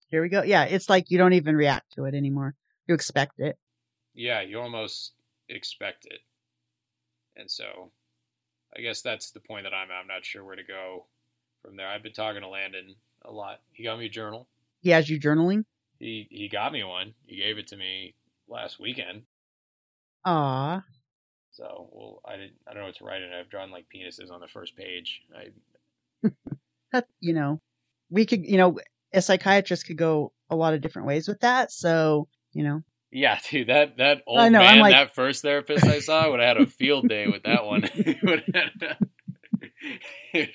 Here 0.07 0.23
we 0.23 0.29
go. 0.29 0.41
Yeah, 0.41 0.63
it's 0.63 0.89
like 0.89 1.11
you 1.11 1.19
don't 1.19 1.33
even 1.33 1.55
react 1.55 1.93
to 1.93 2.05
it 2.05 2.15
anymore. 2.15 2.55
You 2.87 2.95
expect 2.95 3.39
it. 3.39 3.55
Yeah, 4.15 4.41
you 4.41 4.59
almost 4.59 5.13
expect 5.47 6.07
it. 6.07 6.21
And 7.37 7.51
so 7.51 7.91
I 8.75 8.81
guess 8.81 9.03
that's 9.03 9.29
the 9.29 9.39
point 9.39 9.65
that 9.65 9.75
I'm 9.75 9.91
at. 9.91 10.01
I'm 10.01 10.07
not 10.07 10.25
sure 10.25 10.43
where 10.43 10.55
to 10.55 10.63
go 10.63 11.05
from 11.69 11.77
there. 11.77 11.87
I've 11.87 12.01
been 12.01 12.13
talking 12.13 12.41
to 12.41 12.47
Landon 12.47 12.95
a 13.23 13.31
lot. 13.31 13.59
He 13.71 13.83
got 13.83 13.99
me 13.99 14.07
a 14.07 14.09
journal. 14.09 14.47
He 14.81 14.89
has 14.89 15.07
you 15.07 15.19
journaling? 15.19 15.65
He 15.99 16.27
he 16.31 16.49
got 16.49 16.73
me 16.73 16.83
one. 16.83 17.13
He 17.27 17.37
gave 17.37 17.59
it 17.59 17.67
to 17.67 17.77
me 17.77 18.15
last 18.47 18.79
weekend. 18.79 19.21
Ah. 20.25 20.83
So 21.51 21.89
well, 21.91 22.21
I 22.25 22.37
didn't. 22.37 22.55
I 22.67 22.73
don't 22.73 22.81
know 22.81 22.87
what 22.87 22.95
to 22.97 23.03
write 23.03 23.21
in 23.21 23.31
it. 23.31 23.39
I've 23.39 23.49
drawn 23.49 23.69
like 23.69 23.85
penises 23.93 24.31
on 24.31 24.39
the 24.39 24.47
first 24.47 24.75
page. 24.75 25.21
I 25.37 26.29
that 26.91 27.05
you 27.19 27.33
know, 27.33 27.61
we 28.09 28.25
could 28.25 28.45
you 28.45 28.57
know, 28.57 28.79
a 29.13 29.21
psychiatrist 29.21 29.85
could 29.85 29.97
go 29.97 30.31
a 30.49 30.55
lot 30.55 30.73
of 30.73 30.81
different 30.81 31.07
ways 31.07 31.27
with 31.27 31.41
that. 31.41 31.71
So 31.71 32.27
you 32.51 32.63
know. 32.63 32.81
Yeah, 33.11 33.37
dude, 33.49 33.67
that 33.67 33.97
that 33.97 34.23
old 34.25 34.51
know, 34.51 34.59
man, 34.59 34.79
like... 34.79 34.93
that 34.93 35.13
first 35.13 35.43
therapist 35.43 35.85
I 35.85 35.99
saw 35.99 36.31
would 36.31 36.39
have 36.39 36.57
had 36.57 36.65
a 36.65 36.69
field 36.69 37.09
day 37.09 37.27
with 37.27 37.43
that 37.43 37.65
one. 37.65 37.83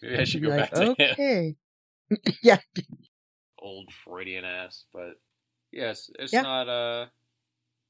Maybe 0.00 0.16
I 0.18 0.24
should 0.24 0.42
go 0.42 0.48
like, 0.48 0.58
back 0.58 0.72
to 0.72 0.90
okay. 0.90 1.56
him. 2.08 2.18
yeah. 2.42 2.58
Old 3.58 3.90
Freudian 4.04 4.44
ass, 4.44 4.84
but 4.92 5.20
yes, 5.70 6.10
it's 6.18 6.32
yeah. 6.32 6.42
not 6.42 6.68
uh 6.68 7.06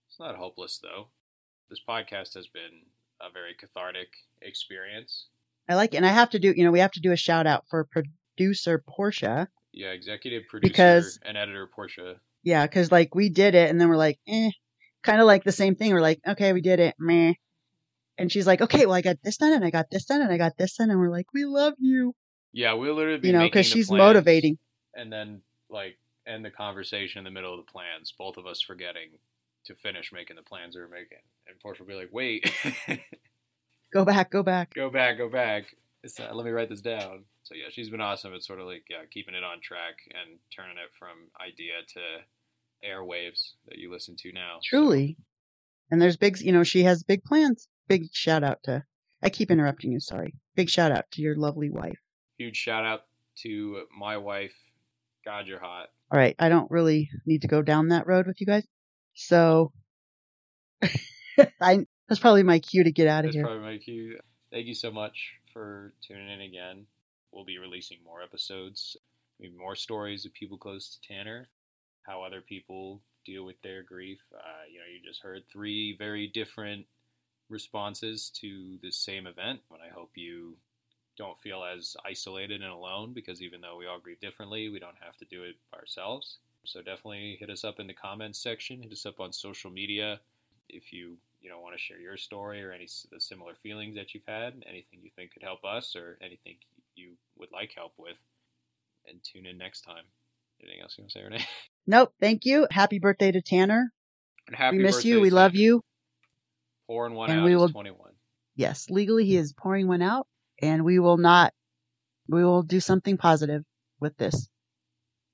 it's 0.08 0.20
not 0.20 0.36
hopeless 0.36 0.78
though. 0.82 1.08
This 1.70 1.80
podcast 1.88 2.34
has 2.34 2.46
been 2.48 2.84
a 3.20 3.32
very 3.32 3.54
cathartic 3.58 4.08
experience. 4.42 5.28
I 5.68 5.74
like 5.74 5.94
it. 5.94 5.98
And 5.98 6.06
I 6.06 6.10
have 6.10 6.30
to 6.30 6.38
do, 6.38 6.52
you 6.54 6.64
know, 6.64 6.70
we 6.70 6.80
have 6.80 6.90
to 6.92 7.00
do 7.00 7.12
a 7.12 7.16
shout 7.16 7.46
out 7.46 7.64
for 7.70 7.88
producer 8.36 8.82
Portia. 8.86 9.48
Yeah, 9.72 9.88
executive 9.92 10.42
producer 10.48 10.70
because, 10.70 11.18
and 11.24 11.38
editor 11.38 11.66
Portia. 11.66 12.16
Yeah, 12.42 12.66
because 12.66 12.92
like 12.92 13.14
we 13.14 13.30
did 13.30 13.54
it 13.54 13.70
and 13.70 13.80
then 13.80 13.88
we're 13.88 13.96
like, 13.96 14.18
eh, 14.28 14.50
kind 15.02 15.20
of 15.20 15.26
like 15.26 15.44
the 15.44 15.52
same 15.52 15.74
thing. 15.74 15.92
We're 15.92 16.00
like, 16.00 16.20
okay, 16.26 16.52
we 16.52 16.60
did 16.60 16.80
it, 16.80 16.94
meh. 16.98 17.34
And 18.18 18.30
she's 18.30 18.46
like, 18.46 18.60
okay, 18.60 18.86
well, 18.86 18.94
I 18.94 19.00
got 19.00 19.16
this 19.22 19.36
done 19.38 19.52
and 19.52 19.64
I 19.64 19.70
got 19.70 19.90
this 19.90 20.04
done 20.04 20.20
and 20.20 20.32
I 20.32 20.36
got 20.36 20.56
this 20.58 20.76
done. 20.76 20.90
And 20.90 20.98
we're 20.98 21.10
like, 21.10 21.26
we 21.32 21.44
love 21.44 21.74
you. 21.78 22.14
Yeah, 22.52 22.74
we 22.74 22.90
literally, 22.90 23.26
you 23.26 23.32
know, 23.32 23.44
because 23.44 23.66
she's 23.66 23.90
motivating. 23.90 24.58
And 24.94 25.10
then 25.10 25.40
like 25.70 25.98
end 26.26 26.44
the 26.44 26.50
conversation 26.50 27.18
in 27.18 27.24
the 27.24 27.30
middle 27.30 27.58
of 27.58 27.64
the 27.64 27.72
plans, 27.72 28.12
both 28.16 28.36
of 28.36 28.46
us 28.46 28.60
forgetting 28.60 29.10
to 29.64 29.74
finish 29.74 30.12
making 30.12 30.36
the 30.36 30.42
plans 30.42 30.74
we 30.74 30.82
were 30.82 30.88
making. 30.88 31.18
And 31.48 31.58
Portia 31.60 31.82
will 31.82 31.88
be 31.88 31.94
like, 31.94 32.10
wait. 32.12 32.52
go 33.92 34.04
back, 34.04 34.30
go 34.30 34.42
back. 34.42 34.74
Go 34.74 34.90
back, 34.90 35.18
go 35.18 35.28
back. 35.28 35.74
Uh, 36.04 36.34
let 36.34 36.44
me 36.44 36.50
write 36.50 36.68
this 36.68 36.80
down. 36.80 37.24
So 37.44 37.54
yeah, 37.54 37.70
she's 37.70 37.88
been 37.88 38.00
awesome. 38.00 38.34
It's 38.34 38.46
sort 38.46 38.60
of 38.60 38.66
like 38.66 38.84
yeah, 38.90 39.04
keeping 39.10 39.34
it 39.34 39.44
on 39.44 39.60
track 39.60 39.94
and 40.10 40.38
turning 40.54 40.76
it 40.76 40.90
from 40.98 41.30
idea 41.40 41.74
to 41.94 42.86
airwaves 42.86 43.52
that 43.68 43.78
you 43.78 43.90
listen 43.90 44.16
to 44.16 44.32
now. 44.32 44.58
Truly. 44.64 45.16
So. 45.18 45.24
And 45.92 46.02
there's 46.02 46.16
big, 46.16 46.40
you 46.40 46.52
know, 46.52 46.64
she 46.64 46.82
has 46.84 47.02
big 47.02 47.22
plans. 47.22 47.68
Big 47.88 48.08
shout 48.12 48.44
out 48.44 48.62
to, 48.64 48.84
I 49.22 49.30
keep 49.30 49.50
interrupting 49.50 49.92
you, 49.92 50.00
sorry. 50.00 50.34
Big 50.54 50.68
shout 50.68 50.92
out 50.92 51.10
to 51.12 51.22
your 51.22 51.36
lovely 51.36 51.70
wife. 51.70 51.98
Huge 52.38 52.56
shout 52.56 52.84
out 52.84 53.02
to 53.42 53.84
my 53.96 54.16
wife. 54.16 54.54
God, 55.24 55.46
you're 55.46 55.60
hot. 55.60 55.88
All 56.10 56.18
right. 56.18 56.34
I 56.38 56.48
don't 56.48 56.70
really 56.70 57.10
need 57.26 57.42
to 57.42 57.48
go 57.48 57.62
down 57.62 57.88
that 57.88 58.06
road 58.06 58.26
with 58.26 58.40
you 58.40 58.46
guys. 58.46 58.66
So 59.14 59.72
I, 61.60 61.86
that's 62.08 62.20
probably 62.20 62.42
my 62.42 62.58
cue 62.58 62.84
to 62.84 62.92
get 62.92 63.06
out 63.06 63.24
of 63.24 63.32
here. 63.32 63.42
That's 63.42 63.52
probably 63.52 63.72
my 63.72 63.78
cue. 63.78 64.18
Thank 64.50 64.66
you 64.66 64.74
so 64.74 64.90
much 64.90 65.32
for 65.52 65.94
tuning 66.06 66.28
in 66.28 66.40
again. 66.42 66.86
We'll 67.30 67.44
be 67.44 67.58
releasing 67.58 67.98
more 68.04 68.22
episodes, 68.22 68.96
maybe 69.40 69.54
more 69.56 69.74
stories 69.74 70.26
of 70.26 70.34
people 70.34 70.58
close 70.58 70.88
to 70.90 71.08
Tanner, 71.08 71.48
how 72.02 72.22
other 72.22 72.42
people 72.42 73.00
deal 73.24 73.44
with 73.44 73.60
their 73.62 73.82
grief. 73.82 74.18
Uh, 74.34 74.64
you 74.70 74.78
know, 74.78 74.84
you 74.92 75.00
just 75.06 75.22
heard 75.22 75.42
three 75.50 75.96
very 75.98 76.26
different 76.26 76.84
responses 77.52 78.30
to 78.40 78.78
the 78.82 78.90
same 78.90 79.26
event. 79.26 79.60
And 79.70 79.80
I 79.80 79.92
hope 79.92 80.10
you 80.14 80.56
don't 81.16 81.38
feel 81.38 81.62
as 81.62 81.96
isolated 82.04 82.62
and 82.62 82.72
alone 82.72 83.12
because 83.12 83.42
even 83.42 83.60
though 83.60 83.76
we 83.76 83.86
all 83.86 84.00
grieve 84.00 84.20
differently, 84.20 84.68
we 84.68 84.78
don't 84.78 84.96
have 85.00 85.16
to 85.18 85.24
do 85.26 85.42
it 85.42 85.56
ourselves. 85.74 86.38
So 86.64 86.80
definitely 86.80 87.36
hit 87.38 87.50
us 87.50 87.64
up 87.64 87.80
in 87.80 87.86
the 87.86 87.94
comments 87.94 88.38
section. 88.42 88.82
Hit 88.82 88.92
us 88.92 89.06
up 89.06 89.20
on 89.20 89.32
social 89.32 89.70
media 89.70 90.20
if 90.68 90.92
you 90.92 91.16
you 91.40 91.50
know 91.50 91.60
want 91.60 91.74
to 91.74 91.80
share 91.80 91.98
your 91.98 92.16
story 92.16 92.62
or 92.62 92.72
any 92.72 92.88
similar 93.18 93.54
feelings 93.62 93.96
that 93.96 94.14
you've 94.14 94.26
had, 94.26 94.54
anything 94.68 95.00
you 95.02 95.10
think 95.16 95.32
could 95.32 95.42
help 95.42 95.64
us, 95.64 95.96
or 95.96 96.18
anything 96.22 96.56
you 96.94 97.12
would 97.36 97.50
like 97.52 97.72
help 97.76 97.92
with. 97.98 98.16
And 99.08 99.18
tune 99.24 99.46
in 99.46 99.58
next 99.58 99.82
time. 99.82 100.04
Anything 100.62 100.80
else 100.80 100.96
you 100.96 101.02
want 101.02 101.12
to 101.12 101.18
say, 101.18 101.24
Renee? 101.24 101.46
Nope. 101.86 102.14
Thank 102.20 102.44
you. 102.44 102.68
Happy 102.70 103.00
birthday 103.00 103.32
to 103.32 103.42
Tanner. 103.42 103.92
And 104.46 104.54
happy 104.54 104.78
we 104.78 104.84
miss 104.84 105.04
you. 105.04 105.20
We 105.20 105.30
love 105.30 105.56
you. 105.56 105.82
Pouring 106.86 107.14
one 107.14 107.30
and 107.30 107.40
out 107.40 107.44
we 107.44 107.56
will, 107.56 107.68
21. 107.68 108.12
Yes, 108.54 108.90
legally 108.90 109.24
he 109.24 109.34
hmm. 109.34 109.40
is 109.40 109.52
pouring 109.52 109.88
one 109.88 110.02
out, 110.02 110.26
and 110.60 110.84
we 110.84 110.98
will 110.98 111.16
not. 111.16 111.52
We 112.28 112.44
will 112.44 112.62
do 112.62 112.80
something 112.80 113.16
positive 113.16 113.64
with 114.00 114.16
this. 114.16 114.48